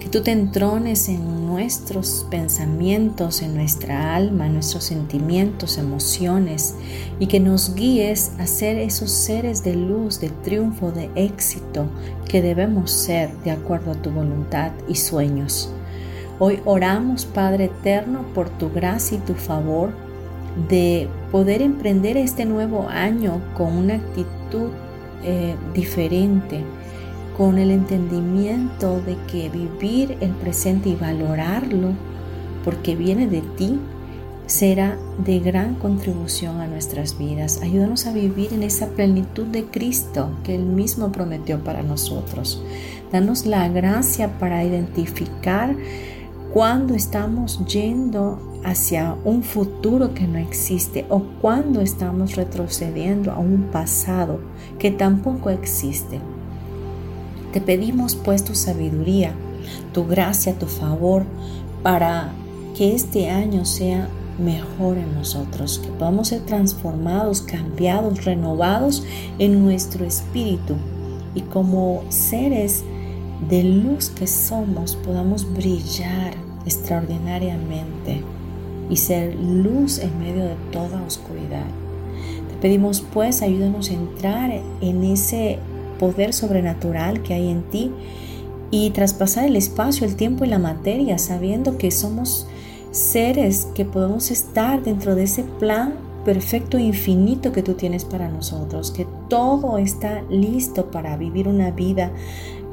que 0.00 0.08
tú 0.08 0.22
te 0.22 0.32
entrones 0.32 1.08
en 1.08 1.46
nuestros 1.46 2.26
pensamientos, 2.30 3.42
en 3.42 3.54
nuestra 3.54 4.14
alma, 4.14 4.46
en 4.46 4.54
nuestros 4.54 4.84
sentimientos, 4.84 5.78
emociones 5.78 6.74
y 7.18 7.26
que 7.26 7.40
nos 7.40 7.74
guíes 7.74 8.32
a 8.38 8.46
ser 8.46 8.76
esos 8.76 9.10
seres 9.10 9.64
de 9.64 9.74
luz, 9.74 10.20
de 10.20 10.30
triunfo, 10.30 10.92
de 10.92 11.10
éxito 11.14 11.86
que 12.28 12.42
debemos 12.42 12.90
ser 12.90 13.34
de 13.38 13.50
acuerdo 13.50 13.92
a 13.92 14.02
tu 14.02 14.10
voluntad 14.10 14.72
y 14.88 14.96
sueños. 14.96 15.70
Hoy 16.38 16.60
oramos, 16.66 17.24
Padre 17.24 17.64
Eterno, 17.64 18.26
por 18.34 18.50
tu 18.50 18.70
gracia 18.70 19.16
y 19.16 19.20
tu 19.20 19.34
favor 19.34 19.90
de 20.68 21.08
poder 21.32 21.62
emprender 21.62 22.16
este 22.16 22.44
nuevo 22.44 22.88
año 22.88 23.40
con 23.56 23.72
una 23.72 23.94
actitud 23.94 24.70
eh, 25.26 25.56
diferente, 25.74 26.64
con 27.36 27.58
el 27.58 27.70
entendimiento 27.70 29.00
de 29.02 29.16
que 29.30 29.50
vivir 29.50 30.16
el 30.20 30.30
presente 30.30 30.88
y 30.88 30.94
valorarlo 30.94 31.92
porque 32.64 32.96
viene 32.96 33.26
de 33.26 33.42
ti 33.42 33.78
será 34.46 34.96
de 35.18 35.40
gran 35.40 35.74
contribución 35.74 36.60
a 36.60 36.66
nuestras 36.66 37.18
vidas. 37.18 37.60
Ayúdanos 37.62 38.06
a 38.06 38.12
vivir 38.12 38.52
en 38.52 38.62
esa 38.62 38.86
plenitud 38.88 39.46
de 39.46 39.64
Cristo 39.64 40.30
que 40.44 40.54
Él 40.54 40.64
mismo 40.64 41.12
prometió 41.12 41.62
para 41.62 41.82
nosotros. 41.82 42.62
Danos 43.12 43.44
la 43.46 43.68
gracia 43.68 44.38
para 44.38 44.64
identificar 44.64 45.76
cuando 46.52 46.94
estamos 46.94 47.64
yendo 47.66 48.55
hacia 48.66 49.16
un 49.24 49.44
futuro 49.44 50.12
que 50.12 50.26
no 50.26 50.38
existe 50.38 51.06
o 51.08 51.22
cuando 51.40 51.80
estamos 51.80 52.34
retrocediendo 52.34 53.30
a 53.30 53.38
un 53.38 53.68
pasado 53.70 54.40
que 54.80 54.90
tampoco 54.90 55.50
existe. 55.50 56.18
Te 57.52 57.60
pedimos 57.60 58.16
pues 58.16 58.44
tu 58.44 58.56
sabiduría, 58.56 59.34
tu 59.92 60.04
gracia, 60.04 60.58
tu 60.58 60.66
favor 60.66 61.24
para 61.84 62.32
que 62.76 62.92
este 62.92 63.30
año 63.30 63.64
sea 63.64 64.08
mejor 64.36 64.98
en 64.98 65.14
nosotros, 65.14 65.78
que 65.78 65.88
podamos 65.90 66.28
ser 66.28 66.40
transformados, 66.40 67.42
cambiados, 67.42 68.24
renovados 68.24 69.04
en 69.38 69.64
nuestro 69.64 70.04
espíritu 70.04 70.74
y 71.36 71.42
como 71.42 72.02
seres 72.08 72.82
de 73.48 73.62
luz 73.62 74.08
que 74.08 74.26
somos 74.26 74.96
podamos 74.96 75.46
brillar 75.54 76.34
extraordinariamente 76.64 78.24
y 78.88 78.96
ser 78.96 79.34
luz 79.34 79.98
en 79.98 80.18
medio 80.18 80.44
de 80.44 80.56
toda 80.70 81.02
oscuridad. 81.02 81.66
Te 82.48 82.56
pedimos 82.60 83.00
pues 83.00 83.42
ayúdanos 83.42 83.90
a 83.90 83.94
entrar 83.94 84.52
en 84.80 85.04
ese 85.04 85.58
poder 85.98 86.32
sobrenatural 86.32 87.22
que 87.22 87.34
hay 87.34 87.48
en 87.48 87.62
ti 87.64 87.90
y 88.70 88.90
traspasar 88.90 89.46
el 89.46 89.56
espacio, 89.56 90.06
el 90.06 90.16
tiempo 90.16 90.44
y 90.44 90.48
la 90.48 90.58
materia, 90.58 91.18
sabiendo 91.18 91.78
que 91.78 91.90
somos 91.90 92.46
seres 92.90 93.68
que 93.74 93.84
podemos 93.84 94.30
estar 94.30 94.82
dentro 94.82 95.14
de 95.14 95.24
ese 95.24 95.44
plan 95.44 95.94
perfecto 96.24 96.76
e 96.76 96.82
infinito 96.82 97.52
que 97.52 97.62
tú 97.62 97.74
tienes 97.74 98.04
para 98.04 98.28
nosotros, 98.28 98.90
que 98.90 99.06
todo 99.28 99.78
está 99.78 100.22
listo 100.28 100.90
para 100.90 101.16
vivir 101.16 101.46
una 101.46 101.70
vida 101.70 102.10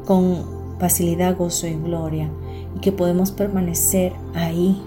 con 0.06 0.44
facilidad, 0.80 1.38
gozo 1.38 1.68
y 1.68 1.76
gloria, 1.76 2.30
y 2.76 2.80
que 2.80 2.92
podemos 2.92 3.32
permanecer 3.32 4.14
ahí 4.34 4.82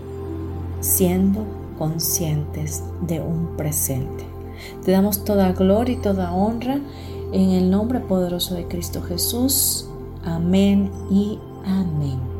siendo 0.80 1.44
conscientes 1.78 2.82
de 3.02 3.20
un 3.20 3.56
presente. 3.56 4.24
Te 4.84 4.92
damos 4.92 5.24
toda 5.24 5.52
gloria 5.52 5.94
y 5.94 6.00
toda 6.00 6.32
honra 6.32 6.80
en 7.32 7.50
el 7.50 7.70
nombre 7.70 8.00
poderoso 8.00 8.54
de 8.54 8.66
Cristo 8.66 9.02
Jesús. 9.02 9.88
Amén 10.24 10.90
y 11.10 11.38
amén. 11.64 12.36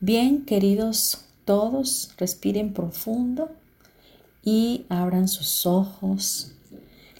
Bien, 0.00 0.44
queridos 0.44 1.24
todos, 1.44 2.12
respiren 2.18 2.72
profundo 2.72 3.48
y 4.46 4.86
abran 4.88 5.28
sus 5.28 5.66
ojos 5.66 6.56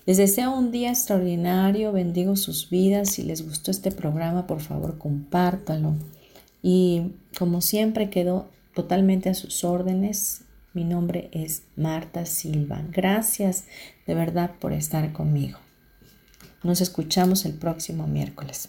les 0.06 0.18
deseo 0.18 0.56
un 0.56 0.70
día 0.70 0.90
extraordinario, 0.90 1.90
bendigo 1.90 2.36
sus 2.36 2.70
vidas. 2.70 3.10
Si 3.10 3.24
les 3.24 3.44
gustó 3.44 3.72
este 3.72 3.90
programa, 3.90 4.46
por 4.46 4.60
favor, 4.60 4.98
compártalo. 4.98 5.96
Y 6.62 7.10
como 7.36 7.60
siempre, 7.60 8.08
quedo 8.08 8.48
totalmente 8.72 9.30
a 9.30 9.34
sus 9.34 9.64
órdenes. 9.64 10.42
Mi 10.74 10.84
nombre 10.84 11.28
es 11.32 11.64
Marta 11.74 12.24
Silva. 12.24 12.84
Gracias 12.92 13.64
de 14.06 14.14
verdad 14.14 14.52
por 14.60 14.72
estar 14.72 15.12
conmigo. 15.12 15.58
Nos 16.62 16.80
escuchamos 16.80 17.44
el 17.44 17.54
próximo 17.54 18.06
miércoles. 18.06 18.68